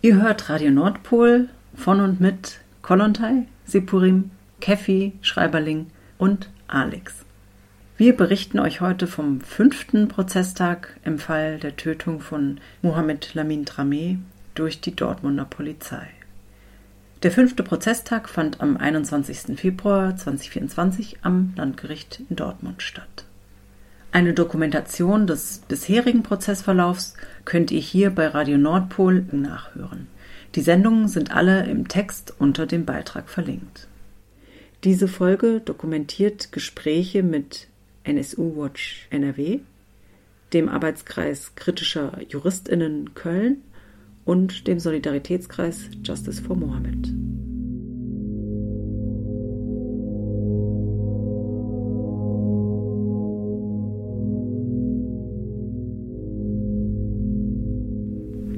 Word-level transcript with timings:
Ihr 0.00 0.22
hört 0.22 0.48
Radio 0.48 0.70
Nordpol 0.70 1.48
von 1.74 2.00
und 2.00 2.20
mit 2.20 2.60
Kolontai, 2.82 3.48
Sipurim, 3.64 4.30
Keffi, 4.60 5.14
Schreiberling 5.22 5.88
und 6.18 6.48
Alex. 6.68 7.24
Wir 7.96 8.16
berichten 8.16 8.60
euch 8.60 8.80
heute 8.80 9.08
vom 9.08 9.40
fünften 9.40 10.06
Prozesstag 10.06 10.96
im 11.04 11.18
Fall 11.18 11.58
der 11.58 11.76
Tötung 11.76 12.20
von 12.20 12.60
Mohamed 12.80 13.34
Lamin 13.34 13.64
Dramé 13.64 14.18
durch 14.54 14.80
die 14.80 14.94
Dortmunder 14.94 15.46
Polizei. 15.46 16.06
Der 17.24 17.32
fünfte 17.32 17.64
Prozesstag 17.64 18.28
fand 18.28 18.60
am 18.60 18.76
21. 18.76 19.58
Februar 19.58 20.14
2024 20.16 21.18
am 21.22 21.54
Landgericht 21.56 22.20
in 22.30 22.36
Dortmund 22.36 22.84
statt. 22.84 23.24
Eine 24.18 24.34
Dokumentation 24.34 25.28
des 25.28 25.62
bisherigen 25.68 26.24
Prozessverlaufs 26.24 27.14
könnt 27.44 27.70
ihr 27.70 27.78
hier 27.78 28.10
bei 28.10 28.26
Radio 28.26 28.58
Nordpol 28.58 29.24
nachhören. 29.30 30.08
Die 30.56 30.60
Sendungen 30.60 31.06
sind 31.06 31.30
alle 31.30 31.66
im 31.70 31.86
Text 31.86 32.34
unter 32.36 32.66
dem 32.66 32.84
Beitrag 32.84 33.28
verlinkt. 33.28 33.86
Diese 34.82 35.06
Folge 35.06 35.60
dokumentiert 35.64 36.50
Gespräche 36.50 37.22
mit 37.22 37.68
NSU 38.02 38.56
Watch 38.56 39.06
NRW, 39.10 39.60
dem 40.52 40.68
Arbeitskreis 40.68 41.54
kritischer 41.54 42.20
Juristinnen 42.28 43.14
Köln 43.14 43.58
und 44.24 44.66
dem 44.66 44.80
Solidaritätskreis 44.80 45.90
Justice 46.02 46.42
for 46.42 46.56
Mohammed. 46.56 47.08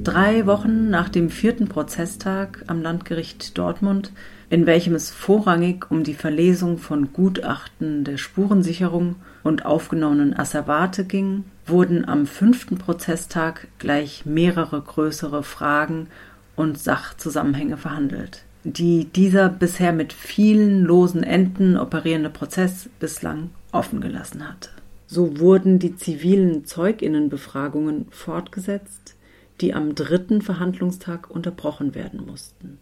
Drei 0.03 0.47
Wochen 0.47 0.89
nach 0.89 1.09
dem 1.09 1.29
vierten 1.29 1.67
Prozesstag 1.67 2.63
am 2.65 2.81
Landgericht 2.81 3.55
Dortmund, 3.55 4.11
in 4.49 4.65
welchem 4.65 4.95
es 4.95 5.11
vorrangig 5.11 5.91
um 5.91 6.03
die 6.03 6.15
Verlesung 6.15 6.79
von 6.79 7.13
Gutachten 7.13 8.03
der 8.03 8.17
Spurensicherung 8.17 9.17
und 9.43 9.63
aufgenommenen 9.63 10.35
Asservate 10.35 11.05
ging, 11.05 11.43
wurden 11.67 12.07
am 12.07 12.25
fünften 12.25 12.79
Prozesstag 12.79 13.67
gleich 13.77 14.25
mehrere 14.25 14.81
größere 14.81 15.43
Fragen 15.43 16.07
und 16.55 16.79
Sachzusammenhänge 16.79 17.77
verhandelt, 17.77 18.43
die 18.63 19.05
dieser 19.05 19.49
bisher 19.49 19.93
mit 19.93 20.13
vielen 20.13 20.83
losen 20.83 21.21
Enden 21.21 21.77
operierende 21.77 22.31
Prozess 22.31 22.89
bislang 22.99 23.51
offen 23.71 24.01
gelassen 24.01 24.49
hatte. 24.49 24.69
So 25.05 25.37
wurden 25.39 25.77
die 25.77 25.95
zivilen 25.95 26.65
Zeuginnenbefragungen 26.65 28.07
fortgesetzt, 28.09 29.15
die 29.61 29.73
am 29.73 29.95
dritten 29.95 30.41
Verhandlungstag 30.41 31.29
unterbrochen 31.29 31.93
werden 31.93 32.25
mussten. 32.25 32.79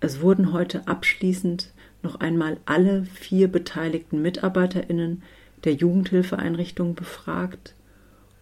Es 0.00 0.20
wurden 0.20 0.52
heute 0.52 0.86
abschließend 0.86 1.72
noch 2.02 2.16
einmal 2.16 2.58
alle 2.66 3.04
vier 3.04 3.48
beteiligten 3.48 4.20
Mitarbeiterinnen 4.20 5.22
der 5.62 5.74
Jugendhilfeeinrichtung 5.74 6.94
befragt 6.94 7.74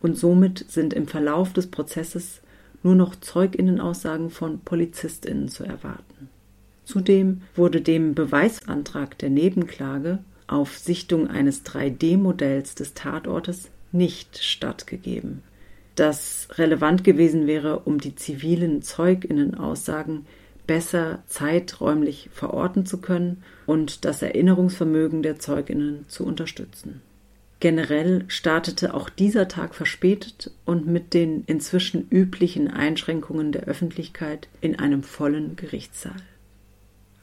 und 0.00 0.18
somit 0.18 0.64
sind 0.68 0.92
im 0.94 1.06
Verlauf 1.06 1.52
des 1.52 1.68
Prozesses 1.68 2.40
nur 2.82 2.96
noch 2.96 3.14
Zeuginnenaussagen 3.14 4.30
von 4.30 4.60
Polizistinnen 4.60 5.48
zu 5.48 5.62
erwarten. 5.62 6.28
Zudem 6.84 7.42
wurde 7.54 7.80
dem 7.80 8.14
Beweisantrag 8.14 9.16
der 9.18 9.30
Nebenklage 9.30 10.18
auf 10.48 10.78
Sichtung 10.78 11.28
eines 11.28 11.64
3D-Modells 11.64 12.74
des 12.74 12.94
Tatortes 12.94 13.70
nicht 13.92 14.42
stattgegeben 14.42 15.42
das 15.94 16.48
relevant 16.52 17.04
gewesen 17.04 17.46
wäre, 17.46 17.80
um 17.80 18.00
die 18.00 18.14
zivilen 18.14 18.82
Zeuginnenaussagen 18.82 20.26
besser 20.66 21.22
zeiträumlich 21.26 22.30
verorten 22.32 22.86
zu 22.86 22.98
können 22.98 23.42
und 23.66 24.04
das 24.04 24.22
Erinnerungsvermögen 24.22 25.22
der 25.22 25.38
Zeuginnen 25.38 26.04
zu 26.08 26.24
unterstützen. 26.24 27.02
Generell 27.60 28.24
startete 28.26 28.92
auch 28.92 29.08
dieser 29.08 29.46
Tag 29.46 29.74
verspätet 29.74 30.50
und 30.64 30.86
mit 30.86 31.14
den 31.14 31.44
inzwischen 31.46 32.08
üblichen 32.10 32.68
Einschränkungen 32.68 33.52
der 33.52 33.64
Öffentlichkeit 33.64 34.48
in 34.60 34.78
einem 34.78 35.04
vollen 35.04 35.54
Gerichtssaal. 35.54 36.16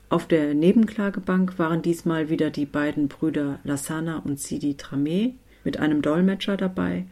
Auf 0.08 0.28
der 0.28 0.54
Nebenklagebank 0.54 1.60
waren 1.60 1.82
diesmal 1.82 2.30
wieder 2.30 2.50
die 2.50 2.66
beiden 2.66 3.10
Brüder 3.10 3.60
Lassana 3.64 4.20
und 4.20 4.40
Sidi 4.40 4.78
Tramé 4.80 5.34
mit 5.64 5.78
einem 5.78 6.02
Dolmetscher 6.02 6.56
dabei 6.56 7.06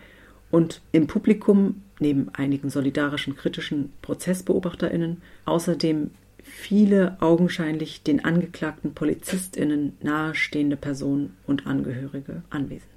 und 0.52 0.82
im 0.92 1.08
Publikum 1.08 1.84
neben 2.00 2.30
einigen 2.30 2.70
solidarischen 2.70 3.36
kritischen 3.36 3.92
Prozessbeobachterinnen 4.02 5.22
außerdem 5.46 6.12
viele 6.44 7.18
augenscheinlich 7.20 8.04
den 8.04 8.24
angeklagten 8.24 8.94
Polizistinnen 8.94 9.98
nahestehende 10.02 10.78
Personen 10.78 11.36
und 11.46 11.68
Angehörige 11.68 12.44
anwesend. 12.50 12.88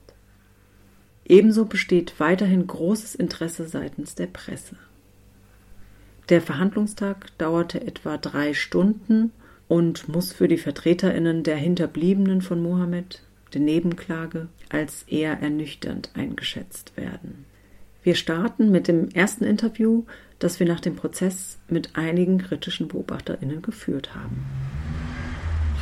Ebenso 1.24 1.64
besteht 1.64 2.14
weiterhin 2.18 2.66
großes 2.66 3.14
Interesse 3.14 3.68
seitens 3.68 4.14
der 4.14 4.26
Presse. 4.26 4.76
Der 6.28 6.40
Verhandlungstag 6.40 7.36
dauerte 7.38 7.80
etwa 7.80 8.16
drei 8.16 8.54
Stunden 8.54 9.32
und 9.68 10.08
muss 10.08 10.32
für 10.32 10.48
die 10.48 10.58
Vertreterinnen 10.58 11.42
der 11.42 11.56
Hinterbliebenen 11.56 12.42
von 12.42 12.62
Mohammed 12.62 13.22
der 13.52 13.60
Nebenklage 13.60 14.48
als 14.68 15.02
eher 15.04 15.40
ernüchternd 15.40 16.10
eingeschätzt 16.14 16.96
werden. 16.96 17.44
Wir 18.02 18.14
starten 18.14 18.70
mit 18.70 18.88
dem 18.88 19.10
ersten 19.10 19.44
Interview, 19.44 20.04
das 20.38 20.58
wir 20.58 20.66
nach 20.66 20.80
dem 20.80 20.96
Prozess 20.96 21.58
mit 21.68 21.96
einigen 21.96 22.38
kritischen 22.38 22.88
BeobachterInnen 22.88 23.60
geführt 23.60 24.14
haben. 24.14 24.46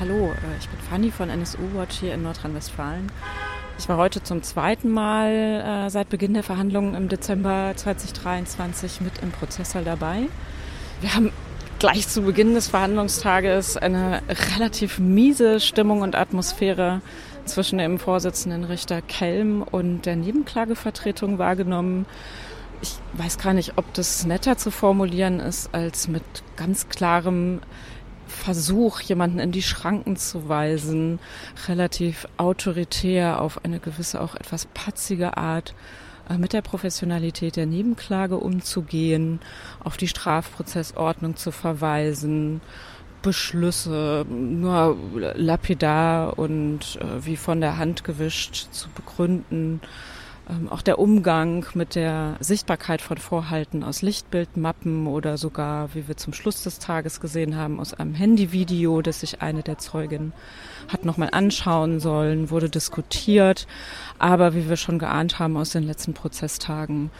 Hallo, 0.00 0.32
äh, 0.32 0.58
ich 0.58 0.68
bin 0.68 0.80
Fanny 0.90 1.10
von 1.10 1.30
NSU 1.30 1.58
Watch 1.74 2.00
hier 2.00 2.14
in 2.14 2.22
Nordrhein-Westfalen. 2.22 3.10
Ich 3.78 3.88
war 3.88 3.96
heute 3.96 4.22
zum 4.22 4.42
zweiten 4.42 4.90
Mal 4.90 5.86
äh, 5.86 5.90
seit 5.90 6.08
Beginn 6.08 6.34
der 6.34 6.42
Verhandlungen 6.42 6.94
im 6.94 7.08
Dezember 7.08 7.72
2023 7.76 9.00
mit 9.00 9.22
im 9.22 9.30
Prozesssaal 9.30 9.84
dabei. 9.84 10.28
Wir 11.00 11.14
haben 11.14 11.30
gleich 11.78 12.08
zu 12.08 12.22
Beginn 12.22 12.54
des 12.54 12.66
Verhandlungstages 12.66 13.76
eine 13.76 14.22
relativ 14.56 14.98
miese 14.98 15.60
Stimmung 15.60 16.00
und 16.00 16.16
Atmosphäre 16.16 17.00
zwischen 17.48 17.78
dem 17.78 17.98
Vorsitzenden 17.98 18.64
Richter 18.64 19.02
Kelm 19.02 19.62
und 19.62 20.06
der 20.06 20.16
Nebenklagevertretung 20.16 21.38
wahrgenommen. 21.38 22.06
Ich 22.80 22.94
weiß 23.14 23.38
gar 23.38 23.54
nicht, 23.54 23.76
ob 23.76 23.92
das 23.94 24.24
netter 24.24 24.56
zu 24.56 24.70
formulieren 24.70 25.40
ist, 25.40 25.74
als 25.74 26.08
mit 26.08 26.22
ganz 26.56 26.88
klarem 26.88 27.60
Versuch, 28.28 29.00
jemanden 29.00 29.38
in 29.38 29.52
die 29.52 29.62
Schranken 29.62 30.16
zu 30.16 30.48
weisen, 30.48 31.18
relativ 31.66 32.28
autoritär 32.36 33.40
auf 33.40 33.64
eine 33.64 33.80
gewisse, 33.80 34.20
auch 34.20 34.34
etwas 34.34 34.66
patzige 34.66 35.36
Art 35.36 35.74
äh, 36.28 36.38
mit 36.38 36.52
der 36.52 36.62
Professionalität 36.62 37.56
der 37.56 37.66
Nebenklage 37.66 38.36
umzugehen, 38.36 39.40
auf 39.82 39.96
die 39.96 40.08
Strafprozessordnung 40.08 41.36
zu 41.36 41.50
verweisen, 41.50 42.60
Beschlüsse 43.22 44.24
nur 44.28 44.96
lapidar 45.34 46.38
und 46.38 46.98
äh, 47.00 47.24
wie 47.24 47.36
von 47.36 47.60
der 47.60 47.78
Hand 47.78 48.04
gewischt 48.04 48.68
zu 48.70 48.88
begründen. 48.90 49.80
Ähm, 50.48 50.68
auch 50.70 50.82
der 50.82 50.98
Umgang 50.98 51.66
mit 51.74 51.94
der 51.94 52.36
Sichtbarkeit 52.40 53.02
von 53.02 53.18
Vorhalten 53.18 53.84
aus 53.84 54.00
Lichtbildmappen 54.02 55.06
oder 55.06 55.36
sogar, 55.36 55.94
wie 55.94 56.08
wir 56.08 56.16
zum 56.16 56.32
Schluss 56.32 56.62
des 56.62 56.78
Tages 56.78 57.20
gesehen 57.20 57.56
haben, 57.56 57.80
aus 57.80 57.92
einem 57.92 58.14
Handyvideo, 58.14 59.02
das 59.02 59.20
sich 59.20 59.42
eine 59.42 59.62
der 59.62 59.78
Zeuginnen 59.78 60.32
hat 60.88 61.04
nochmal 61.04 61.28
anschauen 61.32 62.00
sollen, 62.00 62.50
wurde 62.50 62.70
diskutiert. 62.70 63.66
Aber 64.18 64.54
wie 64.54 64.68
wir 64.68 64.76
schon 64.76 64.98
geahnt 64.98 65.38
haben 65.38 65.56
aus 65.56 65.70
den 65.70 65.82
letzten 65.82 66.14
Prozesstagen, 66.14 67.10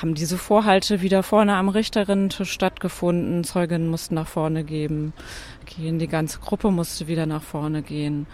haben 0.00 0.14
diese 0.14 0.36
Vorhalte 0.36 1.00
wieder 1.00 1.22
vorne 1.22 1.54
am 1.54 1.68
Richterinnentisch 1.68 2.52
stattgefunden. 2.52 3.44
Zeuginnen 3.44 3.88
mussten 3.88 4.14
nach 4.14 4.28
vorne 4.28 4.62
gehen. 4.62 5.12
Die 5.78 6.08
ganze 6.08 6.38
Gruppe 6.38 6.70
musste 6.70 7.06
wieder 7.06 7.26
nach 7.26 7.42
vorne 7.42 7.82
gehen. 7.82 8.26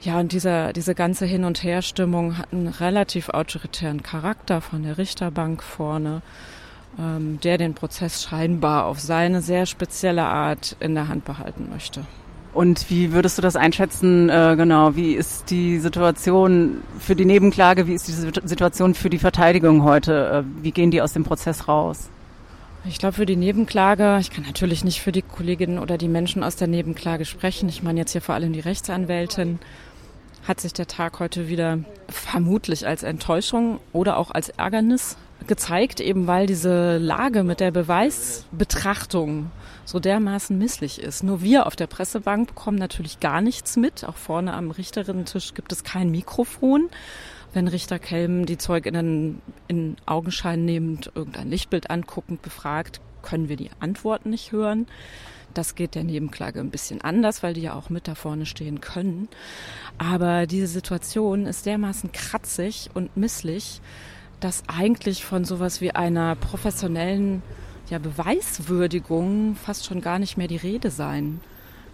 Ja, 0.00 0.18
und 0.18 0.32
dieser, 0.32 0.72
diese 0.72 0.94
ganze 0.94 1.24
Hin- 1.24 1.44
und 1.44 1.62
Herstimmung 1.62 2.36
hat 2.36 2.52
einen 2.52 2.68
relativ 2.68 3.28
autoritären 3.30 4.02
Charakter 4.02 4.60
von 4.60 4.82
der 4.82 4.98
Richterbank 4.98 5.62
vorne, 5.62 6.20
ähm, 6.98 7.38
der 7.42 7.58
den 7.58 7.74
Prozess 7.74 8.22
scheinbar 8.22 8.84
auf 8.84 9.00
seine 9.00 9.40
sehr 9.40 9.66
spezielle 9.66 10.24
Art 10.24 10.76
in 10.80 10.94
der 10.94 11.08
Hand 11.08 11.24
behalten 11.24 11.68
möchte. 11.70 12.04
Und 12.54 12.88
wie 12.88 13.12
würdest 13.12 13.36
du 13.36 13.42
das 13.42 13.56
einschätzen? 13.56 14.30
Äh, 14.30 14.54
genau, 14.56 14.94
wie 14.94 15.14
ist 15.14 15.50
die 15.50 15.80
Situation 15.80 16.82
für 17.00 17.16
die 17.16 17.24
Nebenklage? 17.24 17.88
Wie 17.88 17.94
ist 17.94 18.06
die 18.06 18.12
Situation 18.12 18.94
für 18.94 19.10
die 19.10 19.18
Verteidigung 19.18 19.82
heute? 19.82 20.44
Äh, 20.44 20.62
wie 20.62 20.70
gehen 20.70 20.92
die 20.92 21.02
aus 21.02 21.12
dem 21.12 21.24
Prozess 21.24 21.66
raus? 21.66 22.08
Ich 22.86 22.98
glaube, 22.98 23.14
für 23.14 23.26
die 23.26 23.36
Nebenklage, 23.36 24.18
ich 24.20 24.30
kann 24.30 24.44
natürlich 24.44 24.84
nicht 24.84 25.00
für 25.00 25.10
die 25.10 25.22
Kolleginnen 25.22 25.80
oder 25.80 25.98
die 25.98 26.06
Menschen 26.06 26.44
aus 26.44 26.54
der 26.54 26.68
Nebenklage 26.68 27.24
sprechen. 27.24 27.68
Ich 27.68 27.82
meine 27.82 27.98
jetzt 27.98 28.12
hier 28.12 28.20
vor 28.20 28.36
allem 28.36 28.52
die 28.52 28.60
Rechtsanwältin. 28.60 29.58
Hat 30.46 30.60
sich 30.60 30.74
der 30.74 30.86
Tag 30.86 31.18
heute 31.18 31.48
wieder 31.48 31.78
vermutlich 32.08 32.86
als 32.86 33.02
Enttäuschung 33.02 33.80
oder 33.92 34.18
auch 34.18 34.30
als 34.30 34.50
Ärgernis 34.50 35.16
gezeigt, 35.46 36.00
eben 36.00 36.26
weil 36.26 36.46
diese 36.46 36.98
Lage 36.98 37.42
mit 37.42 37.60
der 37.60 37.70
Beweisbetrachtung 37.70 39.50
so 39.84 40.00
dermaßen 40.00 40.56
misslich 40.56 41.00
ist. 41.00 41.22
Nur 41.22 41.42
wir 41.42 41.66
auf 41.66 41.76
der 41.76 41.86
Pressebank 41.86 42.48
bekommen 42.48 42.78
natürlich 42.78 43.20
gar 43.20 43.40
nichts 43.40 43.76
mit. 43.76 44.04
Auch 44.04 44.16
vorne 44.16 44.54
am 44.54 44.70
Richterinnentisch 44.70 45.54
gibt 45.54 45.72
es 45.72 45.84
kein 45.84 46.10
Mikrofon. 46.10 46.88
Wenn 47.52 47.68
Richter 47.68 47.98
Kelm 47.98 48.46
die 48.46 48.58
Zeuginnen 48.58 49.40
in 49.68 49.96
Augenschein 50.06 50.64
nehmend 50.64 51.12
irgendein 51.14 51.50
Lichtbild 51.50 51.90
anguckend 51.90 52.42
befragt, 52.42 53.00
können 53.22 53.48
wir 53.48 53.56
die 53.56 53.70
Antworten 53.80 54.30
nicht 54.30 54.52
hören. 54.52 54.86
Das 55.54 55.76
geht 55.76 55.94
der 55.94 56.02
Nebenklage 56.02 56.58
ein 56.58 56.70
bisschen 56.70 57.00
anders, 57.00 57.44
weil 57.44 57.54
die 57.54 57.62
ja 57.62 57.74
auch 57.74 57.88
mit 57.88 58.08
da 58.08 58.16
vorne 58.16 58.44
stehen 58.44 58.80
können. 58.80 59.28
Aber 59.98 60.46
diese 60.46 60.66
Situation 60.66 61.46
ist 61.46 61.64
dermaßen 61.64 62.10
kratzig 62.10 62.90
und 62.92 63.16
misslich, 63.16 63.80
dass 64.40 64.64
eigentlich 64.66 65.24
von 65.24 65.44
sowas 65.44 65.80
wie 65.80 65.92
einer 65.92 66.34
professionellen 66.34 67.42
ja, 67.90 67.98
Beweiswürdigung 67.98 69.56
fast 69.56 69.84
schon 69.86 70.00
gar 70.00 70.18
nicht 70.18 70.36
mehr 70.36 70.48
die 70.48 70.56
Rede 70.56 70.90
sein 70.90 71.40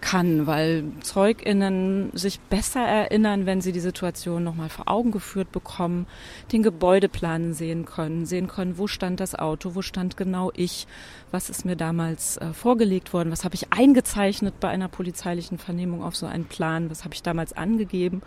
kann, 0.01 0.47
weil 0.47 0.83
ZeugInnen 1.01 2.09
sich 2.13 2.39
besser 2.39 2.81
erinnern, 2.81 3.45
wenn 3.45 3.61
sie 3.61 3.71
die 3.71 3.79
Situation 3.79 4.43
nochmal 4.43 4.69
vor 4.69 4.89
Augen 4.89 5.11
geführt 5.11 5.51
bekommen, 5.51 6.07
den 6.51 6.63
Gebäudeplan 6.63 7.53
sehen 7.53 7.85
können, 7.85 8.25
sehen 8.25 8.47
können, 8.47 8.77
wo 8.77 8.87
stand 8.87 9.19
das 9.19 9.35
Auto, 9.35 9.75
wo 9.75 9.81
stand 9.81 10.17
genau 10.17 10.51
ich, 10.55 10.87
was 11.31 11.49
ist 11.49 11.65
mir 11.65 11.75
damals 11.75 12.37
äh, 12.37 12.53
vorgelegt 12.53 13.13
worden, 13.13 13.31
was 13.31 13.45
habe 13.45 13.55
ich 13.55 13.71
eingezeichnet 13.71 14.59
bei 14.59 14.69
einer 14.69 14.87
polizeilichen 14.87 15.57
Vernehmung 15.57 16.03
auf 16.03 16.15
so 16.15 16.25
einen 16.25 16.45
Plan, 16.45 16.89
was 16.89 17.03
habe 17.03 17.13
ich 17.13 17.23
damals 17.23 17.53
angegeben. 17.53 18.21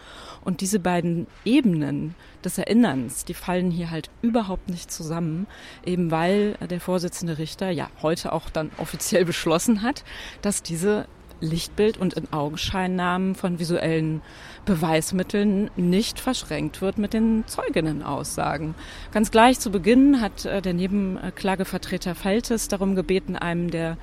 Und 0.44 0.60
diese 0.60 0.78
beiden 0.80 1.26
Ebenen 1.44 2.14
des 2.44 2.58
Erinnerns, 2.58 3.24
die 3.24 3.34
fallen 3.34 3.70
hier 3.70 3.90
halt 3.90 4.10
überhaupt 4.22 4.68
nicht 4.70 4.90
zusammen, 4.90 5.46
eben 5.84 6.10
weil 6.10 6.54
der 6.70 6.80
Vorsitzende 6.80 7.38
Richter 7.38 7.70
ja 7.70 7.90
heute 8.02 8.32
auch 8.32 8.48
dann 8.50 8.70
offiziell 8.78 9.24
beschlossen 9.34 9.82
hat, 9.82 10.04
dass 10.42 10.62
diese 10.62 11.06
Lichtbild 11.40 11.98
und 11.98 12.14
in 12.14 12.32
Augenscheinnahmen 12.32 13.34
von 13.34 13.58
visuellen 13.58 14.22
Beweismitteln 14.64 15.70
nicht 15.76 16.20
verschränkt 16.20 16.80
wird 16.80 16.98
mit 16.98 17.12
den 17.12 17.44
Zeuginnenaussagen. 17.46 18.74
Ganz 19.12 19.30
gleich 19.30 19.60
zu 19.60 19.70
Beginn 19.70 20.20
hat 20.20 20.44
äh, 20.44 20.62
der 20.62 20.74
Nebenklagevertreter 20.74 22.14
Feltes 22.14 22.68
darum 22.68 22.94
gebeten, 22.94 23.36
einem 23.36 23.70
der 23.70 23.96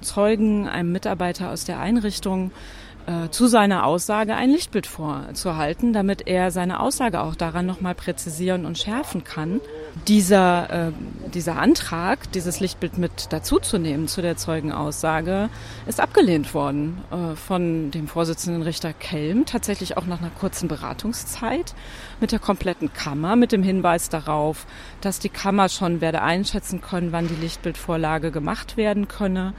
Zeugen, 0.00 0.68
einem 0.68 0.92
Mitarbeiter 0.92 1.50
aus 1.50 1.64
der 1.64 1.80
Einrichtung, 1.80 2.50
äh, 3.06 3.30
zu 3.30 3.46
seiner 3.46 3.86
Aussage 3.86 4.34
ein 4.34 4.50
Lichtbild 4.50 4.86
vorzuhalten, 4.86 5.92
damit 5.92 6.26
er 6.26 6.50
seine 6.50 6.80
Aussage 6.80 7.20
auch 7.20 7.36
daran 7.36 7.64
nochmal 7.64 7.94
präzisieren 7.94 8.66
und 8.66 8.78
schärfen 8.78 9.22
kann. 9.22 9.60
Dieser, 10.08 10.88
äh, 10.88 10.92
dieser 11.32 11.56
Antrag, 11.56 12.30
dieses 12.32 12.58
Lichtbild 12.58 12.98
mit 12.98 13.32
dazuzunehmen 13.32 14.08
zu 14.08 14.22
der 14.22 14.36
Zeugenaussage, 14.36 15.50
ist 15.86 16.00
abgelehnt 16.00 16.52
worden 16.52 17.00
äh, 17.12 17.36
von 17.36 17.92
dem 17.92 18.08
Vorsitzenden 18.08 18.62
Richter 18.62 18.92
Kelm, 18.92 19.46
tatsächlich 19.46 19.96
auch 19.96 20.06
nach 20.06 20.20
einer 20.20 20.30
kurzen 20.30 20.66
Beratungszeit 20.68 21.74
mit 22.20 22.32
der 22.32 22.40
kompletten 22.40 22.92
Kammer, 22.92 23.36
mit 23.36 23.52
dem 23.52 23.62
Hinweis 23.62 24.08
darauf, 24.08 24.66
dass 25.00 25.20
die 25.20 25.28
Kammer 25.28 25.68
schon 25.68 26.00
werde 26.00 26.22
einschätzen 26.22 26.80
können, 26.80 27.12
wann 27.12 27.28
die 27.28 27.36
Lichtbildvorlage 27.36 28.32
gemacht 28.32 28.76
werden 28.76 29.06
könne 29.06 29.54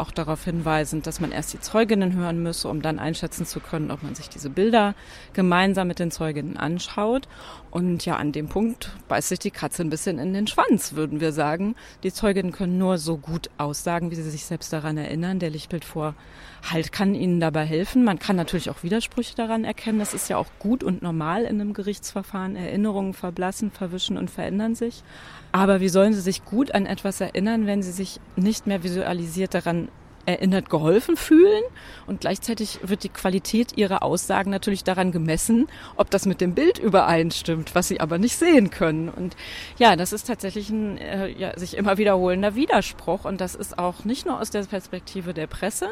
auch 0.00 0.10
darauf 0.10 0.44
hinweisend, 0.44 1.06
dass 1.06 1.20
man 1.20 1.32
erst 1.32 1.52
die 1.52 1.60
Zeuginnen 1.60 2.14
hören 2.14 2.42
müsse, 2.42 2.68
um 2.68 2.82
dann 2.82 2.98
einschätzen 2.98 3.46
zu 3.46 3.60
können, 3.60 3.90
ob 3.90 4.02
man 4.02 4.14
sich 4.14 4.28
diese 4.28 4.50
Bilder 4.50 4.94
gemeinsam 5.32 5.88
mit 5.88 5.98
den 5.98 6.10
Zeuginnen 6.10 6.56
anschaut. 6.56 7.28
Und 7.70 8.04
ja, 8.04 8.16
an 8.16 8.32
dem 8.32 8.48
Punkt 8.48 8.90
beißt 9.08 9.28
sich 9.28 9.38
die 9.38 9.50
Katze 9.50 9.82
ein 9.82 9.90
bisschen 9.90 10.18
in 10.18 10.32
den 10.34 10.46
Schwanz, 10.46 10.94
würden 10.94 11.20
wir 11.20 11.32
sagen. 11.32 11.76
Die 12.02 12.12
Zeuginnen 12.12 12.52
können 12.52 12.78
nur 12.78 12.98
so 12.98 13.16
gut 13.16 13.50
aussagen, 13.58 14.10
wie 14.10 14.16
sie 14.16 14.28
sich 14.28 14.44
selbst 14.44 14.72
daran 14.72 14.96
erinnern. 14.96 15.38
Der 15.38 15.50
Lichtbildvorhalt 15.50 16.90
kann 16.90 17.14
ihnen 17.14 17.38
dabei 17.38 17.64
helfen. 17.64 18.02
Man 18.02 18.18
kann 18.18 18.36
natürlich 18.36 18.70
auch 18.70 18.82
Widersprüche 18.82 19.36
daran 19.36 19.64
erkennen. 19.64 20.00
Das 20.00 20.14
ist 20.14 20.28
ja 20.28 20.36
auch 20.36 20.48
gut 20.58 20.82
und 20.82 21.02
normal 21.02 21.44
in 21.44 21.60
einem 21.60 21.74
Gerichtsverfahren. 21.74 22.56
Erinnerungen 22.56 23.14
verblassen, 23.14 23.70
verwischen 23.70 24.16
und 24.16 24.30
verändern 24.30 24.74
sich. 24.74 25.04
Aber 25.52 25.80
wie 25.80 25.88
sollen 25.88 26.12
sie 26.12 26.20
sich 26.20 26.44
gut 26.44 26.74
an 26.74 26.86
etwas 26.86 27.20
erinnern, 27.20 27.66
wenn 27.66 27.82
sie 27.82 27.90
sich 27.92 28.20
nicht 28.36 28.66
mehr 28.66 28.82
visualisiert 28.82 29.54
daran 29.54 29.88
erinnert 30.26 30.70
geholfen 30.70 31.16
fühlen. 31.16 31.62
Und 32.06 32.20
gleichzeitig 32.20 32.80
wird 32.82 33.04
die 33.04 33.08
Qualität 33.08 33.76
ihrer 33.76 34.02
Aussagen 34.02 34.50
natürlich 34.50 34.84
daran 34.84 35.12
gemessen, 35.12 35.68
ob 35.96 36.10
das 36.10 36.26
mit 36.26 36.40
dem 36.40 36.54
Bild 36.54 36.78
übereinstimmt, 36.78 37.74
was 37.74 37.88
sie 37.88 38.00
aber 38.00 38.18
nicht 38.18 38.36
sehen 38.36 38.70
können. 38.70 39.08
Und 39.08 39.36
ja, 39.78 39.96
das 39.96 40.12
ist 40.12 40.26
tatsächlich 40.26 40.70
ein 40.70 40.98
äh, 40.98 41.28
ja, 41.28 41.58
sich 41.58 41.76
immer 41.76 41.98
wiederholender 41.98 42.54
Widerspruch. 42.54 43.24
Und 43.24 43.40
das 43.40 43.54
ist 43.54 43.78
auch 43.78 44.04
nicht 44.04 44.26
nur 44.26 44.40
aus 44.40 44.50
der 44.50 44.64
Perspektive 44.64 45.34
der 45.34 45.46
Presse, 45.46 45.88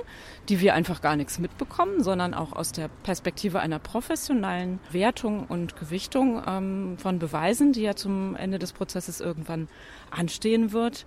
die 0.49 0.61
wir 0.61 0.75
einfach 0.75 1.01
gar 1.01 1.17
nichts 1.17 1.39
mitbekommen, 1.39 2.03
sondern 2.03 2.35
auch 2.35 2.53
aus 2.53 2.73
der 2.73 2.89
Perspektive 3.03 3.61
einer 3.61 3.79
professionellen 3.79 4.81
Wertung 4.91 5.47
und 5.47 5.77
Gewichtung 5.77 6.43
ähm, 6.47 6.97
von 6.99 7.19
Beweisen, 7.19 7.73
die 7.73 7.83
ja 7.83 7.95
zum 7.95 8.37
Ende 8.37 8.59
des 8.59 8.73
Prozesses 8.73 9.21
irgendwann 9.21 9.69
anstehen 10.11 10.73
wird 10.73 11.07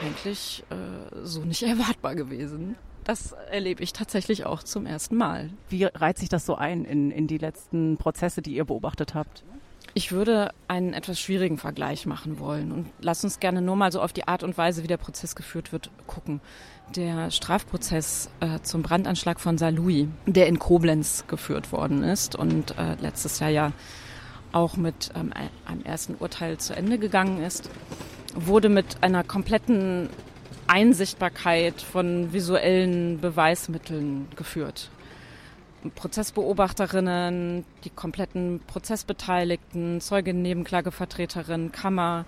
eigentlich 0.00 0.64
äh, 0.70 1.24
so 1.24 1.40
nicht 1.42 1.62
erwartbar 1.64 2.14
gewesen. 2.14 2.76
Das 3.04 3.32
erlebe 3.50 3.82
ich 3.82 3.92
tatsächlich 3.92 4.44
auch 4.44 4.62
zum 4.62 4.86
ersten 4.86 5.16
Mal. 5.16 5.50
Wie 5.68 5.84
reiht 5.84 6.18
sich 6.18 6.28
das 6.28 6.46
so 6.46 6.54
ein 6.54 6.84
in, 6.84 7.10
in 7.10 7.26
die 7.26 7.38
letzten 7.38 7.96
Prozesse, 7.96 8.42
die 8.42 8.54
ihr 8.54 8.64
beobachtet 8.64 9.14
habt? 9.14 9.42
Ich 9.94 10.12
würde 10.12 10.52
einen 10.68 10.92
etwas 10.92 11.18
schwierigen 11.18 11.58
Vergleich 11.58 12.06
machen 12.06 12.38
wollen 12.38 12.70
und 12.70 12.86
lass 13.00 13.24
uns 13.24 13.40
gerne 13.40 13.60
nur 13.60 13.74
mal 13.74 13.90
so 13.90 14.00
auf 14.00 14.12
die 14.12 14.28
Art 14.28 14.44
und 14.44 14.56
Weise, 14.56 14.84
wie 14.84 14.86
der 14.86 14.98
Prozess 14.98 15.34
geführt 15.34 15.72
wird, 15.72 15.90
gucken. 16.06 16.40
Der 16.94 17.30
Strafprozess 17.30 18.30
äh, 18.40 18.60
zum 18.62 18.82
Brandanschlag 18.82 19.40
von 19.40 19.58
Saarlouis, 19.58 20.06
der 20.26 20.46
in 20.46 20.58
Koblenz 20.58 21.24
geführt 21.26 21.72
worden 21.72 22.04
ist 22.04 22.36
und 22.36 22.76
äh, 22.78 22.94
letztes 23.00 23.40
Jahr 23.40 23.50
ja 23.50 23.72
auch 24.52 24.76
mit 24.76 25.10
ähm, 25.14 25.32
einem 25.64 25.82
ersten 25.82 26.14
Urteil 26.16 26.58
zu 26.58 26.74
Ende 26.74 26.98
gegangen 26.98 27.42
ist, 27.42 27.70
wurde 28.34 28.68
mit 28.68 29.02
einer 29.02 29.24
kompletten 29.24 30.08
Einsichtbarkeit 30.66 31.80
von 31.82 32.32
visuellen 32.32 33.20
Beweismitteln 33.20 34.28
geführt. 34.36 34.90
Prozessbeobachterinnen, 35.94 37.64
die 37.84 37.90
kompletten 37.90 38.60
Prozessbeteiligten, 38.66 40.00
Zeuginnen, 40.00 40.42
Nebenklagevertreterinnen, 40.42 41.72
Kammer, 41.72 42.26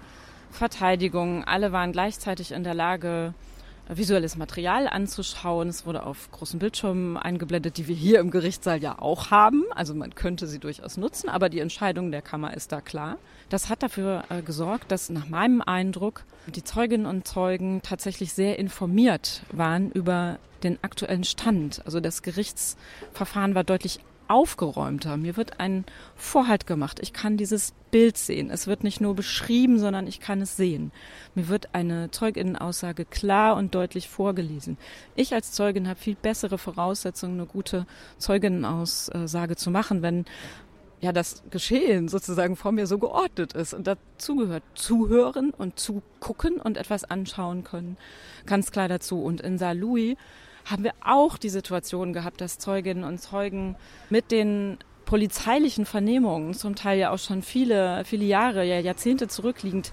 Verteidigung, 0.50 1.44
alle 1.44 1.72
waren 1.72 1.92
gleichzeitig 1.92 2.52
in 2.52 2.64
der 2.64 2.74
Lage, 2.74 3.34
visuelles 3.88 4.36
Material 4.36 4.86
anzuschauen. 4.86 5.68
Es 5.68 5.86
wurde 5.86 6.04
auf 6.04 6.30
großen 6.30 6.58
Bildschirmen 6.58 7.16
eingeblendet, 7.16 7.76
die 7.76 7.88
wir 7.88 7.94
hier 7.94 8.20
im 8.20 8.30
Gerichtssaal 8.30 8.82
ja 8.82 8.98
auch 8.98 9.30
haben. 9.30 9.64
Also 9.74 9.94
man 9.94 10.14
könnte 10.14 10.46
sie 10.46 10.58
durchaus 10.58 10.96
nutzen, 10.96 11.28
aber 11.28 11.48
die 11.48 11.60
Entscheidung 11.60 12.10
der 12.10 12.22
Kammer 12.22 12.54
ist 12.54 12.72
da 12.72 12.80
klar. 12.80 13.18
Das 13.48 13.68
hat 13.68 13.82
dafür 13.82 14.24
äh, 14.28 14.42
gesorgt, 14.42 14.90
dass 14.90 15.10
nach 15.10 15.28
meinem 15.28 15.60
Eindruck 15.60 16.24
die 16.46 16.64
Zeuginnen 16.64 17.06
und 17.06 17.26
Zeugen 17.26 17.82
tatsächlich 17.82 18.32
sehr 18.32 18.58
informiert 18.58 19.42
waren 19.52 19.90
über 19.90 20.38
den 20.62 20.78
aktuellen 20.82 21.24
Stand. 21.24 21.82
Also 21.84 22.00
das 22.00 22.22
Gerichtsverfahren 22.22 23.54
war 23.54 23.64
deutlich 23.64 24.00
aufgeräumter. 24.32 25.18
Mir 25.18 25.36
wird 25.36 25.60
ein 25.60 25.84
Vorhalt 26.16 26.66
gemacht. 26.66 26.98
Ich 27.00 27.12
kann 27.12 27.36
dieses 27.36 27.74
Bild 27.90 28.16
sehen. 28.16 28.50
Es 28.50 28.66
wird 28.66 28.82
nicht 28.82 29.00
nur 29.00 29.14
beschrieben, 29.14 29.78
sondern 29.78 30.06
ich 30.06 30.20
kann 30.20 30.40
es 30.40 30.56
sehen. 30.56 30.90
Mir 31.34 31.48
wird 31.48 31.74
eine 31.74 32.10
Zeuginnenaussage 32.10 33.04
klar 33.04 33.56
und 33.56 33.74
deutlich 33.74 34.08
vorgelesen. 34.08 34.78
Ich 35.14 35.34
als 35.34 35.52
Zeugin 35.52 35.86
habe 35.86 36.00
viel 36.00 36.14
bessere 36.14 36.56
Voraussetzungen, 36.56 37.38
eine 37.38 37.46
gute 37.46 37.86
Zeuginnenaussage 38.16 39.56
zu 39.56 39.70
machen, 39.70 40.00
wenn 40.00 40.24
ja 41.02 41.12
das 41.12 41.42
Geschehen 41.50 42.08
sozusagen 42.08 42.56
vor 42.56 42.72
mir 42.72 42.86
so 42.86 42.96
geordnet 42.96 43.52
ist 43.52 43.74
und 43.74 43.86
dazu 43.86 44.36
gehört 44.36 44.62
zuhören 44.74 45.50
und 45.50 45.78
zugucken 45.78 46.58
und 46.58 46.78
etwas 46.78 47.04
anschauen 47.04 47.64
können. 47.64 47.98
Ganz 48.46 48.70
klar 48.70 48.88
dazu. 48.88 49.20
Und 49.22 49.42
in 49.42 49.58
Saar 49.58 49.74
Louis 49.74 50.16
haben 50.64 50.84
wir 50.84 50.92
auch 51.04 51.38
die 51.38 51.48
Situation 51.48 52.12
gehabt, 52.12 52.40
dass 52.40 52.58
Zeuginnen 52.58 53.04
und 53.04 53.18
Zeugen 53.18 53.76
mit 54.10 54.30
den 54.30 54.78
polizeilichen 55.04 55.84
Vernehmungen, 55.84 56.54
zum 56.54 56.74
Teil 56.74 56.98
ja 56.98 57.10
auch 57.10 57.18
schon 57.18 57.42
viele, 57.42 58.04
viele 58.04 58.24
Jahre, 58.24 58.64
ja 58.64 58.78
Jahrzehnte 58.78 59.28
zurückliegend, 59.28 59.92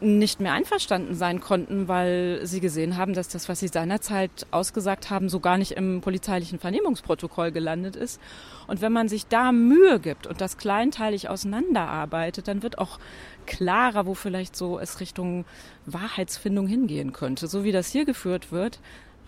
nicht 0.00 0.40
mehr 0.40 0.52
einverstanden 0.52 1.14
sein 1.14 1.40
konnten, 1.40 1.88
weil 1.88 2.40
sie 2.44 2.60
gesehen 2.60 2.96
haben, 2.96 3.14
dass 3.14 3.28
das, 3.28 3.48
was 3.48 3.58
sie 3.58 3.68
seinerzeit 3.68 4.46
ausgesagt 4.52 5.10
haben, 5.10 5.28
so 5.28 5.40
gar 5.40 5.58
nicht 5.58 5.72
im 5.72 6.00
polizeilichen 6.00 6.60
Vernehmungsprotokoll 6.60 7.50
gelandet 7.50 7.96
ist. 7.96 8.20
Und 8.68 8.80
wenn 8.80 8.92
man 8.92 9.08
sich 9.08 9.26
da 9.26 9.50
Mühe 9.50 9.98
gibt 9.98 10.26
und 10.26 10.40
das 10.40 10.56
kleinteilig 10.56 11.28
auseinanderarbeitet, 11.28 12.46
dann 12.46 12.62
wird 12.62 12.78
auch 12.78 13.00
klarer, 13.46 14.06
wo 14.06 14.14
vielleicht 14.14 14.54
so 14.54 14.78
es 14.78 15.00
Richtung 15.00 15.44
Wahrheitsfindung 15.86 16.68
hingehen 16.68 17.12
könnte. 17.12 17.48
So 17.48 17.64
wie 17.64 17.72
das 17.72 17.90
hier 17.90 18.04
geführt 18.04 18.52
wird, 18.52 18.78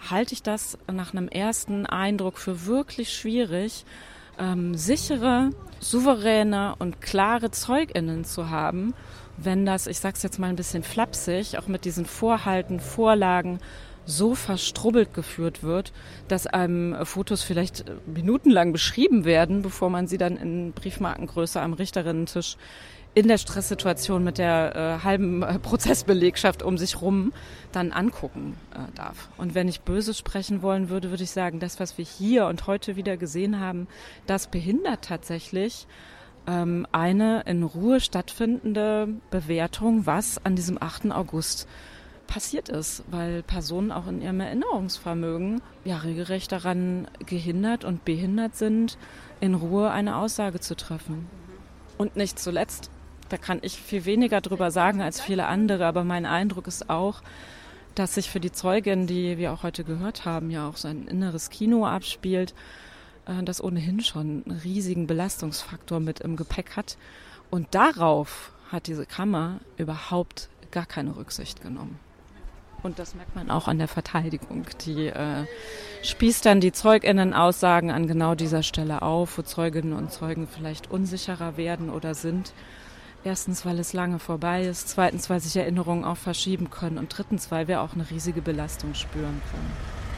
halte 0.08 0.34
ich 0.34 0.42
das 0.42 0.78
nach 0.90 1.12
einem 1.12 1.28
ersten 1.28 1.86
Eindruck 1.86 2.38
für 2.38 2.66
wirklich 2.66 3.12
schwierig, 3.12 3.84
ähm, 4.38 4.74
sichere, 4.74 5.50
souveräne 5.80 6.74
und 6.78 7.00
klare 7.00 7.50
ZeugInnen 7.50 8.24
zu 8.24 8.50
haben, 8.50 8.94
wenn 9.36 9.66
das, 9.66 9.86
ich 9.86 9.98
sag's 9.98 10.22
jetzt 10.22 10.38
mal 10.38 10.48
ein 10.48 10.56
bisschen 10.56 10.82
flapsig, 10.82 11.58
auch 11.58 11.66
mit 11.66 11.84
diesen 11.84 12.06
Vorhalten, 12.06 12.80
Vorlagen 12.80 13.58
so 14.06 14.34
verstrubbelt 14.34 15.14
geführt 15.14 15.62
wird, 15.62 15.92
dass 16.28 16.46
einem 16.46 17.04
Fotos 17.04 17.42
vielleicht 17.42 17.84
minutenlang 18.06 18.72
beschrieben 18.72 19.24
werden, 19.24 19.62
bevor 19.62 19.90
man 19.90 20.06
sie 20.06 20.18
dann 20.18 20.36
in 20.36 20.72
Briefmarkengröße 20.72 21.60
am 21.60 21.74
Richterinnentisch 21.74 22.56
in 23.14 23.26
der 23.26 23.38
Stresssituation 23.38 24.22
mit 24.22 24.38
der 24.38 24.76
äh, 25.00 25.04
halben 25.04 25.42
äh, 25.42 25.58
Prozessbelegschaft 25.58 26.62
um 26.62 26.78
sich 26.78 27.00
rum 27.00 27.32
dann 27.72 27.92
angucken 27.92 28.56
äh, 28.72 28.92
darf. 28.94 29.28
Und 29.36 29.54
wenn 29.54 29.68
ich 29.68 29.80
böse 29.80 30.14
sprechen 30.14 30.62
wollen 30.62 30.88
würde, 30.88 31.10
würde 31.10 31.24
ich 31.24 31.32
sagen, 31.32 31.58
das, 31.58 31.80
was 31.80 31.98
wir 31.98 32.04
hier 32.04 32.46
und 32.46 32.66
heute 32.66 32.96
wieder 32.96 33.16
gesehen 33.16 33.58
haben, 33.58 33.88
das 34.26 34.46
behindert 34.46 35.02
tatsächlich 35.02 35.88
ähm, 36.46 36.86
eine 36.92 37.42
in 37.46 37.64
Ruhe 37.64 38.00
stattfindende 38.00 39.08
Bewertung, 39.30 40.06
was 40.06 40.44
an 40.44 40.54
diesem 40.54 40.80
8. 40.80 41.10
August 41.10 41.66
passiert 42.28 42.68
ist, 42.68 43.02
weil 43.10 43.42
Personen 43.42 43.90
auch 43.90 44.06
in 44.06 44.22
ihrem 44.22 44.38
Erinnerungsvermögen 44.38 45.62
ja 45.84 45.98
regelrecht 45.98 46.52
daran 46.52 47.08
gehindert 47.26 47.84
und 47.84 48.04
behindert 48.04 48.54
sind, 48.54 48.98
in 49.40 49.54
Ruhe 49.54 49.90
eine 49.90 50.14
Aussage 50.14 50.60
zu 50.60 50.76
treffen. 50.76 51.26
Und 51.98 52.14
nicht 52.14 52.38
zuletzt 52.38 52.88
da 53.30 53.38
kann 53.38 53.60
ich 53.62 53.80
viel 53.80 54.04
weniger 54.04 54.40
drüber 54.40 54.70
sagen 54.70 55.00
als 55.00 55.20
viele 55.20 55.46
andere, 55.46 55.86
aber 55.86 56.04
mein 56.04 56.26
Eindruck 56.26 56.66
ist 56.66 56.90
auch, 56.90 57.22
dass 57.94 58.14
sich 58.14 58.30
für 58.30 58.40
die 58.40 58.52
Zeugin, 58.52 59.06
die 59.06 59.38
wir 59.38 59.52
auch 59.52 59.62
heute 59.62 59.84
gehört 59.84 60.24
haben, 60.24 60.50
ja 60.50 60.68
auch 60.68 60.76
so 60.76 60.88
ein 60.88 61.06
inneres 61.06 61.50
Kino 61.50 61.86
abspielt, 61.86 62.54
äh, 63.26 63.42
das 63.42 63.62
ohnehin 63.62 64.00
schon 64.00 64.42
einen 64.46 64.60
riesigen 64.62 65.06
Belastungsfaktor 65.06 66.00
mit 66.00 66.20
im 66.20 66.36
Gepäck 66.36 66.76
hat. 66.76 66.96
Und 67.50 67.74
darauf 67.74 68.52
hat 68.70 68.86
diese 68.86 69.06
Kammer 69.06 69.60
überhaupt 69.76 70.48
gar 70.70 70.86
keine 70.86 71.16
Rücksicht 71.16 71.62
genommen. 71.62 71.98
Und 72.82 72.98
das 72.98 73.14
merkt 73.14 73.34
man 73.34 73.50
auch 73.50 73.68
an 73.68 73.78
der 73.78 73.88
Verteidigung. 73.88 74.64
Die 74.86 75.08
äh, 75.08 75.44
spießt 76.02 76.46
dann 76.46 76.60
die 76.60 76.72
Zeuginnen-Aussagen 76.72 77.90
an 77.90 78.06
genau 78.06 78.34
dieser 78.34 78.62
Stelle 78.62 79.02
auf, 79.02 79.36
wo 79.36 79.42
Zeuginnen 79.42 79.92
und 79.92 80.10
Zeugen 80.12 80.48
vielleicht 80.48 80.90
unsicherer 80.90 81.56
werden 81.56 81.90
oder 81.90 82.14
sind. 82.14 82.54
Erstens, 83.22 83.66
weil 83.66 83.78
es 83.78 83.92
lange 83.92 84.18
vorbei 84.18 84.64
ist. 84.64 84.88
Zweitens, 84.88 85.28
weil 85.28 85.40
sich 85.40 85.56
Erinnerungen 85.56 86.04
auch 86.04 86.16
verschieben 86.16 86.70
können. 86.70 86.98
Und 86.98 87.16
drittens, 87.16 87.50
weil 87.50 87.68
wir 87.68 87.82
auch 87.82 87.92
eine 87.92 88.08
riesige 88.08 88.40
Belastung 88.40 88.94
spüren 88.94 89.42
können. 89.50 89.72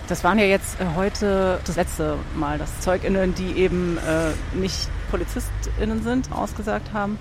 Das 0.09 0.25
waren 0.25 0.39
ja 0.39 0.45
jetzt 0.45 0.81
äh, 0.81 0.85
heute 0.97 1.61
das 1.65 1.77
letzte 1.77 2.17
Mal, 2.37 2.59
dass 2.59 2.81
ZeugInnen, 2.81 3.35
die 3.35 3.53
eben 3.53 3.99
äh, 3.99 4.33
nicht 4.57 4.89
PolizistInnen 5.11 6.03
sind, 6.03 6.31
ausgesagt 6.33 6.93
haben. 6.93 7.19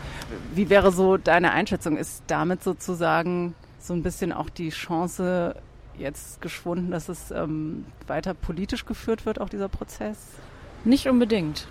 Wie 0.53 0.69
wäre 0.69 0.91
so 0.91 1.17
deine 1.17 1.51
Einschätzung? 1.51 1.97
Ist 1.97 2.23
damit 2.27 2.63
sozusagen 2.63 3.55
so 3.79 3.93
ein 3.93 4.03
bisschen 4.03 4.33
auch 4.33 4.49
die 4.49 4.69
Chance 4.69 5.55
jetzt 5.97 6.41
geschwunden, 6.41 6.91
dass 6.91 7.09
es 7.09 7.31
ähm, 7.31 7.85
weiter 8.07 8.33
politisch 8.33 8.85
geführt 8.85 9.25
wird, 9.25 9.39
auch 9.39 9.49
dieser 9.49 9.69
Prozess? 9.69 10.17
Nicht 10.83 11.07
unbedingt. 11.07 11.67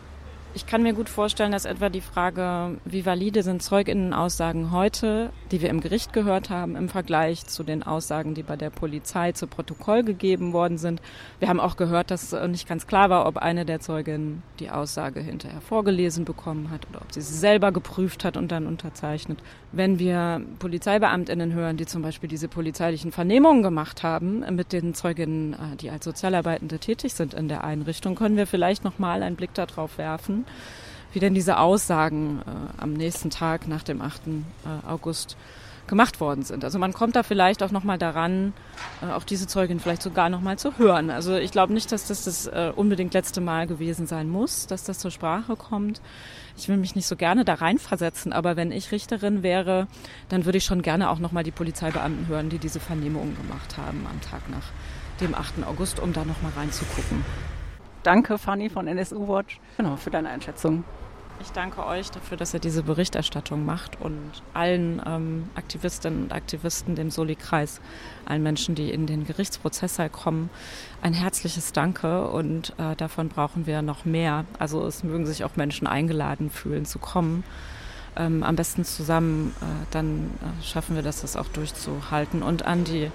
Ich 0.53 0.67
kann 0.67 0.83
mir 0.83 0.95
gut 0.95 1.09
vorstellen, 1.09 1.53
dass 1.53 1.65
etwa 1.65 1.91
die 1.91 2.01
Frage, 2.01 2.77
wie 2.85 3.07
valide 3.07 3.45
sind 3.45 3.63
Zeuginnenaussagen 3.63 4.73
heute, 4.73 5.31
die 5.53 5.63
wir 5.63 5.71
im 5.71 5.81
Gericht 5.81 6.13
gehört 6.13 6.51
haben, 6.51 6.75
im 6.75 6.89
Vergleich 6.89 7.47
zu 7.47 7.63
den 7.63 7.85
Aussagen, 7.85 8.35
die 8.35 8.43
bei 8.43 8.57
der 8.57 8.71
Polizei 8.71 9.31
zu 9.31 9.47
Protokoll 9.47 10.03
gegeben 10.03 10.53
worden 10.53 10.77
sind. 10.77 11.01
Wir 11.39 11.49
haben 11.49 11.61
auch 11.61 11.77
gehört, 11.77 12.11
dass 12.11 12.33
nicht 12.33 12.69
ganz 12.69 12.89
klar 12.89 13.11
war, 13.11 13.27
ob 13.27 13.37
eine 13.37 13.65
der 13.65 13.79
Zeuginnen 13.79 14.43
die 14.59 14.71
Aussage 14.71 15.21
hinterher 15.21 15.61
vorgelesen 15.61 16.25
bekommen 16.25 16.71
hat 16.71 16.85
oder 16.91 17.01
ob 17.03 17.13
sie 17.13 17.21
sie 17.21 17.39
selber 17.39 17.71
geprüft 17.71 18.25
hat 18.25 18.37
und 18.37 18.51
dann 18.51 18.67
unterzeichnet. 18.67 19.39
Wenn 19.71 20.01
wir 20.01 20.43
Polizeibeamtinnen 20.59 21.53
hören, 21.53 21.77
die 21.77 21.87
zum 21.87 22.03
Beispiel 22.03 22.29
diese 22.29 22.49
polizeilichen 22.49 23.13
Vernehmungen 23.13 23.63
gemacht 23.63 24.03
haben 24.03 24.45
mit 24.57 24.73
den 24.73 24.95
Zeuginnen, 24.95 25.53
äh, 25.53 25.77
die 25.77 25.91
als 25.91 26.05
Sozialarbeitende 26.05 26.81
tätig 26.81 27.15
sind 27.15 27.35
in 27.35 27.47
der 27.47 27.63
Einrichtung, 27.63 28.17
können 28.17 28.37
wir 28.37 28.49
vielleicht 28.49 28.83
noch 28.83 28.99
mal 28.99 29.23
einen 29.23 29.37
Blick 29.37 29.55
darauf 29.55 29.97
werfen, 29.97 30.40
wie 31.13 31.19
denn 31.19 31.35
diese 31.35 31.59
Aussagen 31.59 32.41
äh, 32.41 32.83
am 32.83 32.93
nächsten 32.93 33.31
Tag 33.31 33.67
nach 33.69 33.83
dem 33.83 34.01
8. 34.01 34.23
Äh, 34.29 34.87
August 34.87 35.37
gemacht 35.91 36.21
worden 36.21 36.45
sind. 36.45 36.65
Also 36.65 36.79
man 36.79 36.95
kommt 36.95 37.17
da 37.17 37.23
vielleicht 37.23 37.63
auch 37.63 37.73
nochmal 37.73 37.99
daran, 37.99 38.55
äh, 39.03 39.13
auch 39.13 39.25
diese 39.25 39.47
Zeugin 39.47 39.81
vielleicht 39.81 40.03
sogar 40.03 40.31
nochmal 40.31 40.59
zu 40.59 40.79
hören. 40.79 41.11
Also 41.11 41.37
ich 41.37 41.51
glaube 41.51 41.75
nicht, 41.75 41.93
dass 41.93 42.07
das 42.07 42.25
das 42.25 42.47
äh, 42.47 42.73
unbedingt 42.75 43.13
letzte 43.13 43.41
Mal 43.41 43.67
gewesen 43.67 44.07
sein 44.07 44.31
muss, 44.31 44.67
dass 44.67 44.85
das 44.85 45.01
zur 45.01 45.11
Sprache 45.11 45.57
kommt. 45.57 46.01
Ich 46.57 46.69
will 46.69 46.77
mich 46.77 46.95
nicht 46.95 47.07
so 47.07 47.17
gerne 47.17 47.45
da 47.45 47.55
reinversetzen, 47.55 48.33
aber 48.33 48.57
wenn 48.57 48.71
ich 48.71 48.93
Richterin 48.93 49.43
wäre, 49.43 49.89
dann 50.29 50.45
würde 50.45 50.59
ich 50.59 50.65
schon 50.65 50.83
gerne 50.83 51.11
auch 51.11 51.19
nochmal 51.19 51.43
die 51.43 51.51
Polizeibeamten 51.51 52.29
hören, 52.29 52.49
die 52.49 52.59
diese 52.59 52.81
Vernehmungen 52.81 53.37
gemacht 53.37 53.77
haben 53.77 54.07
am 54.09 54.21
Tag 54.21 54.49
nach 54.49 54.71
dem 55.21 55.35
8. 55.35 55.65
August, 55.67 55.99
um 56.01 56.13
da 56.13 56.25
nochmal 56.25 56.53
reinzugucken. 56.57 57.25
Danke, 58.03 58.39
Fanny 58.39 58.71
von 58.71 58.87
NSU 58.87 59.29
Watch, 59.29 59.61
genau, 59.77 59.97
für 59.97 60.11
deine 60.11 60.31
Einschätzung. 60.31 60.85
Ich 61.43 61.53
danke 61.53 61.87
euch 61.87 62.11
dafür, 62.11 62.37
dass 62.37 62.53
ihr 62.53 62.61
diese 62.61 62.83
Berichterstattung 62.83 63.65
macht 63.65 63.99
und 64.01 64.43
allen 64.53 65.01
ähm, 65.07 65.49
Aktivistinnen 65.55 66.25
und 66.25 66.33
Aktivisten, 66.33 66.97
dem 66.97 67.11
Soli-Kreis, 67.11 67.81
allen 68.27 68.43
Menschen, 68.43 68.75
die 68.75 68.91
in 68.91 69.07
den 69.07 69.27
Gerichtsprozesssaal 69.27 70.11
kommen, 70.11 70.51
ein 71.01 71.15
herzliches 71.15 71.73
Danke 71.73 72.29
und 72.29 72.75
äh, 72.79 72.95
davon 72.97 73.29
brauchen 73.29 73.67
wir 73.67 73.81
noch 73.81 74.05
mehr. 74.05 74.45
Also 74.59 74.87
es 74.87 75.03
mögen 75.03 75.25
sich 75.25 75.45
auch 75.45 75.57
Menschen 75.57 75.87
eingeladen 75.87 76.51
fühlen 76.51 76.85
zu 76.85 76.99
kommen. 76.99 77.43
Ähm, 78.17 78.43
am 78.43 78.57
besten 78.57 78.85
zusammen, 78.85 79.55
äh, 79.61 79.65
dann 79.93 80.31
äh, 80.43 80.65
schaffen 80.65 80.95
wir 80.95 81.03
das, 81.03 81.23
das 81.23 81.37
auch 81.37 81.49
durchzuhalten. 81.49 82.43
Und 82.43 82.67
an 82.67 82.85
die 82.85 83.11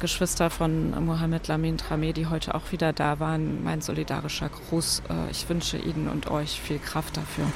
Geschwister 0.00 0.50
von 0.50 1.04
Mohamed 1.04 1.48
Lamin 1.48 1.78
Trameh, 1.78 2.12
die 2.12 2.26
heute 2.26 2.54
auch 2.54 2.72
wieder 2.72 2.92
da 2.92 3.20
waren. 3.20 3.62
Mein 3.64 3.80
solidarischer 3.80 4.48
Gruß. 4.48 5.02
Äh, 5.08 5.30
ich 5.30 5.48
wünsche 5.48 5.78
Ihnen 5.78 6.08
und 6.08 6.30
euch 6.30 6.60
viel 6.60 6.78
Kraft 6.78 7.16
dafür. 7.16 7.46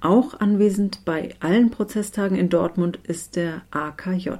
Auch 0.00 0.38
anwesend 0.38 1.04
bei 1.04 1.34
allen 1.40 1.70
Prozesstagen 1.70 2.36
in 2.36 2.48
Dortmund 2.48 2.98
ist 3.02 3.36
der 3.36 3.62
AKJ, 3.70 4.30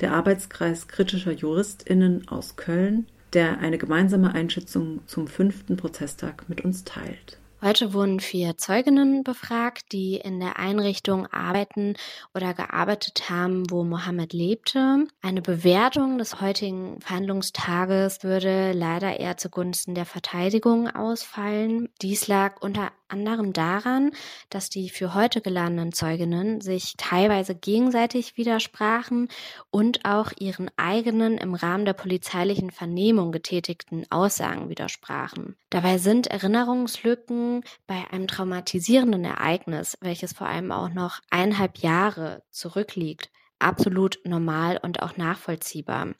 der 0.00 0.12
Arbeitskreis 0.12 0.86
kritischer 0.86 1.32
JuristInnen 1.32 2.28
aus 2.28 2.56
Köln, 2.56 3.06
der 3.32 3.58
eine 3.58 3.78
gemeinsame 3.78 4.32
Einschätzung 4.32 5.00
zum 5.06 5.26
fünften 5.26 5.76
Prozesstag 5.76 6.48
mit 6.48 6.64
uns 6.64 6.84
teilt. 6.84 7.38
Heute 7.60 7.92
wurden 7.92 8.20
vier 8.20 8.56
Zeuginnen 8.56 9.24
befragt, 9.24 9.90
die 9.90 10.14
in 10.14 10.38
der 10.38 10.60
Einrichtung 10.60 11.26
arbeiten 11.26 11.94
oder 12.32 12.54
gearbeitet 12.54 13.30
haben, 13.30 13.68
wo 13.68 13.82
Mohammed 13.82 14.32
lebte. 14.32 15.08
Eine 15.22 15.42
Bewertung 15.42 16.18
des 16.18 16.40
heutigen 16.40 17.00
Verhandlungstages 17.00 18.22
würde 18.22 18.70
leider 18.72 19.18
eher 19.18 19.38
zugunsten 19.38 19.96
der 19.96 20.06
Verteidigung 20.06 20.88
ausfallen. 20.88 21.88
Dies 22.00 22.28
lag 22.28 22.62
unter 22.62 22.92
anderem 23.08 23.52
daran, 23.52 24.12
dass 24.50 24.70
die 24.70 24.90
für 24.90 25.14
heute 25.14 25.40
geladenen 25.40 25.92
Zeuginnen 25.92 26.60
sich 26.60 26.94
teilweise 26.96 27.54
gegenseitig 27.54 28.36
widersprachen 28.36 29.28
und 29.70 30.04
auch 30.04 30.32
ihren 30.38 30.70
eigenen 30.76 31.38
im 31.38 31.54
Rahmen 31.54 31.84
der 31.84 31.92
polizeilichen 31.92 32.70
Vernehmung 32.70 33.32
getätigten 33.32 34.04
Aussagen 34.10 34.68
widersprachen. 34.68 35.56
Dabei 35.70 35.98
sind 35.98 36.28
Erinnerungslücken 36.28 37.64
bei 37.86 38.04
einem 38.10 38.26
traumatisierenden 38.26 39.24
Ereignis, 39.24 39.98
welches 40.00 40.32
vor 40.32 40.46
allem 40.46 40.72
auch 40.72 40.88
noch 40.88 41.20
eineinhalb 41.30 41.78
Jahre 41.78 42.42
zurückliegt, 42.50 43.30
absolut 43.58 44.18
normal 44.24 44.78
und 44.82 45.02
auch 45.02 45.16
nachvollziehbar. 45.16 46.14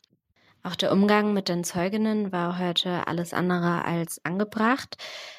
Auch 0.68 0.76
der 0.76 0.92
Umgang 0.92 1.32
mit 1.32 1.48
den 1.48 1.64
Zeuginnen 1.64 2.30
war 2.30 2.58
heute 2.58 3.06
alles 3.06 3.32
andere 3.32 3.87
als 3.87 4.22
angebracht. 4.22 4.98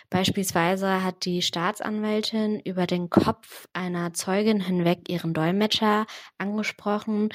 Beispielsweise 0.10 1.04
hat 1.04 1.24
die 1.24 1.44
Staatsanwältin 1.44 2.60
über 2.62 2.88
den 2.88 3.12
Kopf 3.12 3.68
einer 3.72 4.12
Zeugin 4.16 4.60
hinweg 4.60 5.08
ihren 5.08 5.36
Dolmetscher 5.36 6.08
angesprochen, 6.40 7.30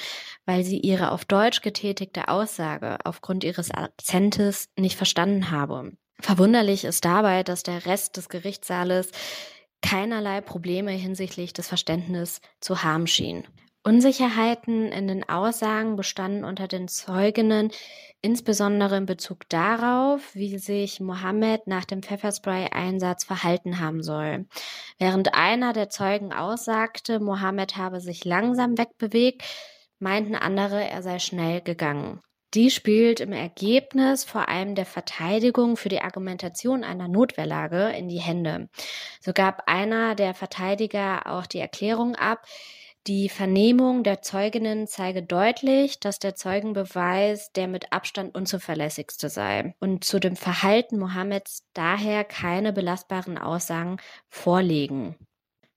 weil 0.44 0.64
sie 0.64 0.80
ihre 0.80 1.12
auf 1.12 1.24
Deutsch 1.24 1.60
getätigte 1.60 2.26
Aussage 2.26 2.98
aufgrund 3.04 3.44
ihres 3.44 3.70
Akzentes 3.70 4.70
nicht 4.76 4.96
verstanden 4.96 5.52
habe. 5.52 5.92
Verwunderlich 6.18 6.84
ist 6.84 7.04
dabei, 7.04 7.44
dass 7.44 7.62
der 7.62 7.86
Rest 7.86 8.16
des 8.16 8.28
Gerichtssaales 8.28 9.12
keinerlei 9.82 10.40
Probleme 10.40 10.90
hinsichtlich 10.90 11.52
des 11.52 11.68
Verständnisses 11.68 12.40
zu 12.58 12.82
haben 12.82 13.06
schien. 13.06 13.46
Unsicherheiten 13.84 14.90
in 14.90 15.08
den 15.08 15.28
Aussagen 15.28 15.96
bestanden 15.96 16.44
unter 16.44 16.66
den 16.68 16.88
Zeuginnen 16.88 17.70
insbesondere 18.24 18.96
in 18.96 19.04
Bezug 19.04 19.46
darauf, 19.50 20.34
wie 20.34 20.56
sich 20.56 20.98
Mohammed 20.98 21.66
nach 21.66 21.84
dem 21.84 22.02
Pfefferspray-Einsatz 22.02 23.24
verhalten 23.24 23.80
haben 23.80 24.02
soll. 24.02 24.46
Während 24.98 25.34
einer 25.34 25.74
der 25.74 25.90
Zeugen 25.90 26.32
aussagte, 26.32 27.20
Mohammed 27.20 27.76
habe 27.76 28.00
sich 28.00 28.24
langsam 28.24 28.78
wegbewegt, 28.78 29.42
meinten 29.98 30.34
andere, 30.34 30.88
er 30.88 31.02
sei 31.02 31.18
schnell 31.18 31.60
gegangen. 31.60 32.22
Die 32.54 32.70
spielt 32.70 33.20
im 33.20 33.32
Ergebnis 33.32 34.24
vor 34.24 34.48
allem 34.48 34.74
der 34.74 34.86
Verteidigung 34.86 35.76
für 35.76 35.90
die 35.90 36.00
Argumentation 36.00 36.82
einer 36.82 37.08
Notwehrlage 37.08 37.90
in 37.90 38.08
die 38.08 38.20
Hände. 38.20 38.70
So 39.20 39.34
gab 39.34 39.64
einer 39.66 40.14
der 40.14 40.32
Verteidiger 40.32 41.26
auch 41.26 41.46
die 41.46 41.58
Erklärung 41.58 42.14
ab, 42.14 42.46
die 43.06 43.28
Vernehmung 43.28 44.02
der 44.02 44.22
Zeuginnen 44.22 44.86
zeige 44.86 45.22
deutlich, 45.22 46.00
dass 46.00 46.18
der 46.18 46.34
Zeugenbeweis 46.34 47.52
der 47.52 47.68
mit 47.68 47.92
Abstand 47.92 48.34
unzuverlässigste 48.34 49.28
sei 49.28 49.74
und 49.78 50.04
zu 50.04 50.18
dem 50.18 50.36
Verhalten 50.36 50.98
Mohammeds 50.98 51.64
daher 51.74 52.24
keine 52.24 52.72
belastbaren 52.72 53.36
Aussagen 53.36 53.98
vorlegen. 54.30 55.16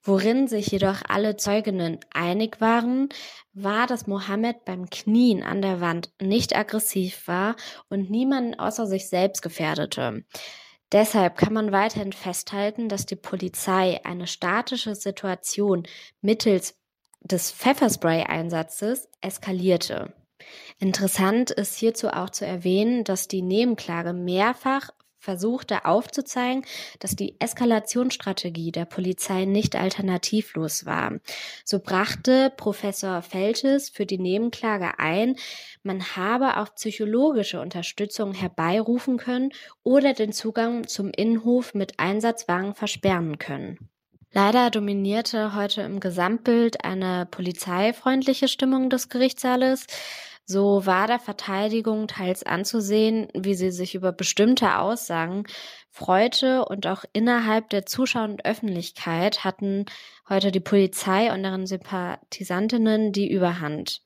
Worin 0.04 0.48
sich 0.48 0.68
jedoch 0.68 1.02
alle 1.10 1.36
Zeuginnen 1.36 2.00
einig 2.14 2.62
waren, 2.62 3.10
war, 3.54 3.88
dass 3.88 4.08
Mohammed 4.08 4.64
beim 4.64 4.90
Knien 4.90 5.44
an 5.44 5.62
der 5.62 5.82
Wand 5.82 6.14
nicht 6.22 6.56
aggressiv 6.56 7.28
war 7.28 7.58
und 7.90 8.10
niemanden 8.10 8.58
außer 8.58 8.88
sich 8.88 9.10
selbst 9.10 9.42
gefährdete. 9.42 10.24
Deshalb 10.94 11.36
kann 11.36 11.52
man 11.52 11.74
weiterhin 11.74 12.14
festhalten, 12.14 12.88
dass 12.88 13.06
die 13.06 13.18
Polizei 13.18 14.00
eine 14.06 14.28
statische 14.28 14.96
Situation 14.96 15.84
mittels 16.22 16.78
des 17.28 17.52
Pfefferspray-Einsatzes 17.52 19.10
eskalierte. 19.22 20.14
Interessant 20.80 21.52
ist 21.52 21.76
hierzu 21.76 22.10
auch 22.10 22.30
zu 22.30 22.46
erwähnen, 22.46 23.04
dass 23.04 23.28
die 23.28 23.42
Nebenklage 23.42 24.14
mehrfach 24.14 24.92
versuchte 25.20 25.84
aufzuzeigen, 25.84 26.64
dass 27.00 27.16
die 27.16 27.36
Eskalationsstrategie 27.40 28.72
der 28.72 28.86
Polizei 28.86 29.44
nicht 29.44 29.76
alternativlos 29.76 30.86
war. 30.86 31.20
So 31.66 31.80
brachte 31.80 32.54
Professor 32.56 33.22
Feltes 33.22 33.90
für 33.90 34.06
die 34.06 34.20
Nebenklage 34.20 35.00
ein, 35.00 35.36
man 35.84 36.16
habe 36.16 36.58
auch 36.58 36.74
psychologische 36.76 37.60
Unterstützung 37.60 38.34
herbeirufen 38.34 39.18
können 39.18 39.52
oder 39.84 40.14
den 40.14 40.32
Zugang 40.32 40.88
zum 40.88 41.10
Innenhof 41.10 41.74
mit 41.74 42.00
Einsatzwagen 42.00 42.74
versperren 42.74 43.38
können. 43.38 43.90
Leider 44.38 44.70
dominierte 44.70 45.56
heute 45.56 45.82
im 45.82 46.00
Gesamtbild 46.00 46.86
eine 46.86 47.26
polizeifreundliche 47.26 48.48
Stimmung 48.48 48.92
des 48.92 49.10
Gerichtssaales. 49.10 49.88
So 50.46 50.86
war 50.86 51.08
der 51.08 51.18
Verteidigung 51.18 52.08
teils 52.08 52.44
anzusehen, 52.44 53.30
wie 53.34 53.56
sie 53.56 53.72
sich 53.72 53.96
über 53.96 54.12
bestimmte 54.12 54.78
Aussagen 54.78 55.46
freute 55.90 56.66
und 56.66 56.86
auch 56.86 57.04
innerhalb 57.14 57.72
der 57.72 57.88
Zuschauer 57.88 58.26
und 58.26 58.46
Öffentlichkeit 58.46 59.44
hatten 59.44 59.86
heute 60.30 60.52
die 60.52 60.60
Polizei 60.60 61.34
und 61.34 61.42
deren 61.42 61.66
Sympathisantinnen 61.66 63.14
die 63.14 63.32
Überhand. 63.32 64.04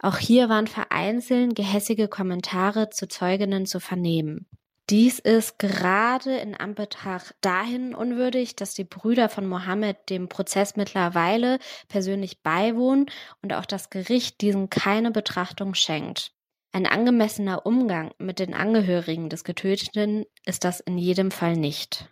Auch 0.00 0.18
hier 0.18 0.48
waren 0.48 0.66
vereinzelt 0.66 1.54
gehässige 1.54 2.08
Kommentare 2.08 2.90
zu 2.90 3.06
Zeuginnen 3.06 3.66
zu 3.66 3.78
vernehmen. 3.78 4.48
Dies 4.90 5.20
ist 5.20 5.60
gerade 5.60 6.36
in 6.38 6.56
Anbetracht 6.56 7.36
dahin 7.42 7.94
unwürdig, 7.94 8.56
dass 8.56 8.74
die 8.74 8.82
Brüder 8.82 9.28
von 9.28 9.46
Mohammed 9.46 10.10
dem 10.10 10.28
Prozess 10.28 10.74
mittlerweile 10.74 11.60
persönlich 11.86 12.42
beiwohnen 12.42 13.06
und 13.40 13.52
auch 13.52 13.66
das 13.66 13.90
Gericht 13.90 14.40
diesen 14.40 14.68
keine 14.68 15.12
Betrachtung 15.12 15.74
schenkt. 15.74 16.32
Ein 16.72 16.86
angemessener 16.86 17.66
Umgang 17.66 18.10
mit 18.18 18.40
den 18.40 18.52
Angehörigen 18.52 19.28
des 19.28 19.44
Getöteten 19.44 20.24
ist 20.44 20.64
das 20.64 20.80
in 20.80 20.98
jedem 20.98 21.30
Fall 21.30 21.56
nicht. 21.56 22.08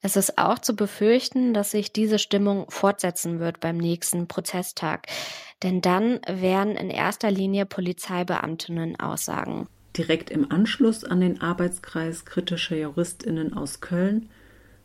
Es 0.00 0.14
ist 0.14 0.38
auch 0.38 0.60
zu 0.60 0.76
befürchten, 0.76 1.54
dass 1.54 1.72
sich 1.72 1.92
diese 1.92 2.20
Stimmung 2.20 2.70
fortsetzen 2.70 3.40
wird 3.40 3.58
beim 3.58 3.78
nächsten 3.78 4.28
Prozesstag, 4.28 5.08
denn 5.64 5.80
dann 5.80 6.20
werden 6.28 6.76
in 6.76 6.90
erster 6.90 7.32
Linie 7.32 7.66
Polizeibeamtinnen 7.66 9.00
aussagen. 9.00 9.66
Direkt 9.96 10.30
im 10.30 10.50
Anschluss 10.50 11.04
an 11.04 11.20
den 11.20 11.42
Arbeitskreis 11.42 12.24
kritischer 12.24 12.76
Juristinnen 12.76 13.54
aus 13.54 13.80
Köln 13.80 14.30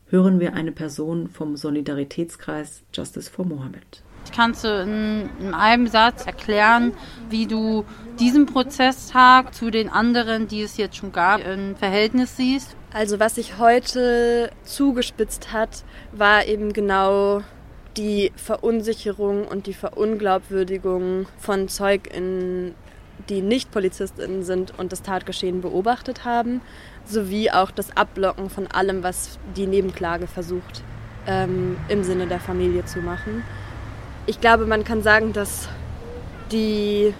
hören 0.09 0.39
wir 0.39 0.53
eine 0.53 0.71
Person 0.71 1.29
vom 1.29 1.55
Solidaritätskreis 1.55 2.83
Justice 2.93 3.29
for 3.29 3.45
Mohammed. 3.45 4.03
Kannst 4.35 4.65
du 4.65 4.67
in, 4.67 5.29
in 5.39 5.53
einem 5.53 5.87
Satz 5.87 6.25
erklären, 6.25 6.91
wie 7.29 7.45
du 7.45 7.85
diesen 8.19 8.45
Prozesstag 8.45 9.53
zu 9.53 9.71
den 9.71 9.89
anderen, 9.89 10.49
die 10.49 10.61
es 10.61 10.75
jetzt 10.75 10.97
schon 10.97 11.13
gab, 11.13 11.45
im 11.45 11.77
Verhältnis 11.77 12.35
siehst? 12.35 12.75
Also 12.91 13.19
was 13.19 13.35
sich 13.35 13.57
heute 13.57 14.51
zugespitzt 14.63 15.53
hat, 15.53 15.85
war 16.11 16.45
eben 16.45 16.73
genau 16.73 17.41
die 17.95 18.31
Verunsicherung 18.35 19.47
und 19.47 19.67
die 19.67 19.73
Verunglaubwürdigung 19.73 21.27
von 21.37 21.67
ZeugInnen 21.67 22.75
die 23.29 23.41
nicht 23.41 23.71
PolizistInnen 23.71 24.43
sind 24.43 24.77
und 24.77 24.91
das 24.91 25.01
Tatgeschehen 25.01 25.61
beobachtet 25.61 26.25
haben, 26.25 26.61
sowie 27.05 27.51
auch 27.51 27.71
das 27.71 27.95
Abblocken 27.95 28.49
von 28.49 28.67
allem, 28.67 29.03
was 29.03 29.39
die 29.55 29.67
Nebenklage 29.67 30.27
versucht, 30.27 30.83
ähm, 31.25 31.77
im 31.89 32.03
Sinne 32.03 32.27
der 32.27 32.39
Familie 32.39 32.85
zu 32.85 32.99
machen. 32.99 33.43
Ich 34.25 34.41
glaube, 34.41 34.65
man 34.65 34.83
kann 34.83 35.01
sagen, 35.01 35.33
dass 35.33 35.67
die 36.51 37.13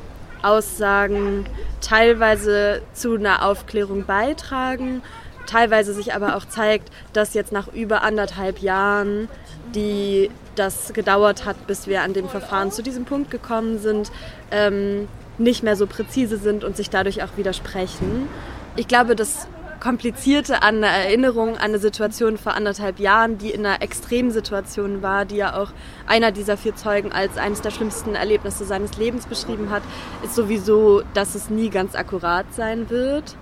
Aussagen 0.44 1.46
teilweise 1.82 2.82
zu 2.94 3.16
einer 3.16 3.46
Aufklärung 3.46 4.06
beitragen, 4.06 5.02
teilweise 5.46 5.94
sich 5.94 6.14
aber 6.14 6.36
auch 6.36 6.46
zeigt, 6.46 6.92
dass 7.14 7.34
jetzt 7.34 7.52
nach 7.52 7.68
über 7.74 8.04
anderthalb 8.04 8.60
Jahren, 8.60 9.30
die 9.74 10.30
das 10.56 10.94
gedauert 10.94 11.46
hat, 11.46 11.68
bis 11.68 11.88
wir 11.88 12.02
an 12.02 12.14
dem 12.14 12.28
Verfahren 12.30 12.72
zu 12.72 12.82
diesem 12.82 13.06
Punkt 13.06 13.32
gekommen 13.32 13.80
sind, 13.80 14.12
ähm, 14.52 15.08
nicht 15.38 15.64
mehr 15.64 15.76
so 15.76 15.88
präzise 15.88 16.38
sind 16.38 16.64
und 16.64 16.78
sich 16.78 16.90
dadurch 16.90 17.24
auch 17.24 17.38
widersprechen. 17.38 18.28
Ich 18.76 18.88
glaube, 18.88 19.16
das 19.16 19.48
Komplizierte 19.80 20.64
an 20.64 20.82
der 20.82 20.90
Erinnerung 20.90 21.56
an 21.56 21.66
eine 21.66 21.80
Situation 21.80 22.38
vor 22.38 22.56
anderthalb 22.56 23.00
Jahren, 23.00 23.38
die 23.38 23.52
in 23.52 23.66
einer 23.66 23.82
Extremsituation 23.82 25.02
war, 25.04 25.26
die 25.26 25.38
ja 25.38 25.56
auch 25.56 25.72
einer 26.08 26.32
dieser 26.32 26.58
vier 26.58 26.76
Zeugen 26.76 27.12
als 27.12 27.38
eines 27.38 27.62
der 27.62 27.72
schlimmsten 27.72 28.16
Erlebnisse 28.16 28.66
seines 28.66 28.98
Lebens 28.98 29.28
beschrieben 29.28 29.70
hat, 29.70 29.84
ist 30.24 30.36
sowieso, 30.36 31.04
dass 31.14 31.36
es 31.36 31.50
nie 31.50 31.70
ganz 31.70 31.96
akkurat 31.96 32.46
sein 32.54 32.90
wird. 32.90 33.36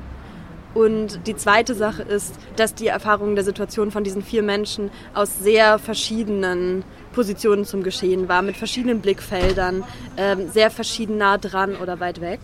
Und 0.74 1.26
die 1.26 1.38
zweite 1.38 1.74
Sache 1.74 2.04
ist, 2.04 2.36
dass 2.58 2.76
die 2.76 2.88
Erfahrung 2.88 3.36
der 3.36 3.46
Situation 3.46 3.92
von 3.92 4.04
diesen 4.04 4.22
vier 4.22 4.44
Menschen 4.44 4.92
aus 5.14 5.40
sehr 5.40 5.80
verschiedenen 5.80 6.84
Positionen 7.16 7.66
zum 7.66 7.82
Geschehen 7.82 8.28
war, 8.30 8.42
mit 8.42 8.58
verschiedenen 8.58 9.02
Blickfeldern, 9.02 9.84
ähm, 10.18 10.52
sehr 10.52 10.70
verschieden 10.70 11.18
nah 11.18 11.38
dran 11.38 11.76
oder 11.76 12.00
weit 12.00 12.22
weg. 12.22 12.40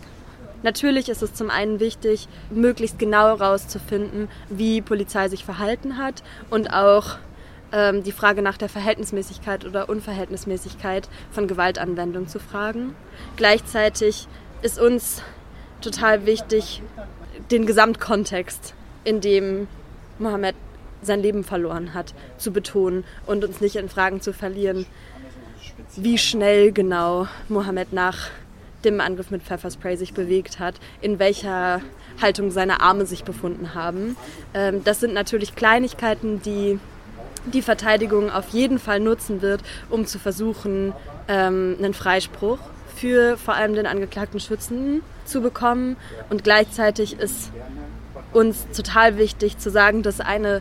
Natürlich 0.62 1.08
ist 1.08 1.22
es 1.22 1.34
zum 1.34 1.50
einen 1.50 1.78
wichtig, 1.78 2.28
möglichst 2.50 2.98
genau 2.98 3.26
herauszufinden, 3.26 4.28
wie 4.48 4.80
Polizei 4.80 5.28
sich 5.28 5.44
verhalten 5.44 5.98
hat 5.98 6.22
und 6.50 6.72
auch 6.72 7.18
ähm, 7.72 8.02
die 8.02 8.12
Frage 8.12 8.42
nach 8.42 8.56
der 8.56 8.68
Verhältnismäßigkeit 8.68 9.64
oder 9.64 9.88
Unverhältnismäßigkeit 9.88 11.08
von 11.32 11.48
Gewaltanwendung 11.48 12.28
zu 12.28 12.38
fragen. 12.38 12.94
Gleichzeitig 13.36 14.28
ist 14.62 14.80
uns 14.80 15.22
total 15.80 16.26
wichtig, 16.26 16.80
den 17.50 17.66
Gesamtkontext, 17.66 18.74
in 19.04 19.20
dem 19.20 19.66
Mohammed 20.18 20.54
sein 21.02 21.20
Leben 21.20 21.44
verloren 21.44 21.94
hat, 21.94 22.14
zu 22.38 22.52
betonen 22.52 23.04
und 23.26 23.44
uns 23.44 23.60
nicht 23.60 23.76
in 23.76 23.88
Fragen 23.88 24.20
zu 24.20 24.32
verlieren, 24.32 24.86
wie 25.96 26.18
schnell 26.18 26.72
genau 26.72 27.26
Mohammed 27.48 27.92
nach 27.92 28.30
dem 28.84 29.00
Angriff 29.00 29.30
mit 29.30 29.42
Pfefferspray 29.42 29.96
sich 29.96 30.12
bewegt 30.12 30.58
hat, 30.58 30.74
in 31.00 31.18
welcher 31.18 31.80
Haltung 32.20 32.50
seine 32.50 32.80
Arme 32.80 33.06
sich 33.06 33.24
befunden 33.24 33.74
haben. 33.74 34.16
Ähm, 34.54 34.82
das 34.84 35.00
sind 35.00 35.14
natürlich 35.14 35.54
Kleinigkeiten, 35.54 36.42
die 36.42 36.78
die 37.52 37.62
Verteidigung 37.62 38.30
auf 38.30 38.50
jeden 38.50 38.78
Fall 38.78 39.00
nutzen 39.00 39.42
wird, 39.42 39.62
um 39.90 40.06
zu 40.06 40.18
versuchen, 40.18 40.92
ähm, 41.28 41.76
einen 41.78 41.94
Freispruch 41.94 42.58
für 42.94 43.36
vor 43.36 43.54
allem 43.54 43.74
den 43.74 43.86
angeklagten 43.86 44.38
Schützen 44.38 45.02
zu 45.24 45.40
bekommen. 45.40 45.96
Und 46.30 46.44
gleichzeitig 46.44 47.18
ist 47.18 47.50
uns 48.32 48.66
total 48.74 49.16
wichtig 49.18 49.58
zu 49.58 49.70
sagen, 49.70 50.02
dass 50.02 50.20
eine 50.20 50.60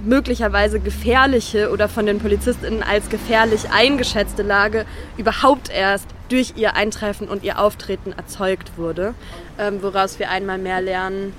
möglicherweise 0.00 0.80
gefährliche 0.80 1.70
oder 1.70 1.88
von 1.88 2.06
den 2.06 2.18
Polizistinnen 2.18 2.82
als 2.82 3.08
gefährlich 3.08 3.70
eingeschätzte 3.70 4.42
Lage 4.42 4.86
überhaupt 5.16 5.70
erst 5.70 6.06
durch 6.28 6.54
ihr 6.56 6.76
Eintreffen 6.76 7.28
und 7.28 7.42
ihr 7.42 7.58
Auftreten 7.58 8.12
erzeugt 8.12 8.72
wurde, 8.76 9.14
ähm, 9.58 9.82
woraus 9.82 10.18
wir 10.18 10.30
einmal 10.30 10.58
mehr 10.58 10.80
lernen 10.80 11.32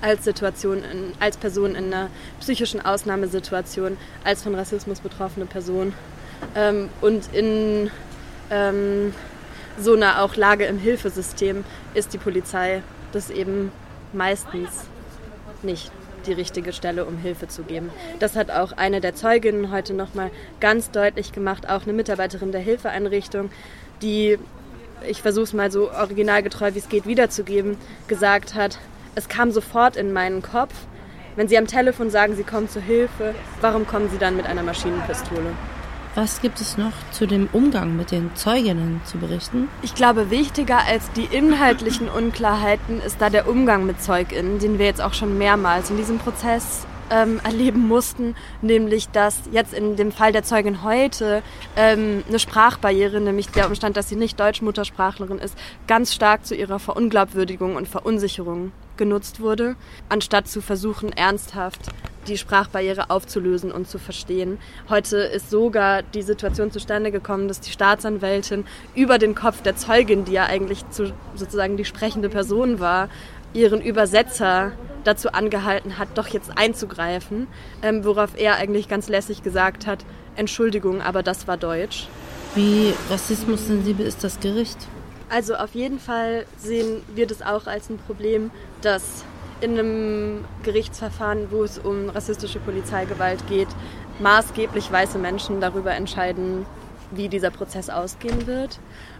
als 0.00 0.24
Situation, 0.24 0.78
in, 0.78 1.12
als 1.20 1.36
Person 1.36 1.74
in 1.74 1.92
einer 1.92 2.10
psychischen 2.40 2.84
Ausnahmesituation, 2.84 3.96
als 4.24 4.42
von 4.42 4.54
Rassismus 4.54 5.00
betroffene 5.00 5.46
Person 5.46 5.92
ähm, 6.54 6.88
und 7.00 7.32
in 7.32 7.90
ähm, 8.50 9.14
so 9.78 9.94
einer 9.94 10.22
auch 10.22 10.36
Lage 10.36 10.64
im 10.64 10.78
Hilfesystem 10.78 11.64
ist 11.94 12.12
die 12.12 12.18
Polizei 12.18 12.82
das 13.12 13.30
eben 13.30 13.70
meistens 14.12 14.68
nicht 15.62 15.90
die 16.26 16.32
richtige 16.32 16.72
Stelle, 16.72 17.04
um 17.04 17.18
Hilfe 17.18 17.48
zu 17.48 17.62
geben. 17.62 17.90
Das 18.18 18.36
hat 18.36 18.50
auch 18.50 18.72
eine 18.72 19.00
der 19.00 19.14
Zeuginnen 19.14 19.70
heute 19.70 19.94
nochmal 19.94 20.30
ganz 20.60 20.90
deutlich 20.90 21.32
gemacht, 21.32 21.68
auch 21.68 21.82
eine 21.82 21.92
Mitarbeiterin 21.92 22.52
der 22.52 22.60
Hilfeeinrichtung, 22.60 23.50
die 24.02 24.38
ich 25.06 25.22
versuche 25.22 25.44
es 25.44 25.52
mal 25.52 25.70
so 25.70 25.90
originalgetreu 25.90 26.74
wie 26.74 26.78
es 26.78 26.88
geht 26.88 27.06
wiederzugeben, 27.06 27.76
gesagt 28.08 28.54
hat, 28.54 28.78
es 29.14 29.28
kam 29.28 29.50
sofort 29.50 29.96
in 29.96 30.12
meinen 30.12 30.42
Kopf, 30.42 30.74
wenn 31.36 31.48
Sie 31.48 31.58
am 31.58 31.66
Telefon 31.66 32.10
sagen, 32.10 32.36
Sie 32.36 32.44
kommen 32.44 32.68
zur 32.68 32.82
Hilfe, 32.82 33.34
warum 33.60 33.86
kommen 33.86 34.08
Sie 34.08 34.18
dann 34.18 34.36
mit 34.36 34.46
einer 34.46 34.62
Maschinenpistole? 34.62 35.52
Was 36.16 36.40
gibt 36.40 36.60
es 36.60 36.78
noch 36.78 36.92
zu 37.10 37.26
dem 37.26 37.48
Umgang 37.52 37.96
mit 37.96 38.12
den 38.12 38.30
Zeuginnen 38.36 39.00
zu 39.04 39.18
berichten? 39.18 39.68
Ich 39.82 39.96
glaube, 39.96 40.30
wichtiger 40.30 40.78
als 40.86 41.10
die 41.10 41.24
inhaltlichen 41.24 42.08
Unklarheiten 42.08 43.00
ist 43.00 43.20
da 43.20 43.30
der 43.30 43.48
Umgang 43.48 43.84
mit 43.84 44.00
ZeugInnen, 44.00 44.60
den 44.60 44.78
wir 44.78 44.86
jetzt 44.86 45.02
auch 45.02 45.12
schon 45.12 45.36
mehrmals 45.38 45.90
in 45.90 45.96
diesem 45.96 46.18
Prozess 46.18 46.86
ähm, 47.10 47.40
erleben 47.42 47.88
mussten, 47.88 48.36
nämlich 48.62 49.08
dass 49.08 49.40
jetzt 49.50 49.74
in 49.74 49.96
dem 49.96 50.12
Fall 50.12 50.30
der 50.30 50.44
Zeugin 50.44 50.84
heute 50.84 51.42
ähm, 51.74 52.22
eine 52.28 52.38
Sprachbarriere, 52.38 53.20
nämlich 53.20 53.48
der 53.48 53.66
Umstand, 53.66 53.96
dass 53.96 54.08
sie 54.08 54.16
nicht 54.16 54.38
Deutsch-Muttersprachlerin 54.38 55.38
ist, 55.38 55.58
ganz 55.88 56.14
stark 56.14 56.46
zu 56.46 56.54
ihrer 56.54 56.78
Verunglaubwürdigung 56.78 57.74
und 57.74 57.88
Verunsicherung 57.88 58.70
genutzt 58.96 59.40
wurde, 59.40 59.76
anstatt 60.08 60.48
zu 60.48 60.60
versuchen, 60.60 61.12
ernsthaft 61.12 61.80
die 62.26 62.38
Sprachbarriere 62.38 63.10
aufzulösen 63.10 63.70
und 63.70 63.88
zu 63.88 63.98
verstehen. 63.98 64.58
Heute 64.88 65.18
ist 65.18 65.50
sogar 65.50 66.02
die 66.02 66.22
Situation 66.22 66.70
zustande 66.70 67.10
gekommen, 67.10 67.48
dass 67.48 67.60
die 67.60 67.70
Staatsanwältin 67.70 68.64
über 68.94 69.18
den 69.18 69.34
Kopf 69.34 69.62
der 69.62 69.76
Zeugin, 69.76 70.24
die 70.24 70.32
ja 70.32 70.46
eigentlich 70.46 70.88
zu, 70.90 71.12
sozusagen 71.34 71.76
die 71.76 71.84
sprechende 71.84 72.28
Person 72.28 72.80
war, 72.80 73.08
ihren 73.52 73.80
Übersetzer 73.80 74.72
dazu 75.04 75.32
angehalten 75.32 75.98
hat, 75.98 76.08
doch 76.14 76.28
jetzt 76.28 76.56
einzugreifen, 76.56 77.46
ähm, 77.82 78.04
worauf 78.04 78.30
er 78.36 78.56
eigentlich 78.56 78.88
ganz 78.88 79.08
lässig 79.08 79.42
gesagt 79.42 79.86
hat, 79.86 80.04
Entschuldigung, 80.36 81.02
aber 81.02 81.22
das 81.22 81.46
war 81.46 81.56
Deutsch. 81.56 82.08
Wie 82.54 82.94
rassismussensibel 83.10 84.06
ist 84.06 84.24
das 84.24 84.40
Gericht? 84.40 84.78
Also 85.28 85.54
auf 85.54 85.74
jeden 85.74 85.98
Fall 85.98 86.46
sehen 86.58 87.02
wir 87.14 87.26
das 87.26 87.42
auch 87.42 87.66
als 87.66 87.90
ein 87.90 87.98
Problem, 87.98 88.50
dass 88.84 89.24
in 89.60 89.78
einem 89.78 90.44
Gerichtsverfahren, 90.62 91.50
wo 91.50 91.62
es 91.62 91.78
um 91.78 92.10
rassistische 92.10 92.58
Polizeigewalt 92.58 93.46
geht, 93.48 93.68
maßgeblich 94.18 94.90
weiße 94.90 95.18
Menschen 95.18 95.60
darüber 95.60 95.92
entscheiden, 95.92 96.66
wie 97.10 97.28
dieser 97.28 97.50
Prozess 97.50 97.90
ausgehen 97.90 98.46
wird. 98.46 98.78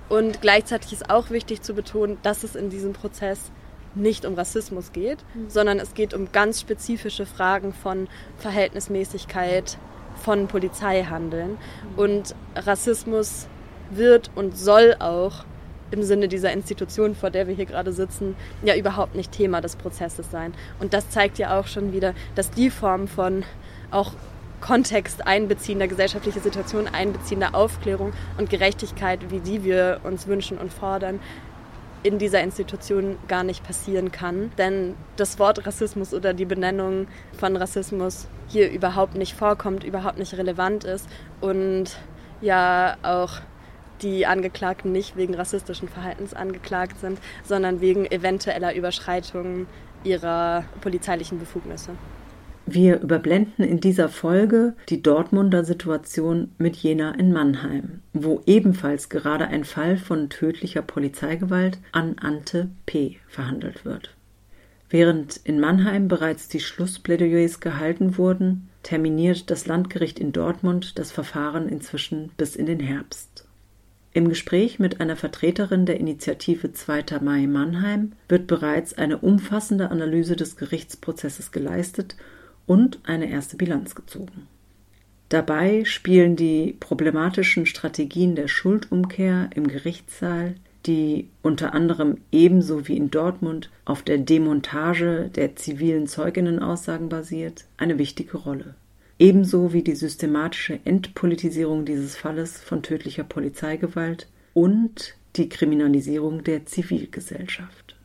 Und 0.09 0.41
gleichzeitig 0.41 0.93
ist 0.93 1.11
auch 1.11 1.31
wichtig 1.31 1.63
zu 1.63 1.75
betonen, 1.75 2.19
dass 2.23 2.45
es 2.45 2.57
in 2.57 2.69
diesem 2.69 2.93
Prozess 2.93 3.51
nicht 3.95 4.25
um 4.27 4.35
Rassismus 4.35 4.93
geht, 4.93 5.25
mhm. 5.35 5.49
sondern 5.49 5.79
es 5.79 5.95
geht 5.95 6.15
um 6.15 6.31
ganz 6.33 6.61
spezifische 6.61 7.27
Fragen 7.27 7.73
von 7.73 8.09
Verhältnismäßigkeit, 8.39 9.79
von 10.17 10.49
Polizeihandeln. 10.49 11.57
Und 11.97 12.35
Rassismus 12.55 13.47
wird 13.91 14.31
und 14.35 14.57
soll 14.59 14.97
auch 14.99 15.45
im 15.91 16.03
Sinne 16.03 16.29
dieser 16.29 16.53
Institution, 16.53 17.15
vor 17.15 17.31
der 17.31 17.47
wir 17.47 17.55
hier 17.55 17.67
gerade 17.67 17.93
sitzen, 17.93 18.37
ja 18.63 18.77
überhaupt 18.77 19.15
nicht 19.15 19.33
Thema 19.33 19.61
des 19.61 19.77
Prozesses 19.77 20.31
sein. 20.31 20.55
Und 20.81 20.95
das 20.95 21.11
zeigt 21.11 21.39
ja 21.39 21.59
auch 21.59 21.67
schon 21.67 21.93
wieder, 21.93 22.15
dass 22.35 22.51
die 22.51 22.71
Form 22.71 23.09
von 23.09 23.45
auch 23.91 24.13
Kontext 24.61 25.27
einbeziehender, 25.27 25.89
gesellschaftliche 25.89 26.41
Situation 26.41 26.89
einbeziehender 26.89 27.55
Aufklärung 27.55 28.13
und 28.39 28.49
Gerechtigkeit, 28.49 29.31
wie 29.31 29.41
die 29.41 29.63
wir 29.63 30.01
uns 30.05 30.27
wünschen 30.27 30.57
und 30.57 30.73
fordern, 30.73 31.21
in 32.03 32.19
dieser 32.19 32.43
Institution 32.43 33.17
gar 33.29 33.45
nicht 33.45 33.65
passieren 33.65 34.13
kann. 34.13 34.53
Denn 34.57 34.95
das 35.17 35.39
Wort 35.39 35.67
Rassismus 35.67 36.15
oder 36.15 36.35
die 36.35 36.45
Benennung 36.45 37.09
von 37.39 37.57
Rassismus 37.57 38.27
hier 38.49 38.71
überhaupt 38.71 39.17
nicht 39.17 39.35
vorkommt, 39.35 39.85
überhaupt 39.85 40.19
nicht 40.19 40.35
relevant 40.35 40.85
ist 40.85 41.09
und 41.41 41.97
ja 42.41 42.97
auch 43.03 43.41
die 44.03 44.27
Angeklagten 44.27 44.93
nicht 44.93 45.17
wegen 45.17 45.35
rassistischen 45.35 45.89
Verhaltens 45.89 46.35
angeklagt 46.35 47.01
sind, 47.01 47.19
sondern 47.43 47.81
wegen 47.81 48.07
eventueller 48.07 48.75
Überschreitungen 48.75 49.67
ihrer 50.05 50.65
polizeilichen 50.81 51.39
Befugnisse. 51.39 51.93
Wir 52.67 53.01
überblenden 53.01 53.63
in 53.63 53.81
dieser 53.81 54.09
Folge 54.09 54.75
die 54.89 55.03
Dortmunder 55.03 55.65
Situation 55.65 56.53
mit 56.57 56.77
Jena 56.77 57.11
in 57.11 57.31
Mannheim, 57.31 58.01
wo 58.15 58.41
ebenfalls 58.47 59.11
gerade 59.11 59.49
ein 59.49 59.65
Fall 59.65 59.99
von 59.99 60.31
tödlicher 60.31 60.81
Polizeigewalt 60.81 61.79
an 61.93 62.17
Ante 62.19 62.71
P. 62.87 63.19
verhandelt 63.29 63.85
wird. 63.85 64.15
Während 64.89 65.37
in 65.45 65.61
Mannheim 65.61 66.09
bereits 66.09 66.49
die 66.49 66.61
Schlussplädoyers 66.61 67.61
gehalten 67.61 68.17
wurden, 68.17 68.71
terminiert 68.83 69.51
das 69.51 69.67
Landgericht 69.67 70.19
in 70.19 70.33
Dortmund 70.33 70.99
das 70.99 71.13
Verfahren 71.13 71.69
inzwischen 71.69 72.31
bis 72.37 72.57
in 72.57 72.67
den 72.67 72.81
Herbst. 72.81 73.44
Im 74.17 74.29
Gespräch 74.29 74.79
mit 74.79 75.01
einer 75.01 75.17
Vertreterin 75.17 75.87
der 75.87 75.99
Initiative 75.99 76.73
2. 76.73 77.19
Mai 77.21 77.49
Mannheim 77.49 78.13
wird 78.29 78.47
bereits 78.47 78.95
eine 78.95 79.19
umfassende 79.19 79.91
Analyse 79.91 80.37
des 80.37 80.55
Gerichtsprozesses 80.55 81.51
geleistet 81.51 82.15
und 82.65 83.01
eine 83.03 83.29
erste 83.29 83.57
Bilanz 83.57 83.97
gezogen. 83.97 84.47
Dabei 85.31 85.85
spielen 85.85 86.37
die 86.37 86.77
problematischen 86.79 87.67
Strategien 87.67 88.37
der 88.37 88.47
Schuldumkehr 88.47 89.51
im 89.53 89.67
Gerichtssaal, 89.67 90.55
die 90.87 91.29
unter 91.43 91.75
anderem 91.75 92.19
ebenso 92.31 92.87
wie 92.87 92.97
in 92.97 93.11
Dortmund 93.11 93.69
auf 93.85 94.05
der 94.05 94.19
Demontage 94.19 95.29
der 95.35 95.57
zivilen 95.57 96.07
Zeuginnenaussagen 96.07 97.09
basiert, 97.09 97.65
eine 97.79 97.99
wichtige 97.99 98.37
Rolle 98.37 98.77
ebenso 99.19 99.73
wie 99.73 99.83
die 99.83 99.95
systematische 99.95 100.81
Entpolitisierung 100.85 101.85
dieses 101.85 102.17
Falles 102.17 102.61
von 102.61 102.83
tödlicher 102.83 103.25
Polizeigewalt 103.25 104.29
und 104.53 105.15
die 105.37 105.49
Kriminalisierung 105.49 106.45
der 106.45 106.67
Zivilgesellschaft. 106.67 107.97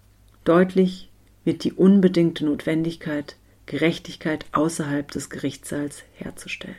Deutlich 0.43 1.09
wird 1.43 1.63
die 1.63 1.73
unbedingte 1.73 2.45
Notwendigkeit, 2.45 3.35
Gerechtigkeit 3.65 4.45
außerhalb 4.51 5.09
des 5.11 5.29
Gerichtssaals 5.29 6.03
herzustellen. 6.13 6.75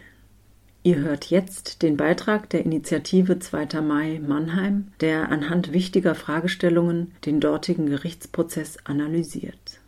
Ihr 0.82 0.96
hört 0.96 1.26
jetzt 1.26 1.82
den 1.82 1.98
Beitrag 1.98 2.48
der 2.50 2.64
Initiative 2.64 3.38
2. 3.38 3.82
Mai 3.82 4.18
Mannheim, 4.26 4.88
der 5.00 5.28
anhand 5.28 5.72
wichtiger 5.72 6.14
Fragestellungen 6.14 7.12
den 7.26 7.38
dortigen 7.38 7.86
Gerichtsprozess 7.86 8.78
analysiert. 8.84 9.80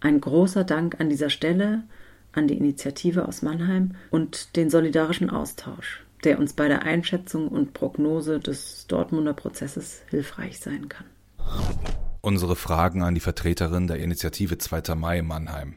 Ein 0.00 0.20
großer 0.20 0.64
Dank 0.64 0.98
an 0.98 1.10
dieser 1.10 1.28
Stelle 1.28 1.82
an 2.32 2.48
die 2.48 2.56
Initiative 2.56 3.26
aus 3.26 3.42
Mannheim 3.42 3.94
und 4.10 4.56
den 4.56 4.70
solidarischen 4.70 5.30
Austausch, 5.30 6.04
der 6.24 6.38
uns 6.38 6.52
bei 6.52 6.68
der 6.68 6.82
Einschätzung 6.82 7.48
und 7.48 7.72
Prognose 7.74 8.40
des 8.40 8.86
Dortmunder 8.88 9.34
Prozesses 9.34 10.02
hilfreich 10.10 10.60
sein 10.60 10.88
kann. 10.88 11.06
Unsere 12.20 12.56
Fragen 12.56 13.02
an 13.02 13.14
die 13.14 13.20
Vertreterin 13.20 13.86
der 13.86 13.98
Initiative 13.98 14.58
2. 14.58 14.94
Mai 14.94 15.22
Mannheim. 15.22 15.76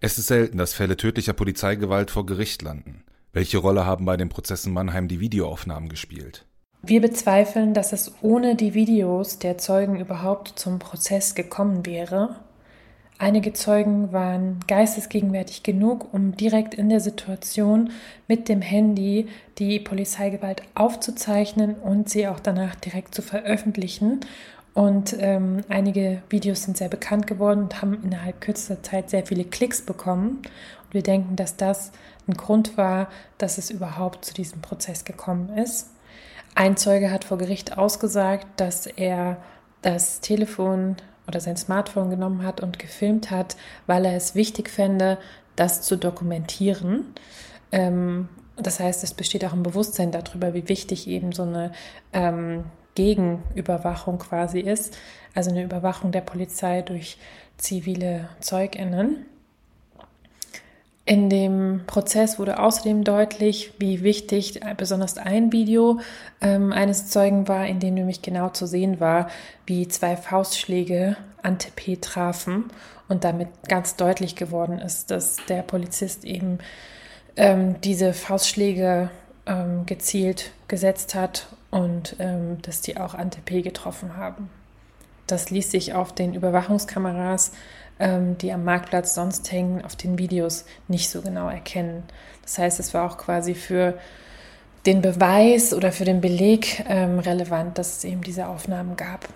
Es 0.00 0.18
ist 0.18 0.26
selten, 0.26 0.58
dass 0.58 0.74
Fälle 0.74 0.96
tödlicher 0.96 1.32
Polizeigewalt 1.32 2.10
vor 2.10 2.26
Gericht 2.26 2.62
landen. 2.62 3.04
Welche 3.32 3.58
Rolle 3.58 3.86
haben 3.86 4.04
bei 4.04 4.16
den 4.16 4.28
Prozessen 4.28 4.72
Mannheim 4.72 5.08
die 5.08 5.20
Videoaufnahmen 5.20 5.88
gespielt? 5.88 6.46
Wir 6.82 7.00
bezweifeln, 7.00 7.74
dass 7.74 7.92
es 7.92 8.12
ohne 8.22 8.54
die 8.54 8.74
Videos 8.74 9.38
der 9.38 9.58
Zeugen 9.58 9.98
überhaupt 9.98 10.58
zum 10.58 10.78
Prozess 10.78 11.34
gekommen 11.34 11.86
wäre 11.86 12.36
Einige 13.18 13.54
Zeugen 13.54 14.12
waren 14.12 14.60
geistesgegenwärtig 14.66 15.62
genug, 15.62 16.12
um 16.12 16.36
direkt 16.36 16.74
in 16.74 16.90
der 16.90 17.00
Situation 17.00 17.90
mit 18.28 18.50
dem 18.50 18.60
Handy 18.60 19.28
die 19.58 19.80
Polizeigewalt 19.80 20.62
aufzuzeichnen 20.74 21.76
und 21.76 22.10
sie 22.10 22.28
auch 22.28 22.40
danach 22.40 22.74
direkt 22.74 23.14
zu 23.14 23.22
veröffentlichen. 23.22 24.20
Und 24.74 25.16
ähm, 25.18 25.62
einige 25.70 26.20
Videos 26.28 26.64
sind 26.64 26.76
sehr 26.76 26.90
bekannt 26.90 27.26
geworden 27.26 27.62
und 27.62 27.80
haben 27.80 27.98
innerhalb 28.04 28.42
kürzester 28.42 28.82
Zeit 28.82 29.08
sehr 29.08 29.24
viele 29.24 29.44
Klicks 29.44 29.80
bekommen. 29.80 30.42
Und 30.84 30.92
wir 30.92 31.02
denken, 31.02 31.36
dass 31.36 31.56
das 31.56 31.92
ein 32.28 32.34
Grund 32.34 32.76
war, 32.76 33.08
dass 33.38 33.56
es 33.56 33.70
überhaupt 33.70 34.26
zu 34.26 34.34
diesem 34.34 34.60
Prozess 34.60 35.06
gekommen 35.06 35.56
ist. 35.56 35.88
Ein 36.54 36.76
Zeuge 36.76 37.10
hat 37.10 37.24
vor 37.24 37.38
Gericht 37.38 37.78
ausgesagt, 37.78 38.46
dass 38.58 38.86
er 38.86 39.38
das 39.80 40.20
Telefon 40.20 40.96
oder 41.26 41.40
sein 41.40 41.56
Smartphone 41.56 42.10
genommen 42.10 42.44
hat 42.44 42.60
und 42.60 42.78
gefilmt 42.78 43.30
hat, 43.30 43.56
weil 43.86 44.04
er 44.04 44.14
es 44.14 44.34
wichtig 44.34 44.70
fände, 44.70 45.18
das 45.56 45.82
zu 45.82 45.96
dokumentieren. 45.96 47.14
Ähm, 47.72 48.28
das 48.56 48.80
heißt, 48.80 49.04
es 49.04 49.14
besteht 49.14 49.44
auch 49.44 49.52
ein 49.52 49.62
Bewusstsein 49.62 50.12
darüber, 50.12 50.54
wie 50.54 50.68
wichtig 50.68 51.08
eben 51.08 51.32
so 51.32 51.42
eine 51.42 51.72
ähm, 52.12 52.64
Gegenüberwachung 52.94 54.18
quasi 54.18 54.60
ist, 54.60 54.96
also 55.34 55.50
eine 55.50 55.62
Überwachung 55.62 56.12
der 56.12 56.22
Polizei 56.22 56.82
durch 56.82 57.18
zivile 57.58 58.28
Zeuginnen. 58.40 59.26
In 61.08 61.30
dem 61.30 61.82
Prozess 61.86 62.40
wurde 62.40 62.58
außerdem 62.58 63.04
deutlich, 63.04 63.72
wie 63.78 64.02
wichtig 64.02 64.60
besonders 64.76 65.18
ein 65.18 65.52
Video 65.52 66.00
ähm, 66.40 66.72
eines 66.72 67.08
Zeugen 67.08 67.46
war, 67.46 67.64
in 67.64 67.78
dem 67.78 67.94
nämlich 67.94 68.22
genau 68.22 68.48
zu 68.48 68.66
sehen 68.66 68.98
war, 68.98 69.30
wie 69.66 69.86
zwei 69.86 70.16
Faustschläge 70.16 71.16
Ante 71.42 71.68
P 71.76 71.96
trafen 71.96 72.64
und 73.06 73.22
damit 73.22 73.48
ganz 73.68 73.94
deutlich 73.94 74.34
geworden 74.34 74.80
ist, 74.80 75.12
dass 75.12 75.36
der 75.48 75.62
Polizist 75.62 76.24
eben 76.24 76.58
ähm, 77.36 77.80
diese 77.82 78.12
Faustschläge 78.12 79.10
ähm, 79.46 79.86
gezielt 79.86 80.50
gesetzt 80.66 81.14
hat 81.14 81.46
und 81.70 82.16
ähm, 82.18 82.60
dass 82.62 82.80
die 82.80 82.96
auch 82.96 83.14
Ante 83.14 83.40
getroffen 83.62 84.16
haben. 84.16 84.50
Das 85.28 85.50
ließ 85.50 85.70
sich 85.70 85.94
auf 85.94 86.12
den 86.12 86.34
Überwachungskameras, 86.34 87.52
ähm, 87.98 88.38
die 88.38 88.52
am 88.52 88.64
Marktplatz 88.64 89.14
sonst 89.14 89.50
hängen, 89.52 89.84
auf 89.84 89.96
den 89.96 90.18
Videos 90.18 90.64
nicht 90.88 91.10
so 91.10 91.22
genau 91.22 91.48
erkennen. 91.48 92.02
Das 92.42 92.58
heißt, 92.58 92.80
es 92.80 92.94
war 92.94 93.10
auch 93.10 93.18
quasi 93.18 93.54
für 93.54 93.94
den 94.86 95.02
Beweis 95.02 95.74
oder 95.74 95.90
für 95.92 96.04
den 96.04 96.20
Beleg 96.20 96.84
ähm, 96.88 97.18
relevant, 97.18 97.78
dass 97.78 97.98
es 97.98 98.04
eben 98.04 98.22
diese 98.22 98.46
Aufnahmen 98.46 98.96
gab. 98.96 99.28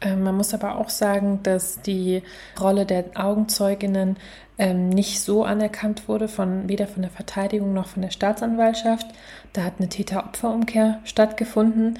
Ähm, 0.00 0.22
man 0.22 0.36
muss 0.36 0.54
aber 0.54 0.76
auch 0.76 0.88
sagen, 0.88 1.40
dass 1.42 1.80
die 1.82 2.22
Rolle 2.60 2.84
der 2.84 3.04
Augenzeuginnen 3.14 4.16
ähm, 4.58 4.88
nicht 4.88 5.20
so 5.20 5.44
anerkannt 5.44 6.08
wurde, 6.08 6.28
von, 6.28 6.68
weder 6.68 6.86
von 6.86 7.02
der 7.02 7.10
Verteidigung 7.10 7.72
noch 7.72 7.86
von 7.86 8.02
der 8.02 8.10
Staatsanwaltschaft. 8.10 9.06
Da 9.52 9.64
hat 9.64 9.74
eine 9.78 9.88
Täter-Opfer-Umkehr 9.88 11.00
stattgefunden. 11.04 11.98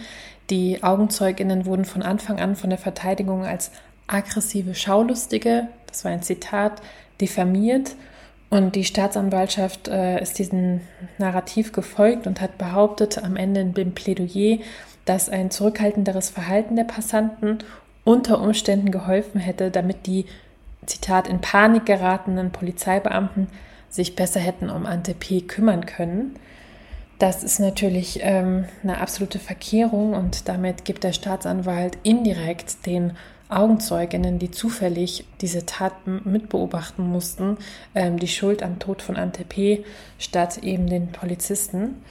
Die 0.50 0.82
Augenzeuginnen 0.82 1.66
wurden 1.66 1.84
von 1.84 2.02
Anfang 2.02 2.38
an 2.38 2.56
von 2.56 2.70
der 2.70 2.78
Verteidigung 2.78 3.44
als 3.44 3.70
aggressive 4.06 4.74
Schaulustige, 4.74 5.68
das 5.86 6.04
war 6.04 6.12
ein 6.12 6.22
Zitat, 6.22 6.82
diffamiert. 7.20 7.94
Und 8.50 8.76
die 8.76 8.84
Staatsanwaltschaft 8.84 9.88
äh, 9.88 10.22
ist 10.22 10.38
diesem 10.38 10.80
Narrativ 11.18 11.72
gefolgt 11.72 12.26
und 12.26 12.40
hat 12.40 12.56
behauptet 12.58 13.18
am 13.22 13.36
Ende 13.36 13.60
im 13.60 13.94
Plädoyer, 13.94 14.58
dass 15.04 15.28
ein 15.28 15.50
zurückhaltenderes 15.50 16.30
Verhalten 16.30 16.76
der 16.76 16.84
Passanten 16.84 17.58
unter 18.04 18.40
Umständen 18.40 18.90
geholfen 18.90 19.40
hätte, 19.40 19.70
damit 19.70 20.06
die, 20.06 20.26
Zitat, 20.86 21.26
in 21.28 21.40
Panik 21.40 21.86
geratenen 21.86 22.50
Polizeibeamten 22.50 23.48
sich 23.88 24.16
besser 24.16 24.40
hätten 24.40 24.70
um 24.70 24.86
Ante 24.86 25.14
P. 25.14 25.40
kümmern 25.40 25.86
können. 25.86 26.36
Das 27.18 27.42
ist 27.42 27.60
natürlich 27.60 28.20
ähm, 28.22 28.66
eine 28.82 29.00
absolute 29.00 29.38
Verkehrung 29.38 30.14
und 30.14 30.48
damit 30.48 30.84
gibt 30.84 31.04
der 31.04 31.12
Staatsanwalt 31.12 31.96
indirekt 32.02 32.86
den 32.86 33.14
Augenzeuginnen, 33.54 34.38
die 34.38 34.50
zufällig 34.50 35.24
diese 35.40 35.66
Tat 35.66 35.92
mitbeobachten 36.06 37.06
mussten, 37.06 37.58
ähm, 37.94 38.18
die 38.18 38.28
Schuld 38.28 38.62
am 38.62 38.78
Tod 38.78 39.02
von 39.02 39.16
Ante 39.16 39.44
statt 40.18 40.58
eben 40.58 40.88
den 40.88 41.12
Polizisten. 41.12 42.02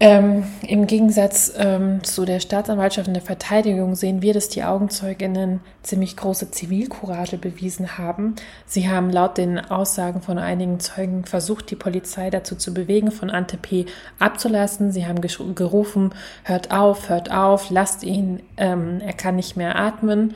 Ähm, 0.00 0.42
Im 0.66 0.88
Gegensatz 0.88 1.52
ähm, 1.56 2.02
zu 2.02 2.24
der 2.24 2.40
Staatsanwaltschaft 2.40 3.06
und 3.06 3.14
der 3.14 3.22
Verteidigung 3.22 3.94
sehen 3.94 4.22
wir, 4.22 4.34
dass 4.34 4.48
die 4.48 4.64
Augenzeuginnen 4.64 5.60
ziemlich 5.84 6.16
große 6.16 6.50
Zivilcourage 6.50 7.38
bewiesen 7.38 7.96
haben. 7.96 8.34
Sie 8.66 8.88
haben 8.88 9.08
laut 9.08 9.38
den 9.38 9.58
Aussagen 9.58 10.20
von 10.20 10.38
einigen 10.38 10.80
Zeugen 10.80 11.24
versucht, 11.24 11.70
die 11.70 11.76
Polizei 11.76 12.30
dazu 12.30 12.56
zu 12.56 12.74
bewegen, 12.74 13.12
von 13.12 13.30
Ante 13.30 13.56
P. 13.56 13.86
abzulassen. 14.18 14.90
Sie 14.90 15.06
haben 15.06 15.20
gerufen, 15.20 16.12
hört 16.42 16.72
auf, 16.72 17.08
hört 17.08 17.30
auf, 17.30 17.70
lasst 17.70 18.02
ihn, 18.02 18.42
ähm, 18.56 19.00
er 19.00 19.12
kann 19.12 19.36
nicht 19.36 19.56
mehr 19.56 19.76
atmen. 19.76 20.34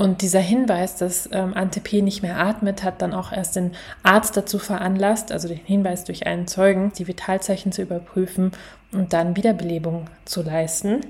Und 0.00 0.22
dieser 0.22 0.40
Hinweis, 0.40 0.96
dass 0.96 1.28
ähm, 1.30 1.52
Ante 1.52 1.78
P. 1.80 2.00
nicht 2.00 2.22
mehr 2.22 2.38
atmet, 2.40 2.84
hat 2.84 3.02
dann 3.02 3.12
auch 3.12 3.32
erst 3.32 3.56
den 3.56 3.72
Arzt 4.02 4.34
dazu 4.34 4.58
veranlasst, 4.58 5.30
also 5.30 5.46
den 5.46 5.58
Hinweis 5.58 6.04
durch 6.04 6.26
einen 6.26 6.46
Zeugen, 6.46 6.90
die 6.96 7.06
Vitalzeichen 7.06 7.70
zu 7.70 7.82
überprüfen 7.82 8.52
und 8.92 9.12
dann 9.12 9.36
Wiederbelebung 9.36 10.06
zu 10.24 10.40
leisten. 10.40 11.02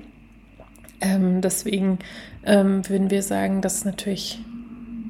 Ähm, 1.01 1.41
deswegen 1.41 2.01
ähm, 2.43 2.89
würden 2.89 3.11
wir 3.11 3.23
sagen, 3.23 3.63
dass 3.63 3.85
natürlich 3.85 4.41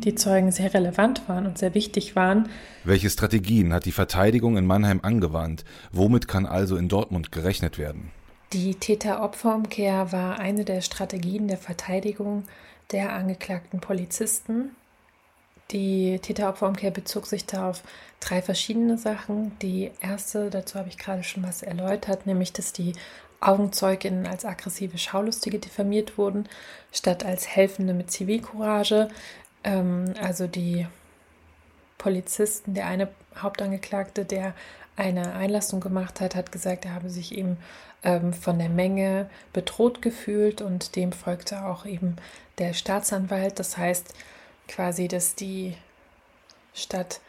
die 0.05 0.15
Zeugen 0.15 0.53
sehr 0.53 0.75
relevant 0.75 1.27
waren 1.27 1.47
und 1.47 1.57
sehr 1.57 1.73
wichtig 1.73 2.15
waren. 2.15 2.51
Welche 2.85 3.09
Strategien 3.09 3.73
hat 3.73 3.87
die 3.87 3.93
Verteidigung 3.93 4.59
in 4.59 4.67
Mannheim 4.67 5.01
angewandt? 5.03 5.65
Womit 5.91 6.29
kann 6.29 6.45
also 6.45 6.77
in 6.77 6.91
Dortmund 6.91 7.33
gerechnet 7.33 7.79
werden? 7.79 8.11
Die 8.53 8.75
Täter-Opfer-Umkehr 8.75 10.13
war 10.13 10.39
eine 10.39 10.67
der 10.67 10.83
Strategien 10.83 11.49
der 11.49 11.57
Verteidigung 11.57 12.43
der 12.93 13.13
angeklagten 13.13 13.81
Polizisten. 13.81 14.77
Die 15.71 16.19
Täter-Opfer-Umkehr 16.19 16.91
bezog 16.91 17.27
sich 17.27 17.47
da 17.47 17.71
auf 17.71 17.83
drei 18.19 18.43
verschiedene 18.43 18.99
Sachen. 18.99 19.57
Die 19.61 19.93
erste, 20.01 20.51
dazu 20.51 20.79
habe 20.79 20.89
ich 20.89 20.99
gerade 20.99 21.23
schon 21.23 21.45
was 21.45 21.63
erläutert, 21.63 22.27
nämlich 22.27 22.53
dass 22.53 22.73
die 22.73 22.93
Augenzeuginnen 23.41 24.27
als 24.27 24.45
aggressive 24.45 24.99
Schaulustige 24.99 25.59
diffamiert 25.59 26.19
wurden, 26.19 26.49
statt 26.93 27.25
als 27.25 27.47
Helfende 27.47 27.95
mit 27.95 28.11
Zivilcourage. 28.11 29.09
Ähm, 29.65 30.13
also 30.21 30.47
die 30.47 30.87
Polizisten, 31.99 32.75
der 32.75 32.87
eine 32.87 33.09
Hauptangeklagte, 33.37 34.25
der 34.25 34.55
eine 34.97 35.33
Einlassung 35.35 35.81
gemacht 35.81 36.21
hat, 36.21 36.35
hat 36.35 36.53
gesagt, 36.53 36.85
er 36.85 36.95
habe 36.95 37.11
sich 37.11 37.37
eben 37.37 37.57
ähm, 38.03 38.33
von 38.33 38.59
der 38.59 38.69
Menge 38.69 39.29
bedroht 39.53 40.03
gefühlt 40.03 40.61
und 40.61 40.97
dem 40.97 41.13
folgte 41.13 41.65
auch 41.65 41.87
eben 41.87 42.17
der 42.59 42.75
Staatsanwalt. 42.75 43.59
Das 43.59 43.77
heißt 43.77 44.15
quasi, 44.69 45.09
dass 45.09 45.35
die 45.35 45.77
Stadt 46.75 47.21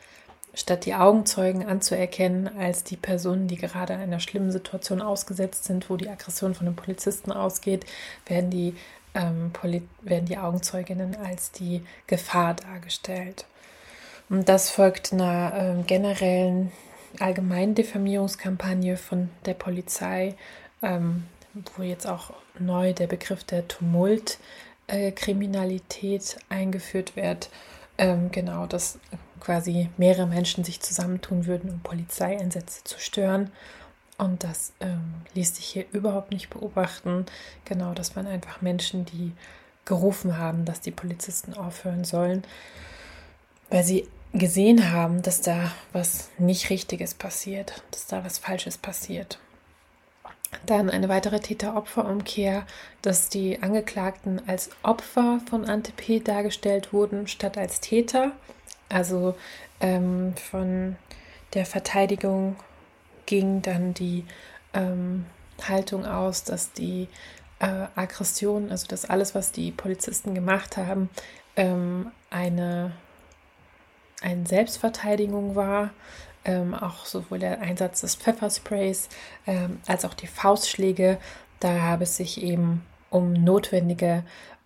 statt 0.53 0.85
die 0.85 0.95
Augenzeugen 0.95 1.65
anzuerkennen 1.65 2.49
als 2.57 2.83
die 2.83 2.97
Personen, 2.97 3.47
die 3.47 3.57
gerade 3.57 3.95
einer 3.95 4.19
schlimmen 4.19 4.51
Situation 4.51 5.01
ausgesetzt 5.01 5.65
sind, 5.65 5.89
wo 5.89 5.97
die 5.97 6.09
Aggression 6.09 6.55
von 6.55 6.65
den 6.65 6.75
Polizisten 6.75 7.31
ausgeht, 7.31 7.85
werden 8.25 8.49
die, 8.49 8.75
ähm, 9.13 9.51
werden 10.01 10.25
die 10.25 10.37
Augenzeuginnen 10.37 11.15
als 11.15 11.51
die 11.51 11.83
Gefahr 12.07 12.55
dargestellt. 12.55 13.45
Und 14.29 14.49
das 14.49 14.69
folgt 14.69 15.13
einer 15.13 15.77
äh, 15.79 15.83
generellen 15.83 16.71
allgemeinen 17.19 17.75
Diffamierungskampagne 17.75 18.97
von 18.97 19.29
der 19.45 19.53
Polizei, 19.53 20.35
ähm, 20.81 21.25
wo 21.75 21.83
jetzt 21.83 22.07
auch 22.07 22.33
neu 22.59 22.93
der 22.93 23.07
Begriff 23.07 23.43
der 23.43 23.67
Tumultkriminalität 23.67 26.35
äh, 26.35 26.53
eingeführt 26.53 27.15
wird. 27.15 27.49
Ähm, 27.97 28.31
genau, 28.31 28.65
dass 28.65 28.99
quasi 29.39 29.89
mehrere 29.97 30.27
Menschen 30.27 30.63
sich 30.63 30.79
zusammentun 30.79 31.45
würden, 31.45 31.69
um 31.69 31.79
Polizeieinsätze 31.81 32.83
zu 32.83 32.99
stören. 32.99 33.51
Und 34.17 34.43
das 34.43 34.73
ähm, 34.79 35.13
ließ 35.33 35.55
sich 35.55 35.65
hier 35.65 35.85
überhaupt 35.91 36.31
nicht 36.31 36.49
beobachten. 36.49 37.25
Genau, 37.65 37.93
das 37.93 38.15
waren 38.15 38.27
einfach 38.27 38.61
Menschen, 38.61 39.05
die 39.05 39.33
gerufen 39.85 40.37
haben, 40.37 40.63
dass 40.63 40.79
die 40.79 40.91
Polizisten 40.91 41.55
aufhören 41.55 42.03
sollen, 42.03 42.43
weil 43.69 43.83
sie 43.83 44.07
gesehen 44.33 44.91
haben, 44.91 45.21
dass 45.21 45.41
da 45.41 45.71
was 45.93 46.29
nicht 46.37 46.69
Richtiges 46.69 47.13
passiert, 47.13 47.83
dass 47.91 48.07
da 48.07 48.23
was 48.23 48.37
Falsches 48.37 48.77
passiert. 48.77 49.39
Dann 50.65 50.89
eine 50.89 51.09
weitere 51.09 51.39
Täter-Opfer-Umkehr, 51.39 52.65
dass 53.01 53.29
die 53.29 53.61
Angeklagten 53.61 54.41
als 54.47 54.69
Opfer 54.83 55.39
von 55.49 55.65
Antep 55.65 56.23
dargestellt 56.23 56.91
wurden, 56.91 57.27
statt 57.27 57.57
als 57.57 57.79
Täter. 57.79 58.33
Also 58.89 59.35
ähm, 59.79 60.33
von 60.35 60.97
der 61.53 61.65
Verteidigung 61.65 62.57
ging 63.25 63.61
dann 63.61 63.93
die 63.93 64.25
ähm, 64.73 65.25
Haltung 65.67 66.05
aus, 66.05 66.43
dass 66.43 66.73
die 66.73 67.07
äh, 67.59 67.85
Aggression, 67.95 68.71
also 68.71 68.87
dass 68.87 69.05
alles, 69.05 69.35
was 69.35 69.51
die 69.51 69.71
Polizisten 69.71 70.33
gemacht 70.33 70.77
haben, 70.77 71.09
ähm, 71.55 72.11
eine, 72.29 72.91
eine 74.21 74.45
Selbstverteidigung 74.45 75.55
war. 75.55 75.91
Ähm, 76.43 76.73
auch 76.73 77.05
sowohl 77.05 77.37
der 77.37 77.61
Einsatz 77.61 78.01
des 78.01 78.15
Pfeffersprays 78.15 79.09
ähm, 79.45 79.79
als 79.85 80.05
auch 80.05 80.15
die 80.15 80.25
Faustschläge. 80.25 81.19
Da 81.59 81.81
habe 81.81 82.03
es 82.03 82.17
sich 82.17 82.41
eben 82.41 82.83
um 83.11 83.33
notwendige 83.33 84.23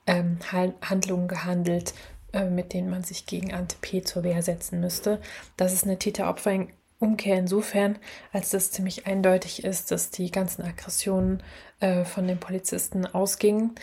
ähm, 0.08 0.39
Handlungen 0.82 1.28
gehandelt, 1.28 1.94
äh, 2.32 2.50
mit 2.50 2.74
denen 2.74 2.89
man 2.89 3.04
sich 3.04 3.26
gegen 3.26 3.54
Anti-P 3.54 4.04
zur 4.04 4.24
Wehr 4.24 4.41
setzen 4.41 4.80
müsste. 4.80 5.20
Das 5.58 5.74
ist 5.74 5.84
eine 5.84 6.00
Täter-Opfer-Umkehr 6.00 7.38
insofern, 7.38 7.98
als 8.32 8.52
das 8.52 8.72
ziemlich 8.72 9.08
eindeutig 9.08 9.63
ist, 9.63 9.91
dass 9.91 10.12
die 10.12 10.32
ganzen 10.32 10.63
Aggressionen 10.63 11.44
äh, 11.80 12.06
von 12.06 12.28
den 12.28 12.39
Polizisten 12.39 13.06
ausgingen. 13.06 13.76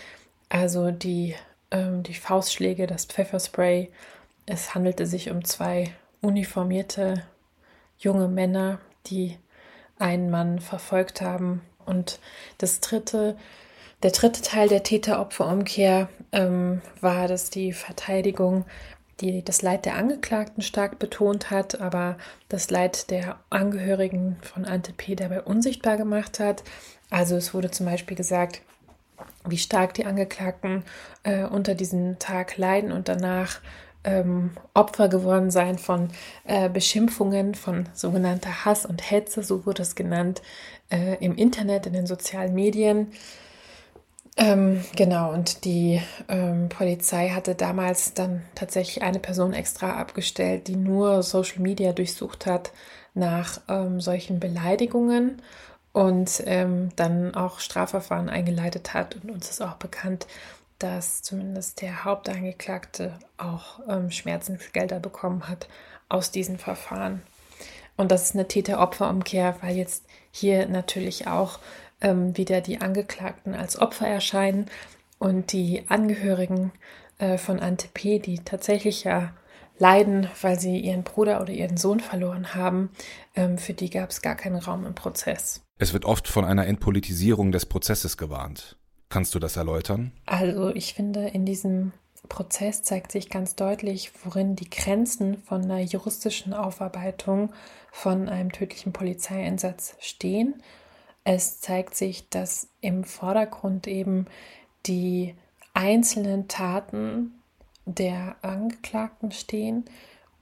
Also 0.48 0.90
die, 0.90 1.34
ähm, 1.70 2.02
die 2.02 2.14
Faustschläge, 2.14 2.86
das 2.86 3.04
Pfefferspray. 3.04 3.90
Es 4.46 4.74
handelte 4.74 5.06
sich 5.06 5.30
um 5.30 5.44
zwei 5.44 5.94
uniformierte 6.20 7.22
junge 7.98 8.28
Männer, 8.28 8.80
die 9.06 9.38
einen 9.98 10.30
Mann 10.30 10.58
verfolgt 10.58 11.20
haben. 11.20 11.62
Und 11.84 12.18
das 12.58 12.80
dritte 12.80 13.36
der 14.02 14.10
dritte 14.10 14.42
Teil 14.42 14.68
der 14.68 14.82
Täter-Opfer-Umkehr 14.82 16.08
ähm, 16.32 16.82
war, 17.00 17.28
dass 17.28 17.50
die 17.50 17.72
Verteidigung 17.72 18.64
die 19.20 19.44
das 19.44 19.62
Leid 19.62 19.84
der 19.84 19.96
Angeklagten 19.96 20.62
stark 20.62 20.98
betont 20.98 21.50
hat, 21.50 21.80
aber 21.80 22.16
das 22.48 22.70
Leid 22.70 23.10
der 23.10 23.38
Angehörigen 23.50 24.36
von 24.42 24.64
Ante 24.64 24.92
P. 24.92 25.14
dabei 25.14 25.42
unsichtbar 25.42 25.96
gemacht 25.96 26.40
hat. 26.40 26.64
Also 27.08 27.36
es 27.36 27.54
wurde 27.54 27.70
zum 27.70 27.86
Beispiel 27.86 28.16
gesagt, 28.16 28.62
wie 29.46 29.58
stark 29.58 29.94
die 29.94 30.06
Angeklagten 30.06 30.82
äh, 31.22 31.44
unter 31.44 31.74
diesem 31.74 32.18
Tag 32.18 32.56
leiden 32.56 32.90
und 32.90 33.08
danach 33.08 33.60
ähm, 34.04 34.50
Opfer 34.74 35.08
geworden 35.08 35.50
sein 35.50 35.78
von 35.78 36.08
äh, 36.44 36.68
Beschimpfungen, 36.68 37.54
von 37.54 37.88
sogenannter 37.94 38.64
Hass 38.64 38.86
und 38.86 39.10
Hetze, 39.10 39.42
so 39.42 39.66
wurde 39.66 39.82
es 39.82 39.94
genannt, 39.94 40.42
äh, 40.90 41.16
im 41.24 41.36
Internet, 41.36 41.86
in 41.86 41.92
den 41.92 42.06
sozialen 42.06 42.54
Medien. 42.54 43.12
Ähm, 44.36 44.82
genau, 44.96 45.32
und 45.32 45.64
die 45.64 46.00
ähm, 46.28 46.70
Polizei 46.70 47.28
hatte 47.30 47.54
damals 47.54 48.14
dann 48.14 48.42
tatsächlich 48.54 49.02
eine 49.02 49.18
Person 49.18 49.52
extra 49.52 49.96
abgestellt, 50.00 50.68
die 50.68 50.76
nur 50.76 51.22
Social 51.22 51.60
Media 51.60 51.92
durchsucht 51.92 52.46
hat 52.46 52.72
nach 53.14 53.60
ähm, 53.68 54.00
solchen 54.00 54.40
Beleidigungen 54.40 55.42
und 55.92 56.42
ähm, 56.46 56.88
dann 56.96 57.34
auch 57.34 57.60
Strafverfahren 57.60 58.30
eingeleitet 58.30 58.94
hat. 58.94 59.16
Und 59.16 59.30
uns 59.30 59.50
ist 59.50 59.60
auch 59.60 59.74
bekannt, 59.74 60.26
dass 60.82 61.22
zumindest 61.22 61.80
der 61.80 62.04
Hauptangeklagte 62.04 63.18
auch 63.36 63.80
ähm, 63.88 64.10
Schmerzensgelder 64.10 65.00
bekommen 65.00 65.48
hat 65.48 65.68
aus 66.08 66.30
diesen 66.30 66.58
Verfahren. 66.58 67.22
Und 67.96 68.10
das 68.10 68.24
ist 68.24 68.34
eine 68.34 68.48
Täter-Opfer-Umkehr, 68.48 69.56
weil 69.60 69.76
jetzt 69.76 70.04
hier 70.30 70.66
natürlich 70.66 71.26
auch 71.26 71.58
ähm, 72.00 72.36
wieder 72.36 72.60
die 72.60 72.80
Angeklagten 72.80 73.54
als 73.54 73.80
Opfer 73.80 74.08
erscheinen 74.08 74.66
und 75.18 75.52
die 75.52 75.84
Angehörigen 75.88 76.72
äh, 77.18 77.38
von 77.38 77.60
Ante 77.60 77.88
P., 77.92 78.18
die 78.18 78.40
tatsächlich 78.40 79.04
ja 79.04 79.32
leiden, 79.78 80.28
weil 80.40 80.58
sie 80.58 80.78
ihren 80.78 81.02
Bruder 81.02 81.40
oder 81.40 81.52
ihren 81.52 81.76
Sohn 81.76 82.00
verloren 82.00 82.54
haben, 82.54 82.90
ähm, 83.34 83.58
für 83.58 83.74
die 83.74 83.90
gab 83.90 84.10
es 84.10 84.22
gar 84.22 84.36
keinen 84.36 84.56
Raum 84.56 84.86
im 84.86 84.94
Prozess. 84.94 85.62
Es 85.78 85.92
wird 85.92 86.04
oft 86.04 86.28
von 86.28 86.44
einer 86.44 86.66
Entpolitisierung 86.66 87.52
des 87.52 87.66
Prozesses 87.66 88.16
gewarnt. 88.16 88.76
Kannst 89.12 89.34
du 89.34 89.38
das 89.38 89.56
erläutern? 89.56 90.10
Also 90.26 90.70
ich 90.70 90.94
finde, 90.94 91.28
in 91.28 91.46
diesem 91.46 91.92
Prozess 92.28 92.82
zeigt 92.82 93.12
sich 93.12 93.30
ganz 93.30 93.54
deutlich, 93.54 94.10
worin 94.24 94.56
die 94.56 94.70
Grenzen 94.70 95.36
von 95.38 95.62
einer 95.62 95.80
juristischen 95.80 96.54
Aufarbeitung 96.54 97.52
von 97.92 98.28
einem 98.28 98.50
tödlichen 98.50 98.92
Polizeieinsatz 98.92 99.96
stehen 100.00 100.62
es 101.24 101.60
zeigt 101.60 101.94
sich, 101.94 102.28
dass 102.28 102.68
im 102.80 103.04
Vordergrund 103.04 103.86
eben 103.86 104.26
die 104.86 105.34
einzelnen 105.72 106.48
Taten 106.48 107.32
der 107.84 108.36
Angeklagten 108.42 109.30
stehen, 109.32 109.84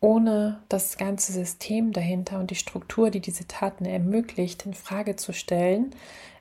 ohne 0.01 0.61
das 0.69 0.97
ganze 0.97 1.33
System 1.33 1.93
dahinter 1.93 2.39
und 2.39 2.51
die 2.51 2.57
Struktur, 2.57 3.11
die 3.11 3.21
diese 3.21 3.47
Taten 3.47 3.85
ermöglicht, 3.85 4.65
in 4.67 4.75
Frage 4.75 5.17
zu 5.17 5.33
stellen. 5.33 5.95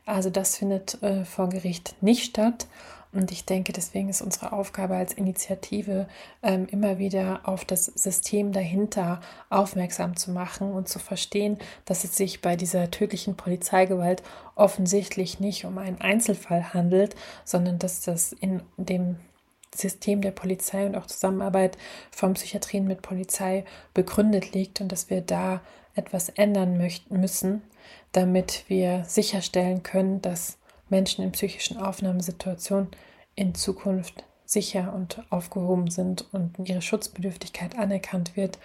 Also 0.06 0.30
das 0.30 0.58
findet 0.58 1.02
äh, 1.04 1.26
vor 1.26 1.50
Gericht 1.50 1.95
nicht 2.02 2.24
statt 2.24 2.67
und 3.12 3.32
ich 3.32 3.45
denke, 3.45 3.74
deswegen 3.74 4.10
ist 4.10 4.22
unsere 4.22 4.52
Aufgabe 4.52 4.95
als 4.95 5.13
Initiative 5.13 6.08
ähm, 6.43 6.67
immer 6.69 7.00
wieder 7.00 7.41
auf 7.43 7.65
das 7.65 7.86
System 7.86 8.52
dahinter 8.52 9.19
aufmerksam 9.50 10.15
zu 10.15 10.32
machen 10.32 10.72
und 10.72 10.88
zu 10.88 11.00
verstehen, 11.00 11.58
dass 11.86 12.04
es 12.04 12.15
sich 12.15 12.41
bei 12.41 12.56
dieser 12.56 12.91
tödlichen 12.91 13.36
Polizeigewalt 13.36 14.22
offensichtlich 14.56 15.39
nicht 15.39 15.65
um 15.65 15.80
einen 15.80 16.00
Einzelfall 16.00 16.74
handelt, 16.74 17.15
sondern 17.45 17.80
dass 17.80 18.02
das 18.02 18.32
in 18.32 18.62
dem 18.78 19.15
System 19.75 20.21
der 20.21 20.32
Polizei 20.32 20.86
und 20.86 20.95
auch 20.95 21.05
Zusammenarbeit 21.05 21.77
von 22.12 22.34
Psychiatrien 22.34 22.88
mit 22.88 23.01
Polizei 23.01 23.65
begründet 23.93 24.53
liegt 24.53 24.82
und 24.82 24.91
dass 24.91 25.10
wir 25.10 25.21
da 25.21 25.62
etwas 25.95 26.29
ändern 26.29 26.77
möchten 26.77 27.19
müssen, 27.19 27.62
damit 28.12 28.65
wir 28.67 29.03
sicherstellen 29.05 29.84
können, 29.84 30.21
dass 30.21 30.58
Menschen 30.89 31.23
in 31.23 31.32
psychischen 31.32 31.77
Aufnahmesituationen 31.77 32.89
in 33.36 33.55
Zukunft 33.55 34.23
sicher 34.45 34.93
und 34.93 35.21
aufgehoben 35.29 35.89
sind 35.89 36.25
und 36.32 36.58
ihre 36.67 36.82
Schutzbedürftigkeit 36.82 37.77
anerkannt 37.77 38.36
wird 38.36 38.58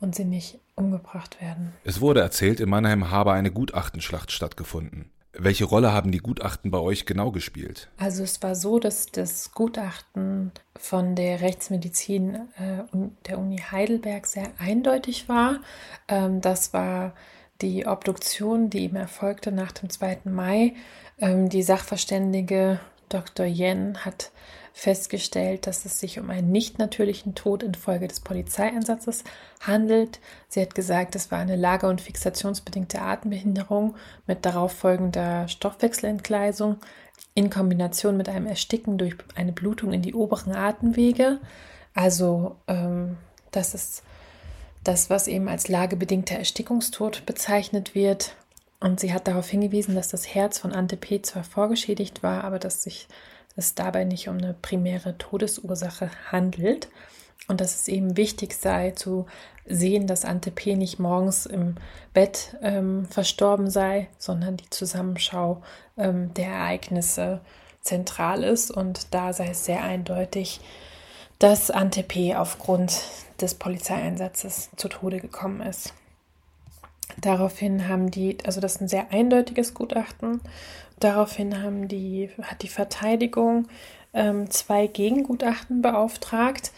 und 0.00 0.14
sie 0.14 0.24
nicht 0.24 0.58
umgebracht 0.74 1.40
werden. 1.40 1.72
Es 1.84 2.00
wurde 2.00 2.20
erzählt, 2.20 2.60
in 2.60 2.68
Mannheim 2.68 3.10
habe 3.10 3.32
eine 3.32 3.50
Gutachtenschlacht 3.50 4.30
stattgefunden. 4.30 5.11
Welche 5.34 5.64
Rolle 5.64 5.92
haben 5.92 6.12
die 6.12 6.18
Gutachten 6.18 6.70
bei 6.70 6.78
euch 6.78 7.06
genau 7.06 7.30
gespielt? 7.30 7.88
Also 7.96 8.22
es 8.22 8.42
war 8.42 8.54
so, 8.54 8.78
dass 8.78 9.06
das 9.06 9.52
Gutachten 9.52 10.52
von 10.76 11.14
der 11.14 11.40
Rechtsmedizin 11.40 12.34
äh, 12.34 12.84
der 13.26 13.38
Uni 13.38 13.58
Heidelberg 13.58 14.26
sehr 14.26 14.50
eindeutig 14.58 15.28
war. 15.30 15.60
Ähm, 16.08 16.42
das 16.42 16.74
war 16.74 17.14
die 17.62 17.86
Obduktion, 17.86 18.68
die 18.68 18.84
ihm 18.84 18.96
erfolgte 18.96 19.52
nach 19.52 19.72
dem 19.72 19.88
2. 19.88 20.20
Mai. 20.24 20.74
Ähm, 21.18 21.48
die 21.48 21.62
Sachverständige 21.62 22.80
Dr. 23.08 23.46
Yen 23.46 24.04
hat 24.04 24.32
festgestellt, 24.72 25.66
dass 25.66 25.84
es 25.84 26.00
sich 26.00 26.18
um 26.18 26.30
einen 26.30 26.50
nicht 26.50 26.78
natürlichen 26.78 27.34
Tod 27.34 27.62
infolge 27.62 28.08
des 28.08 28.20
Polizeieinsatzes 28.20 29.24
handelt. 29.60 30.18
Sie 30.48 30.60
hat 30.60 30.74
gesagt, 30.74 31.14
es 31.14 31.30
war 31.30 31.38
eine 31.38 31.56
lager- 31.56 31.88
und 31.88 32.00
fixationsbedingte 32.00 33.00
Atembehinderung 33.00 33.94
mit 34.26 34.44
darauf 34.44 34.72
folgender 34.72 35.46
Stoffwechselentgleisung 35.48 36.78
in 37.34 37.50
Kombination 37.50 38.16
mit 38.16 38.28
einem 38.28 38.46
Ersticken 38.46 38.98
durch 38.98 39.14
eine 39.34 39.52
Blutung 39.52 39.92
in 39.92 40.02
die 40.02 40.14
oberen 40.14 40.54
Atemwege. 40.54 41.38
Also 41.94 42.56
ähm, 42.66 43.16
das 43.50 43.74
ist 43.74 44.02
das, 44.84 45.10
was 45.10 45.28
eben 45.28 45.48
als 45.48 45.68
lagebedingter 45.68 46.36
Erstickungstod 46.36 47.24
bezeichnet 47.26 47.94
wird. 47.94 48.34
Und 48.80 48.98
sie 48.98 49.12
hat 49.12 49.28
darauf 49.28 49.48
hingewiesen, 49.48 49.94
dass 49.94 50.08
das 50.08 50.34
Herz 50.34 50.58
von 50.58 50.72
Ante 50.72 50.96
P. 50.96 51.22
zwar 51.22 51.44
vorgeschädigt 51.44 52.22
war, 52.22 52.42
aber 52.42 52.58
dass 52.58 52.82
sich 52.82 53.06
es 53.56 53.74
dabei 53.74 54.04
nicht 54.04 54.28
um 54.28 54.38
eine 54.38 54.54
primäre 54.54 55.16
Todesursache 55.18 56.10
handelt. 56.30 56.88
Und 57.48 57.60
dass 57.60 57.74
es 57.74 57.88
eben 57.88 58.16
wichtig 58.16 58.54
sei 58.54 58.92
zu 58.92 59.26
sehen, 59.66 60.06
dass 60.06 60.24
Ante 60.24 60.50
P. 60.50 60.76
nicht 60.76 60.98
morgens 60.98 61.46
im 61.46 61.74
Bett 62.14 62.56
ähm, 62.62 63.06
verstorben 63.06 63.68
sei, 63.68 64.08
sondern 64.18 64.56
die 64.56 64.70
Zusammenschau 64.70 65.62
ähm, 65.96 66.32
der 66.34 66.48
Ereignisse 66.48 67.40
zentral 67.80 68.44
ist. 68.44 68.70
Und 68.70 69.12
da 69.12 69.32
sei 69.32 69.48
es 69.48 69.64
sehr 69.64 69.82
eindeutig, 69.82 70.60
dass 71.38 71.70
Ante 71.72 72.04
P. 72.04 72.36
aufgrund 72.36 73.02
des 73.40 73.54
Polizeieinsatzes 73.54 74.70
zu 74.76 74.88
Tode 74.88 75.20
gekommen 75.20 75.60
ist. 75.60 75.92
Daraufhin 77.18 77.88
haben 77.88 78.10
die, 78.10 78.38
also 78.44 78.60
das 78.60 78.76
ist 78.76 78.80
ein 78.80 78.88
sehr 78.88 79.12
eindeutiges 79.12 79.74
Gutachten, 79.74 80.40
daraufhin 81.04 81.62
haben 81.62 81.88
die, 81.88 82.30
hat 82.42 82.62
die 82.62 82.68
Verteidigung 82.68 83.68
ähm, 84.14 84.50
zwei 84.50 84.86
Gegengutachten 84.86 85.82
beauftragt. 85.82 86.72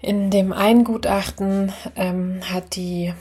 In 0.00 0.30
dem 0.30 0.52
einen 0.52 0.84
Gutachten 0.84 1.72
ähm, 1.96 2.40
hat, 2.50 2.76
die, 2.76 3.12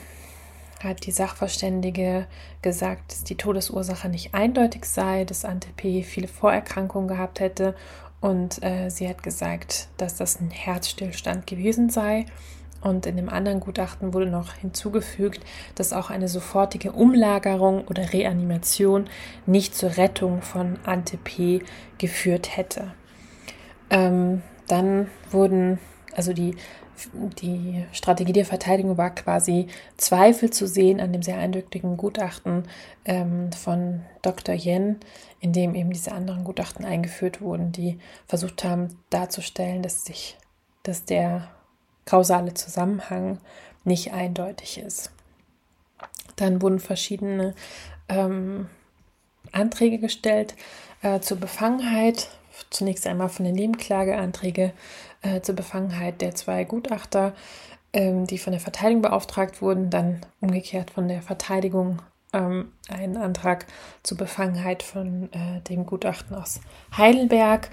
hat 0.84 1.06
die 1.06 1.12
Sachverständige 1.12 2.28
gesagt, 2.62 3.12
dass 3.12 3.24
die 3.24 3.38
Todesursache 3.38 4.10
nicht 4.10 4.34
eindeutig 4.34 4.86
sei, 4.86 5.24
dass 5.24 5.46
Ante 5.46 5.70
viele 5.78 6.28
Vorerkrankungen 6.28 7.08
gehabt 7.08 7.40
hätte 7.40 7.76
und 8.22 8.64
äh, 8.64 8.90
sie 8.90 9.08
hat 9.08 9.24
gesagt, 9.24 9.88
dass 9.98 10.16
das 10.16 10.40
ein 10.40 10.50
Herzstillstand 10.50 11.48
gewesen 11.48 11.90
sei. 11.90 12.26
Und 12.86 13.08
in 13.08 13.16
dem 13.16 13.30
anderen 13.30 13.62
Gutachten 13.62 14.14
wurde 14.14 14.28
noch 14.28 14.54
hinzugefügt, 14.54 15.44
dass 15.74 15.92
auch 15.92 16.12
eine 16.12 16.28
sofortige 16.28 16.92
Umlagerung 16.92 17.88
oder 17.88 18.14
Reanimation 18.14 19.10
nicht 19.48 19.74
zur 19.74 19.98
Rettung 19.98 20.44
von 20.44 20.78
Ante 20.86 21.18
P. 21.18 21.64
geführt 21.98 22.56
hätte. 22.56 22.94
Ähm, 23.90 24.44
dann 24.68 25.10
wurden, 25.32 25.80
also 26.16 26.32
die, 26.32 26.58
die 27.42 27.84
Strategie 27.92 28.34
der 28.34 28.46
Verteidigung 28.46 29.00
war 29.00 29.16
quasi 29.16 29.66
Zweifel 29.98 30.52
zu 30.52 30.68
sehen 30.68 31.02
an 31.02 31.12
dem 31.12 31.24
sehr 31.24 31.40
eindeutigen 31.40 31.98
Gutachten 31.98 32.66
ähm, 33.06 33.52
von 33.52 34.02
Dr. 34.22 34.54
Yen, 34.54 35.00
in 35.40 35.54
dem 35.54 35.74
eben 35.74 35.90
diese 35.90 36.12
anderen 36.12 36.44
Gutachten 36.44 36.86
eingeführt 36.86 37.42
wurden, 37.42 37.72
die 37.72 37.98
versucht 38.28 38.64
haben 38.64 39.00
darzustellen, 39.10 39.82
dass 39.82 40.06
sich, 40.06 40.38
dass 40.84 41.04
der 41.04 41.48
kausale 42.06 42.54
Zusammenhang 42.54 43.40
nicht 43.84 44.14
eindeutig 44.14 44.78
ist. 44.78 45.12
Dann 46.36 46.62
wurden 46.62 46.80
verschiedene 46.80 47.56
ähm, 48.10 48.68
Anträge 49.52 50.00
gestellt 50.00 50.56
äh, 51.02 51.20
zur 51.20 51.38
Befangenheit. 51.38 52.30
Zunächst 52.70 53.06
einmal 53.06 53.30
von 53.30 53.46
den 53.46 53.56
Nebenklageanträge 53.56 54.74
äh, 55.22 55.42
zur 55.42 55.56
Befangenheit 55.56 56.22
der 56.22 56.36
zwei 56.36 56.64
Gutachter, 56.64 57.34
ähm, 57.94 58.28
die 58.28 58.38
von 58.38 58.52
der 58.52 58.60
Verteidigung 58.60 59.02
beauftragt 59.02 59.62
wurden. 59.62 59.90
Dann 59.90 60.22
umgekehrt 60.42 60.92
von 60.92 61.08
der 61.08 61.22
Verteidigung 61.22 62.02
ähm, 62.34 62.72
ein 62.90 63.18
Antrag 63.18 63.66
zur 64.04 64.18
Befangenheit 64.18 64.84
von 64.84 65.30
äh, 65.32 65.62
dem 65.62 65.86
Gutachten 65.86 66.36
aus 66.36 66.60
Heidelberg. 66.96 67.70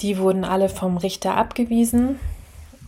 Die 0.00 0.18
wurden 0.18 0.44
alle 0.44 0.68
vom 0.68 0.96
Richter 0.96 1.36
abgewiesen. 1.36 2.20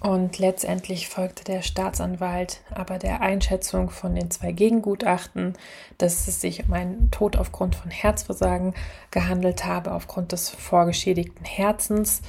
Und 0.00 0.38
letztendlich 0.38 1.08
folgte 1.08 1.44
der 1.44 1.60
Staatsanwalt 1.60 2.62
aber 2.70 2.98
der 2.98 3.20
Einschätzung 3.20 3.90
von 3.90 4.14
den 4.14 4.30
zwei 4.30 4.50
Gegengutachten, 4.50 5.52
dass 5.98 6.26
es 6.26 6.40
sich 6.40 6.66
um 6.66 6.72
einen 6.72 7.10
Tod 7.10 7.36
aufgrund 7.36 7.74
von 7.74 7.90
Herzversagen 7.90 8.74
gehandelt 9.10 9.66
habe, 9.66 9.92
aufgrund 9.92 10.32
des 10.32 10.48
vorgeschädigten 10.48 11.44
Herzens. 11.44 12.22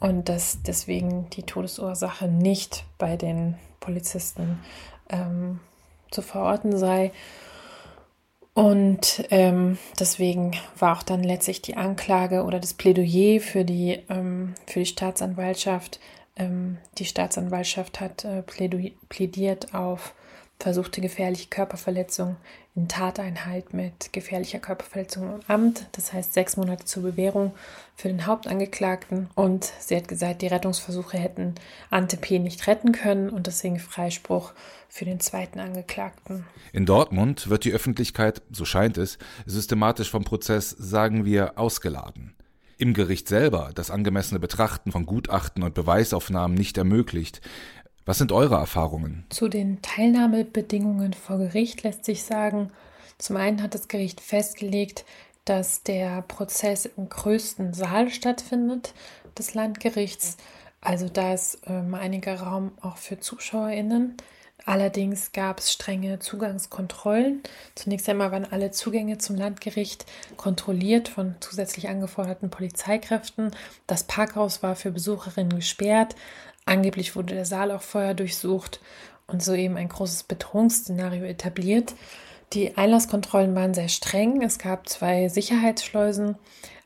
und 0.00 0.28
dass 0.28 0.58
deswegen 0.62 1.30
die 1.30 1.44
Todesursache 1.44 2.26
nicht 2.26 2.84
bei 2.98 3.16
den 3.16 3.54
Polizisten 3.78 4.58
ähm, 5.08 5.60
zu 6.10 6.22
verorten 6.22 6.76
sei. 6.76 7.12
Und 8.54 9.24
ähm, 9.30 9.78
deswegen 10.00 10.56
war 10.76 10.98
auch 10.98 11.04
dann 11.04 11.22
letztlich 11.22 11.62
die 11.62 11.76
Anklage 11.76 12.42
oder 12.42 12.58
das 12.58 12.74
Plädoyer 12.74 13.40
für 13.40 13.64
die, 13.64 14.02
ähm, 14.10 14.54
für 14.66 14.80
die 14.80 14.86
Staatsanwaltschaft. 14.86 16.00
Ähm, 16.36 16.78
die 16.98 17.04
Staatsanwaltschaft 17.04 18.00
hat 18.00 18.24
äh, 18.24 18.42
plädiert 18.42 19.74
auf 19.74 20.14
versuchte 20.62 21.00
gefährliche 21.00 21.48
Körperverletzung 21.48 22.36
in 22.74 22.88
Tateinheit 22.88 23.74
mit 23.74 24.12
gefährlicher 24.12 24.60
Körperverletzung 24.60 25.34
im 25.34 25.40
Amt, 25.46 25.88
das 25.92 26.12
heißt 26.12 26.32
sechs 26.32 26.56
Monate 26.56 26.84
zur 26.84 27.02
Bewährung 27.02 27.52
für 27.96 28.08
den 28.08 28.26
Hauptangeklagten. 28.26 29.28
Und 29.34 29.72
sie 29.80 29.96
hat 29.96 30.08
gesagt, 30.08 30.40
die 30.40 30.46
Rettungsversuche 30.46 31.18
hätten 31.18 31.56
Ante 31.90 32.16
P. 32.16 32.38
nicht 32.38 32.66
retten 32.66 32.92
können 32.92 33.28
und 33.28 33.46
deswegen 33.46 33.78
Freispruch 33.78 34.52
für 34.88 35.04
den 35.04 35.20
zweiten 35.20 35.60
Angeklagten. 35.60 36.46
In 36.72 36.86
Dortmund 36.86 37.50
wird 37.50 37.64
die 37.64 37.72
Öffentlichkeit, 37.72 38.40
so 38.50 38.64
scheint 38.64 38.96
es, 38.96 39.18
systematisch 39.44 40.10
vom 40.10 40.24
Prozess, 40.24 40.70
sagen 40.70 41.24
wir, 41.24 41.58
ausgeladen. 41.58 42.34
Im 42.78 42.94
Gericht 42.94 43.28
selber 43.28 43.70
das 43.74 43.90
angemessene 43.90 44.40
Betrachten 44.40 44.92
von 44.92 45.06
Gutachten 45.06 45.62
und 45.62 45.74
Beweisaufnahmen 45.74 46.56
nicht 46.56 46.78
ermöglicht, 46.78 47.40
was 48.04 48.18
sind 48.18 48.32
eure 48.32 48.56
Erfahrungen? 48.56 49.24
Zu 49.28 49.48
den 49.48 49.80
Teilnahmebedingungen 49.80 51.12
vor 51.12 51.38
Gericht 51.38 51.84
lässt 51.84 52.04
sich 52.04 52.24
sagen, 52.24 52.70
zum 53.18 53.36
einen 53.36 53.62
hat 53.62 53.74
das 53.74 53.86
Gericht 53.86 54.20
festgelegt, 54.20 55.04
dass 55.44 55.82
der 55.84 56.22
Prozess 56.22 56.86
im 56.86 57.08
größten 57.08 57.74
Saal 57.74 58.10
stattfindet 58.10 58.94
des 59.38 59.54
Landgerichts. 59.54 60.36
Also 60.80 61.08
da 61.08 61.34
ist 61.34 61.60
ähm, 61.66 61.94
einiger 61.94 62.40
Raum 62.40 62.72
auch 62.80 62.96
für 62.96 63.20
ZuschauerInnen. 63.20 64.16
Allerdings 64.64 65.32
gab 65.32 65.58
es 65.58 65.72
strenge 65.72 66.18
Zugangskontrollen. 66.18 67.42
Zunächst 67.74 68.08
einmal 68.08 68.30
waren 68.30 68.50
alle 68.50 68.70
Zugänge 68.70 69.18
zum 69.18 69.36
Landgericht 69.36 70.06
kontrolliert 70.36 71.08
von 71.08 71.34
zusätzlich 71.40 71.88
angeforderten 71.88 72.50
Polizeikräften. 72.50 73.50
Das 73.86 74.04
Parkhaus 74.04 74.62
war 74.62 74.76
für 74.76 74.92
Besucherinnen 74.92 75.56
gesperrt. 75.56 76.14
Angeblich 76.64 77.16
wurde 77.16 77.34
der 77.34 77.44
Saal 77.44 77.72
auch 77.72 77.82
vorher 77.82 78.14
durchsucht 78.14 78.80
und 79.26 79.42
so 79.42 79.54
eben 79.54 79.76
ein 79.76 79.88
großes 79.88 80.24
Bedrohungsszenario 80.24 81.24
etabliert. 81.24 81.94
Die 82.52 82.76
Einlasskontrollen 82.76 83.54
waren 83.54 83.74
sehr 83.74 83.88
streng. 83.88 84.42
Es 84.42 84.58
gab 84.58 84.88
zwei 84.88 85.28
Sicherheitsschleusen, 85.28 86.36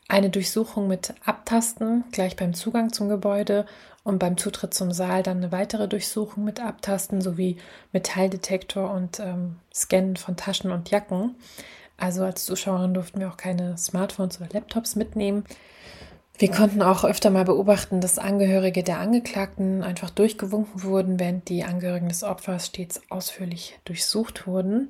eine 0.09 0.31
Durchsuchung 0.31 0.87
mit 0.87 1.15
Abtasten 1.25 2.05
gleich 2.13 2.37
beim 2.37 2.55
Zugang 2.55 2.93
zum 2.93 3.09
Gebäude 3.09 3.67
und 4.07 4.21
beim 4.21 4.37
Zutritt 4.37 4.73
zum 4.73 4.93
Saal 4.93 5.25
dann 5.25 5.39
eine 5.39 5.51
weitere 5.51 5.89
Durchsuchung 5.89 6.45
mit 6.45 6.61
Abtasten 6.61 7.21
sowie 7.21 7.57
Metalldetektor 7.93 8.91
und 8.93 9.19
ähm, 9.19 9.57
Scannen 9.75 10.17
von 10.17 10.37
Taschen 10.37 10.71
und 10.71 10.91
Jacken. 10.91 11.35
Also 11.97 12.23
als 12.23 12.45
Zuschauerin 12.45 12.95
durften 12.95 13.19
wir 13.19 13.29
auch 13.29 13.37
keine 13.37 13.77
Smartphones 13.77 14.41
oder 14.41 14.49
Laptops 14.53 14.95
mitnehmen. 14.95 15.45
Wir 16.39 16.53
konnten 16.53 16.83
auch 16.83 17.05
öfter 17.05 17.31
mal 17.31 17.47
beobachten, 17.47 18.01
dass 18.01 18.19
Angehörige 18.19 18.85
der 18.85 19.01
Angeklagten 19.01 19.83
einfach 19.83 20.11
durchgewunken 20.11 20.85
wurden, 20.85 21.19
während 21.19 21.49
die 21.49 21.65
Angehörigen 21.65 22.09
des 22.09 22.23
Opfers 22.23 22.67
stets 22.67 23.01
ausführlich 23.09 23.77
durchsucht 23.87 24.47
wurden. 24.47 24.89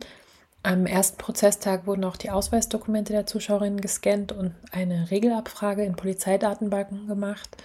Am 0.62 0.84
ersten 0.84 1.16
Prozesstag 1.16 1.86
wurden 1.86 2.04
auch 2.04 2.16
die 2.16 2.30
Ausweisdokumente 2.30 3.14
der 3.14 3.24
Zuschauerinnen 3.24 3.80
gescannt 3.80 4.32
und 4.32 4.52
eine 4.72 5.10
Regelabfrage 5.10 5.84
in 5.84 5.96
Polizeidatenbanken 5.96 7.06
gemacht. 7.06 7.56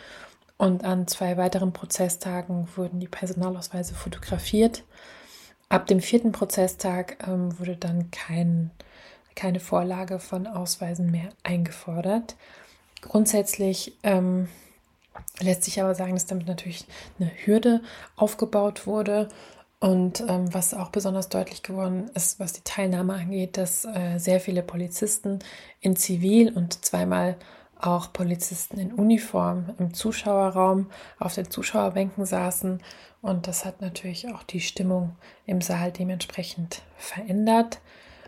Und 0.61 0.83
an 0.83 1.07
zwei 1.07 1.37
weiteren 1.37 1.73
Prozesstagen 1.73 2.67
wurden 2.75 2.99
die 2.99 3.07
Personalausweise 3.07 3.95
fotografiert. 3.95 4.83
Ab 5.69 5.87
dem 5.87 6.01
vierten 6.01 6.33
Prozesstag 6.33 7.17
ähm, 7.27 7.57
wurde 7.57 7.75
dann 7.75 8.11
kein, 8.11 8.69
keine 9.35 9.59
Vorlage 9.59 10.19
von 10.19 10.45
Ausweisen 10.45 11.09
mehr 11.09 11.29
eingefordert. 11.41 12.35
Grundsätzlich 13.01 13.97
ähm, 14.03 14.49
lässt 15.39 15.63
sich 15.63 15.81
aber 15.81 15.95
sagen, 15.95 16.13
dass 16.13 16.27
damit 16.27 16.45
natürlich 16.45 16.85
eine 17.19 17.31
Hürde 17.43 17.81
aufgebaut 18.15 18.85
wurde. 18.85 19.29
Und 19.79 20.23
ähm, 20.27 20.53
was 20.53 20.75
auch 20.75 20.89
besonders 20.91 21.29
deutlich 21.29 21.63
geworden 21.63 22.11
ist, 22.13 22.39
was 22.39 22.53
die 22.53 22.63
Teilnahme 22.63 23.15
angeht, 23.15 23.57
dass 23.57 23.85
äh, 23.85 24.19
sehr 24.19 24.39
viele 24.39 24.61
Polizisten 24.61 25.39
in 25.79 25.95
Zivil 25.95 26.55
und 26.55 26.85
zweimal 26.85 27.35
auch 27.81 28.13
Polizisten 28.13 28.79
in 28.79 28.93
Uniform 28.93 29.69
im 29.79 29.93
Zuschauerraum 29.93 30.89
auf 31.19 31.35
den 31.35 31.49
Zuschauerbänken 31.49 32.25
saßen. 32.25 32.81
Und 33.21 33.47
das 33.47 33.65
hat 33.65 33.81
natürlich 33.81 34.29
auch 34.29 34.43
die 34.43 34.61
Stimmung 34.61 35.15
im 35.45 35.61
Saal 35.61 35.91
dementsprechend 35.91 36.81
verändert. 36.97 37.79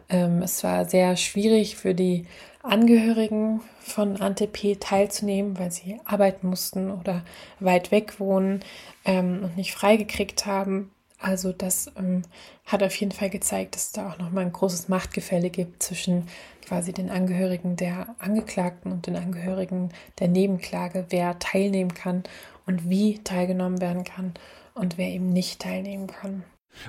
Ähm, 0.09 0.41
es 0.41 0.63
war 0.63 0.85
sehr 0.85 1.15
schwierig 1.15 1.75
für 1.75 1.95
die 1.95 2.25
Angehörigen 2.61 3.61
von 3.79 4.21
Ante 4.21 4.47
P. 4.47 4.75
teilzunehmen, 4.75 5.59
weil 5.59 5.71
sie 5.71 5.99
arbeiten 6.05 6.47
mussten 6.47 6.91
oder 6.91 7.23
weit 7.59 7.91
weg 7.91 8.19
wohnen 8.19 8.61
ähm, 9.03 9.41
und 9.43 9.57
nicht 9.57 9.73
freigekriegt 9.73 10.45
haben. 10.45 10.92
Also 11.24 11.53
das 11.53 11.89
ähm, 11.95 12.24
hat 12.65 12.84
auf 12.84 12.93
jeden 12.97 13.13
Fall 13.13 13.30
gezeigt, 13.30 13.76
dass 13.76 13.86
es 13.86 13.91
da 13.93 14.09
auch 14.09 14.17
nochmal 14.17 14.43
ein 14.43 14.51
großes 14.51 14.89
Machtgefälle 14.89 15.49
gibt 15.49 15.82
zwischen 15.82 16.28
quasi 16.65 16.91
den 16.91 17.09
Angehörigen 17.09 17.78
der 17.78 18.13
Angeklagten 18.19 18.91
und 18.91 19.07
den 19.07 19.15
Angehörigen 19.15 19.93
der 20.19 20.28
Nebenklage, 20.28 21.05
wer 21.11 21.39
teilnehmen 21.39 21.93
kann 21.93 22.24
und 22.65 22.89
wie 22.89 23.19
teilgenommen 23.19 23.80
werden 23.80 24.03
kann 24.03 24.34
und 24.74 24.97
wer 24.97 25.07
eben 25.07 25.30
nicht 25.30 25.61
teilnehmen 25.61 26.07
kann. 26.07 26.43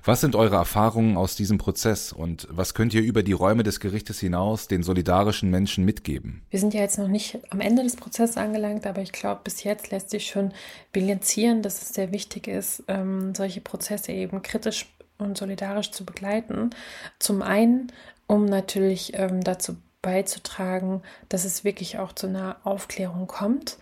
Was 0.04 0.20
sind 0.20 0.34
eure 0.34 0.56
Erfahrungen 0.56 1.16
aus 1.16 1.36
diesem 1.36 1.58
Prozess 1.58 2.12
und 2.12 2.46
was 2.50 2.74
könnt 2.74 2.94
ihr 2.94 3.02
über 3.02 3.22
die 3.22 3.32
Räume 3.32 3.62
des 3.62 3.80
Gerichtes 3.80 4.20
hinaus 4.20 4.68
den 4.68 4.82
solidarischen 4.82 5.50
Menschen 5.50 5.84
mitgeben? 5.84 6.42
Wir 6.50 6.60
sind 6.60 6.74
ja 6.74 6.80
jetzt 6.80 6.98
noch 6.98 7.08
nicht 7.08 7.38
am 7.50 7.60
Ende 7.60 7.82
des 7.82 7.96
Prozesses 7.96 8.36
angelangt, 8.36 8.86
aber 8.86 9.02
ich 9.02 9.12
glaube, 9.12 9.42
bis 9.44 9.62
jetzt 9.64 9.90
lässt 9.90 10.10
sich 10.10 10.26
schon 10.26 10.52
bilanzieren, 10.92 11.62
dass 11.62 11.82
es 11.82 11.90
sehr 11.90 12.12
wichtig 12.12 12.48
ist, 12.48 12.82
ähm, 12.88 13.34
solche 13.34 13.60
Prozesse 13.60 14.12
eben 14.12 14.42
kritisch 14.42 14.86
und 15.18 15.38
solidarisch 15.38 15.90
zu 15.90 16.04
begleiten. 16.04 16.70
Zum 17.18 17.42
einen, 17.42 17.92
um 18.26 18.46
natürlich 18.46 19.12
ähm, 19.14 19.42
dazu 19.42 19.76
beizutragen, 20.02 21.02
dass 21.28 21.44
es 21.44 21.64
wirklich 21.64 21.98
auch 21.98 22.12
zu 22.12 22.26
einer 22.26 22.56
Aufklärung 22.64 23.26
kommt 23.26 23.78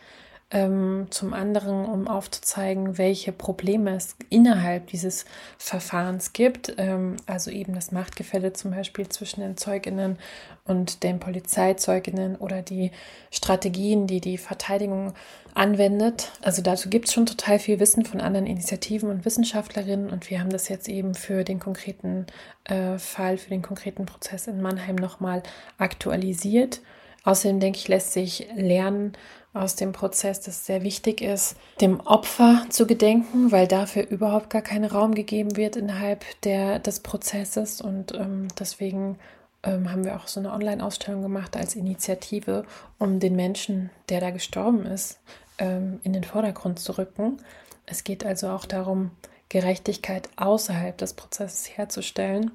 zum 1.08 1.32
anderen, 1.32 1.86
um 1.86 2.06
aufzuzeigen, 2.08 2.98
welche 2.98 3.32
Probleme 3.32 3.96
es 3.96 4.16
innerhalb 4.28 4.88
dieses 4.88 5.24
Verfahrens 5.56 6.34
gibt. 6.34 6.74
Ähm, 6.76 7.16
also 7.26 7.50
eben 7.50 7.74
das 7.74 7.90
Machtgefälle 7.90 8.52
zum 8.52 8.72
Beispiel 8.72 9.08
zwischen 9.08 9.40
den 9.40 9.56
Zeuginnen 9.56 10.18
und 10.66 11.02
den 11.04 11.20
Polizeizeuginnen 11.20 12.36
oder 12.36 12.60
die 12.60 12.90
Strategien, 13.30 14.06
die 14.06 14.20
die 14.20 14.36
Verteidigung 14.36 15.14
anwendet. 15.54 16.30
Also 16.42 16.60
dazu 16.60 16.90
gibt 16.90 17.08
es 17.08 17.14
schon 17.14 17.26
total 17.26 17.58
viel 17.58 17.80
Wissen 17.80 18.04
von 18.04 18.20
anderen 18.20 18.46
Initiativen 18.46 19.08
und 19.08 19.24
Wissenschaftlerinnen 19.24 20.10
und 20.10 20.28
wir 20.28 20.40
haben 20.40 20.50
das 20.50 20.68
jetzt 20.68 20.88
eben 20.88 21.14
für 21.14 21.44
den 21.44 21.60
konkreten 21.60 22.26
äh, 22.64 22.98
Fall, 22.98 23.38
für 23.38 23.50
den 23.50 23.62
konkreten 23.62 24.04
Prozess 24.04 24.46
in 24.46 24.60
Mannheim 24.60 24.96
nochmal 24.96 25.42
aktualisiert. 25.78 26.80
Außerdem 27.24 27.60
denke 27.60 27.78
ich, 27.78 27.88
lässt 27.88 28.12
sich 28.12 28.48
lernen, 28.56 29.12
aus 29.54 29.76
dem 29.76 29.92
Prozess, 29.92 30.40
das 30.40 30.64
sehr 30.64 30.82
wichtig 30.82 31.20
ist, 31.20 31.56
dem 31.80 32.00
Opfer 32.00 32.64
zu 32.70 32.86
gedenken, 32.86 33.52
weil 33.52 33.68
dafür 33.68 34.06
überhaupt 34.08 34.48
gar 34.48 34.62
kein 34.62 34.84
Raum 34.84 35.14
gegeben 35.14 35.56
wird 35.56 35.76
innerhalb 35.76 36.24
der, 36.42 36.78
des 36.78 37.00
Prozesses. 37.00 37.80
Und 37.80 38.14
ähm, 38.14 38.48
deswegen 38.58 39.18
ähm, 39.62 39.92
haben 39.92 40.04
wir 40.04 40.16
auch 40.16 40.26
so 40.26 40.40
eine 40.40 40.52
Online-Ausstellung 40.52 41.22
gemacht 41.22 41.56
als 41.56 41.76
Initiative, 41.76 42.64
um 42.98 43.20
den 43.20 43.36
Menschen, 43.36 43.90
der 44.08 44.20
da 44.20 44.30
gestorben 44.30 44.86
ist, 44.86 45.20
ähm, 45.58 46.00
in 46.02 46.14
den 46.14 46.24
Vordergrund 46.24 46.78
zu 46.80 46.96
rücken. 46.96 47.36
Es 47.84 48.04
geht 48.04 48.24
also 48.24 48.48
auch 48.48 48.64
darum, 48.64 49.10
Gerechtigkeit 49.50 50.30
außerhalb 50.36 50.96
des 50.96 51.12
Prozesses 51.12 51.76
herzustellen. 51.76 52.52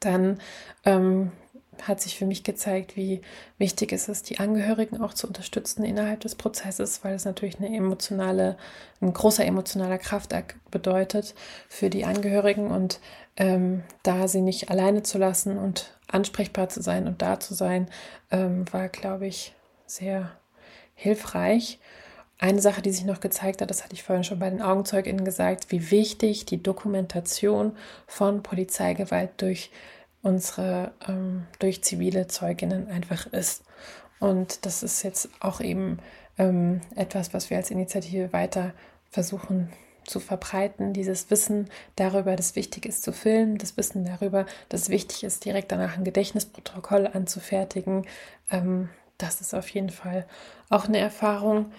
Dann 0.00 0.40
ähm, 0.86 1.30
hat 1.88 2.00
sich 2.00 2.18
für 2.18 2.26
mich 2.26 2.44
gezeigt, 2.44 2.96
wie 2.96 3.20
wichtig 3.58 3.92
es 3.92 4.08
ist, 4.08 4.30
die 4.30 4.38
Angehörigen 4.38 5.00
auch 5.00 5.14
zu 5.14 5.26
unterstützen 5.26 5.84
innerhalb 5.84 6.20
des 6.20 6.34
Prozesses, 6.34 7.04
weil 7.04 7.14
es 7.14 7.24
natürlich 7.24 7.58
eine 7.58 7.74
emotionale, 7.74 8.56
ein 9.00 9.12
großer 9.12 9.44
emotionaler 9.44 9.98
Kraftakt 9.98 10.56
bedeutet 10.70 11.34
für 11.68 11.90
die 11.90 12.04
Angehörigen 12.04 12.70
und 12.70 13.00
ähm, 13.36 13.82
da 14.02 14.28
sie 14.28 14.42
nicht 14.42 14.70
alleine 14.70 15.02
zu 15.02 15.18
lassen 15.18 15.58
und 15.58 15.98
ansprechbar 16.08 16.68
zu 16.68 16.82
sein 16.82 17.06
und 17.06 17.22
da 17.22 17.40
zu 17.40 17.54
sein, 17.54 17.88
ähm, 18.30 18.64
war, 18.72 18.88
glaube 18.88 19.26
ich, 19.26 19.54
sehr 19.86 20.32
hilfreich. 20.94 21.78
Eine 22.38 22.62
Sache, 22.62 22.80
die 22.80 22.90
sich 22.90 23.04
noch 23.04 23.20
gezeigt 23.20 23.60
hat, 23.60 23.70
das 23.70 23.84
hatte 23.84 23.94
ich 23.94 24.02
vorhin 24.02 24.24
schon 24.24 24.38
bei 24.38 24.48
den 24.48 24.62
AugenzeugInnen 24.62 25.24
gesagt, 25.24 25.70
wie 25.70 25.90
wichtig 25.90 26.46
die 26.46 26.62
Dokumentation 26.62 27.76
von 28.06 28.42
Polizeigewalt 28.42 29.30
durch 29.38 29.70
unsere 30.22 30.92
ähm, 31.08 31.46
durch 31.58 31.82
zivile 31.82 32.26
Zeuginnen 32.26 32.88
einfach 32.88 33.26
ist. 33.26 33.62
Und 34.18 34.66
das 34.66 34.82
ist 34.82 35.02
jetzt 35.02 35.28
auch 35.40 35.60
eben 35.60 35.98
ähm, 36.38 36.80
etwas, 36.94 37.32
was 37.32 37.50
wir 37.50 37.56
als 37.56 37.70
Initiative 37.70 38.32
weiter 38.32 38.72
versuchen 39.10 39.70
zu 40.04 40.20
verbreiten, 40.20 40.92
dieses 40.92 41.30
Wissen 41.30 41.68
darüber, 41.96 42.36
dass 42.36 42.56
wichtig 42.56 42.86
ist 42.86 43.02
zu 43.02 43.12
filmen, 43.12 43.58
das 43.58 43.76
Wissen 43.76 44.04
darüber, 44.04 44.46
dass 44.68 44.88
wichtig 44.88 45.24
ist, 45.24 45.44
direkt 45.44 45.72
danach 45.72 45.96
ein 45.96 46.04
Gedächtnisprotokoll 46.04 47.06
anzufertigen. 47.06 48.06
Ähm, 48.50 48.88
das 49.18 49.40
ist 49.40 49.54
auf 49.54 49.68
jeden 49.68 49.90
Fall 49.90 50.26
auch 50.68 50.86
eine 50.86 50.98
Erfahrung. 50.98 51.72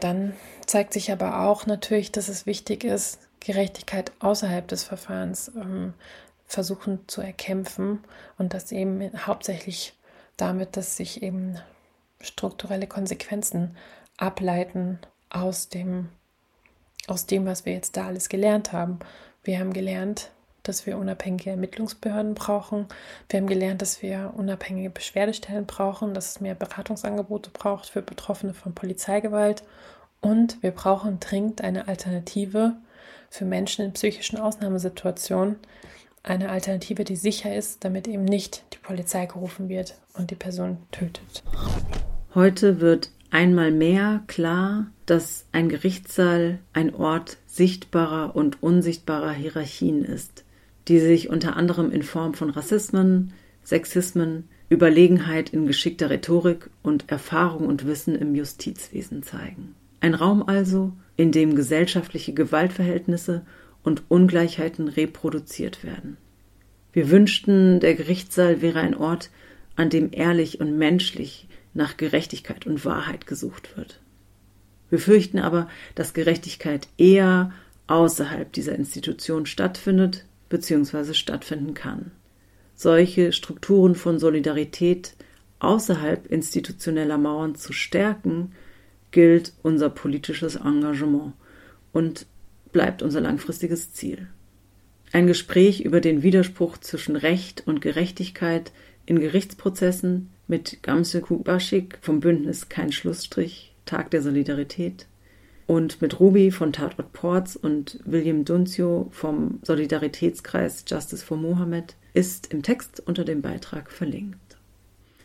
Dann 0.00 0.34
zeigt 0.66 0.92
sich 0.92 1.12
aber 1.12 1.42
auch 1.42 1.66
natürlich, 1.66 2.12
dass 2.12 2.28
es 2.28 2.46
wichtig 2.46 2.84
ist, 2.84 3.18
Gerechtigkeit 3.40 4.12
außerhalb 4.20 4.66
des 4.68 4.84
Verfahrens 4.84 5.52
ähm, 5.54 5.94
versuchen 6.46 7.00
zu 7.08 7.20
erkämpfen 7.20 8.00
und 8.38 8.54
das 8.54 8.72
eben 8.72 9.10
hauptsächlich 9.26 9.94
damit, 10.36 10.76
dass 10.76 10.96
sich 10.96 11.22
eben 11.22 11.58
strukturelle 12.20 12.86
Konsequenzen 12.86 13.76
ableiten 14.16 14.98
aus 15.30 15.68
dem, 15.68 16.08
aus 17.06 17.26
dem, 17.26 17.46
was 17.46 17.66
wir 17.66 17.72
jetzt 17.72 17.96
da 17.96 18.06
alles 18.06 18.28
gelernt 18.28 18.72
haben. 18.72 18.98
Wir 19.42 19.58
haben 19.58 19.72
gelernt, 19.72 20.30
dass 20.62 20.86
wir 20.86 20.96
unabhängige 20.96 21.50
Ermittlungsbehörden 21.50 22.34
brauchen. 22.34 22.86
Wir 23.28 23.40
haben 23.40 23.46
gelernt, 23.46 23.82
dass 23.82 24.00
wir 24.02 24.32
unabhängige 24.36 24.90
Beschwerdestellen 24.90 25.66
brauchen, 25.66 26.14
dass 26.14 26.30
es 26.30 26.40
mehr 26.40 26.54
Beratungsangebote 26.54 27.50
braucht 27.50 27.86
für 27.90 28.02
Betroffene 28.02 28.54
von 28.54 28.74
Polizeigewalt. 28.74 29.62
Und 30.20 30.62
wir 30.62 30.70
brauchen 30.70 31.20
dringend 31.20 31.60
eine 31.60 31.86
Alternative 31.86 32.76
für 33.28 33.44
Menschen 33.44 33.84
in 33.84 33.92
psychischen 33.92 34.38
Ausnahmesituationen. 34.38 35.56
Eine 36.26 36.48
Alternative, 36.48 37.04
die 37.04 37.16
sicher 37.16 37.54
ist, 37.54 37.84
damit 37.84 38.08
eben 38.08 38.24
nicht 38.24 38.64
die 38.72 38.78
Polizei 38.78 39.26
gerufen 39.26 39.68
wird 39.68 39.98
und 40.14 40.30
die 40.30 40.34
Person 40.34 40.78
tötet. 40.90 41.42
Heute 42.34 42.80
wird 42.80 43.10
einmal 43.30 43.70
mehr 43.70 44.22
klar, 44.26 44.86
dass 45.04 45.44
ein 45.52 45.68
Gerichtssaal 45.68 46.60
ein 46.72 46.94
Ort 46.94 47.36
sichtbarer 47.44 48.34
und 48.34 48.62
unsichtbarer 48.62 49.32
Hierarchien 49.32 50.02
ist, 50.02 50.44
die 50.88 50.98
sich 50.98 51.28
unter 51.28 51.58
anderem 51.58 51.92
in 51.92 52.02
Form 52.02 52.32
von 52.32 52.48
Rassismen, 52.48 53.34
Sexismen, 53.62 54.48
Überlegenheit 54.70 55.50
in 55.50 55.66
geschickter 55.66 56.08
Rhetorik 56.08 56.70
und 56.82 57.10
Erfahrung 57.10 57.66
und 57.66 57.86
Wissen 57.86 58.14
im 58.14 58.34
Justizwesen 58.34 59.22
zeigen. 59.24 59.74
Ein 60.00 60.14
Raum 60.14 60.42
also, 60.42 60.92
in 61.16 61.32
dem 61.32 61.54
gesellschaftliche 61.54 62.32
Gewaltverhältnisse 62.32 63.44
und 63.84 64.02
Ungleichheiten 64.08 64.88
reproduziert 64.88 65.84
werden. 65.84 66.16
Wir 66.92 67.10
wünschten, 67.10 67.80
der 67.80 67.94
Gerichtssaal 67.94 68.62
wäre 68.62 68.80
ein 68.80 68.96
Ort, 68.96 69.30
an 69.76 69.90
dem 69.90 70.08
ehrlich 70.12 70.60
und 70.60 70.76
menschlich 70.76 71.48
nach 71.74 71.96
Gerechtigkeit 71.96 72.66
und 72.66 72.84
Wahrheit 72.84 73.26
gesucht 73.26 73.76
wird. 73.76 74.00
Wir 74.90 74.98
fürchten 74.98 75.38
aber, 75.38 75.68
dass 75.94 76.14
Gerechtigkeit 76.14 76.88
eher 76.98 77.52
außerhalb 77.86 78.52
dieser 78.52 78.74
Institution 78.74 79.46
stattfindet 79.46 80.24
bzw. 80.48 81.14
stattfinden 81.14 81.74
kann. 81.74 82.12
Solche 82.76 83.32
Strukturen 83.32 83.94
von 83.94 84.18
Solidarität 84.18 85.14
außerhalb 85.58 86.26
institutioneller 86.26 87.18
Mauern 87.18 87.54
zu 87.54 87.72
stärken, 87.72 88.52
gilt 89.10 89.52
unser 89.62 89.90
politisches 89.90 90.56
Engagement 90.56 91.34
und 91.92 92.26
bleibt 92.74 93.02
unser 93.02 93.22
langfristiges 93.22 93.94
Ziel. 93.94 94.26
Ein 95.12 95.26
Gespräch 95.26 95.80
über 95.82 96.02
den 96.02 96.22
Widerspruch 96.22 96.76
zwischen 96.76 97.16
Recht 97.16 97.62
und 97.66 97.80
Gerechtigkeit 97.80 98.72
in 99.06 99.20
Gerichtsprozessen 99.20 100.28
mit 100.48 100.82
Gamse 100.82 101.22
Kubaschik 101.22 101.98
vom 102.02 102.20
Bündnis 102.20 102.68
Kein 102.68 102.92
Schlussstrich, 102.92 103.72
Tag 103.86 104.10
der 104.10 104.20
Solidarität 104.20 105.06
und 105.66 106.02
mit 106.02 106.20
Ruby 106.20 106.50
von 106.50 106.72
Tatort 106.72 107.12
Ports 107.12 107.56
und 107.56 108.00
William 108.04 108.44
Dunzio 108.44 109.08
vom 109.12 109.60
Solidaritätskreis 109.62 110.84
Justice 110.86 111.24
for 111.24 111.36
Mohammed 111.36 111.94
ist 112.12 112.52
im 112.52 112.62
Text 112.62 113.02
unter 113.06 113.24
dem 113.24 113.40
Beitrag 113.40 113.90
verlinkt. 113.90 114.38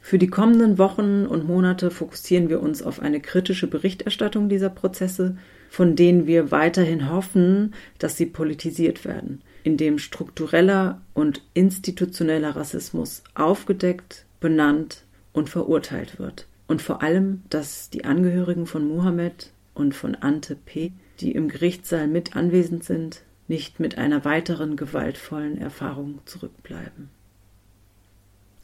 Für 0.10 0.18
die 0.18 0.26
kommenden 0.26 0.80
Wochen 0.80 1.28
und 1.28 1.48
Monate 1.48 1.92
fokussieren 1.92 2.50
wir 2.50 2.64
uns 2.64 2.82
auf 2.82 3.00
eine 3.00 3.20
kritische 3.20 3.68
Berichterstattung 3.68 4.50
dieser 4.50 4.72
Prozesse, 4.72 5.38
von 5.70 5.96
denen 5.96 6.26
wir 6.26 6.50
weiterhin 6.50 7.12
hoffen, 7.12 7.76
dass 8.00 8.18
sie 8.18 8.26
politisiert 8.26 9.06
werden, 9.06 9.44
indem 9.62 10.00
struktureller 10.00 11.00
und 11.14 11.44
institutioneller 11.54 12.56
Rassismus 12.56 13.24
aufgedeckt, 13.36 14.26
benannt 14.40 15.04
und 15.32 15.48
verurteilt 15.48 16.18
wird. 16.18 16.48
Und 16.66 16.82
vor 16.82 17.04
allem, 17.04 17.44
dass 17.52 17.92
die 17.92 18.04
Angehörigen 18.04 18.66
von 18.66 18.88
Mohammed 18.88 19.52
und 19.76 19.94
von 19.94 20.16
Ante 20.16 20.56
P., 20.56 20.92
die 21.20 21.34
im 21.34 21.50
Gerichtssaal 21.50 22.08
mit 22.08 22.36
anwesend 22.36 22.84
sind, 22.84 23.22
nicht 23.48 23.80
mit 23.80 24.00
einer 24.00 24.26
weiteren 24.26 24.76
gewaltvollen 24.76 25.60
Erfahrung 25.60 26.22
zurückbleiben. 26.26 27.12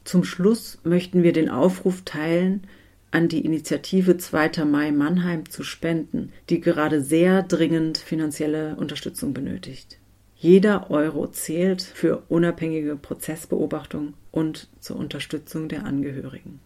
Zum 0.06 0.22
Schluss 0.22 0.78
möchten 0.84 1.24
wir 1.24 1.32
den 1.32 1.50
Aufruf 1.50 2.02
teilen, 2.04 2.62
an 3.10 3.26
die 3.26 3.44
Initiative 3.44 4.16
2. 4.16 4.64
Mai 4.64 4.92
Mannheim 4.92 5.50
zu 5.50 5.64
spenden, 5.64 6.32
die 6.48 6.60
gerade 6.60 7.02
sehr 7.02 7.42
dringend 7.42 7.98
finanzielle 7.98 8.76
Unterstützung 8.76 9.34
benötigt. 9.34 9.98
Jeder 10.36 10.92
Euro 10.92 11.26
zählt 11.26 11.82
für 11.82 12.22
unabhängige 12.28 12.94
Prozessbeobachtung 12.94 14.14
und 14.30 14.68
zur 14.78 14.96
Unterstützung 14.96 15.68
der 15.68 15.84
Angehörigen. 15.84 16.60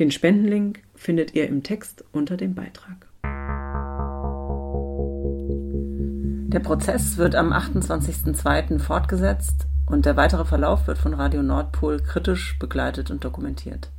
Den 0.00 0.10
Spendenlink 0.10 0.80
findet 0.96 1.32
ihr 1.36 1.46
im 1.46 1.62
Text 1.62 2.04
unter 2.10 2.36
dem 2.36 2.56
Beitrag. 2.56 3.06
Der 6.52 6.58
Prozess 6.58 7.18
wird 7.18 7.36
am 7.36 7.52
28.02. 7.52 8.80
fortgesetzt 8.80 9.68
und 9.90 10.06
der 10.06 10.16
weitere 10.16 10.44
Verlauf 10.44 10.86
wird 10.86 10.98
von 10.98 11.14
Radio 11.14 11.42
Nordpol 11.42 12.00
kritisch 12.00 12.58
begleitet 12.58 13.10
und 13.10 13.24
dokumentiert. 13.24 13.90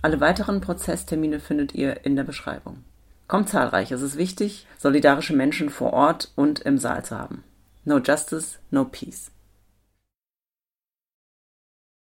Alle 0.00 0.20
weiteren 0.20 0.60
Prozesstermine 0.60 1.40
findet 1.40 1.74
ihr 1.74 2.04
in 2.04 2.16
der 2.16 2.24
Beschreibung. 2.24 2.84
Kommt 3.26 3.48
zahlreich, 3.48 3.92
es 3.92 4.00
ist 4.00 4.16
wichtig, 4.16 4.66
solidarische 4.78 5.34
Menschen 5.34 5.68
vor 5.68 5.92
Ort 5.92 6.32
und 6.36 6.60
im 6.60 6.78
Saal 6.78 7.04
zu 7.04 7.18
haben. 7.18 7.44
No 7.84 7.98
justice, 7.98 8.58
no 8.70 8.84
peace. 8.84 9.30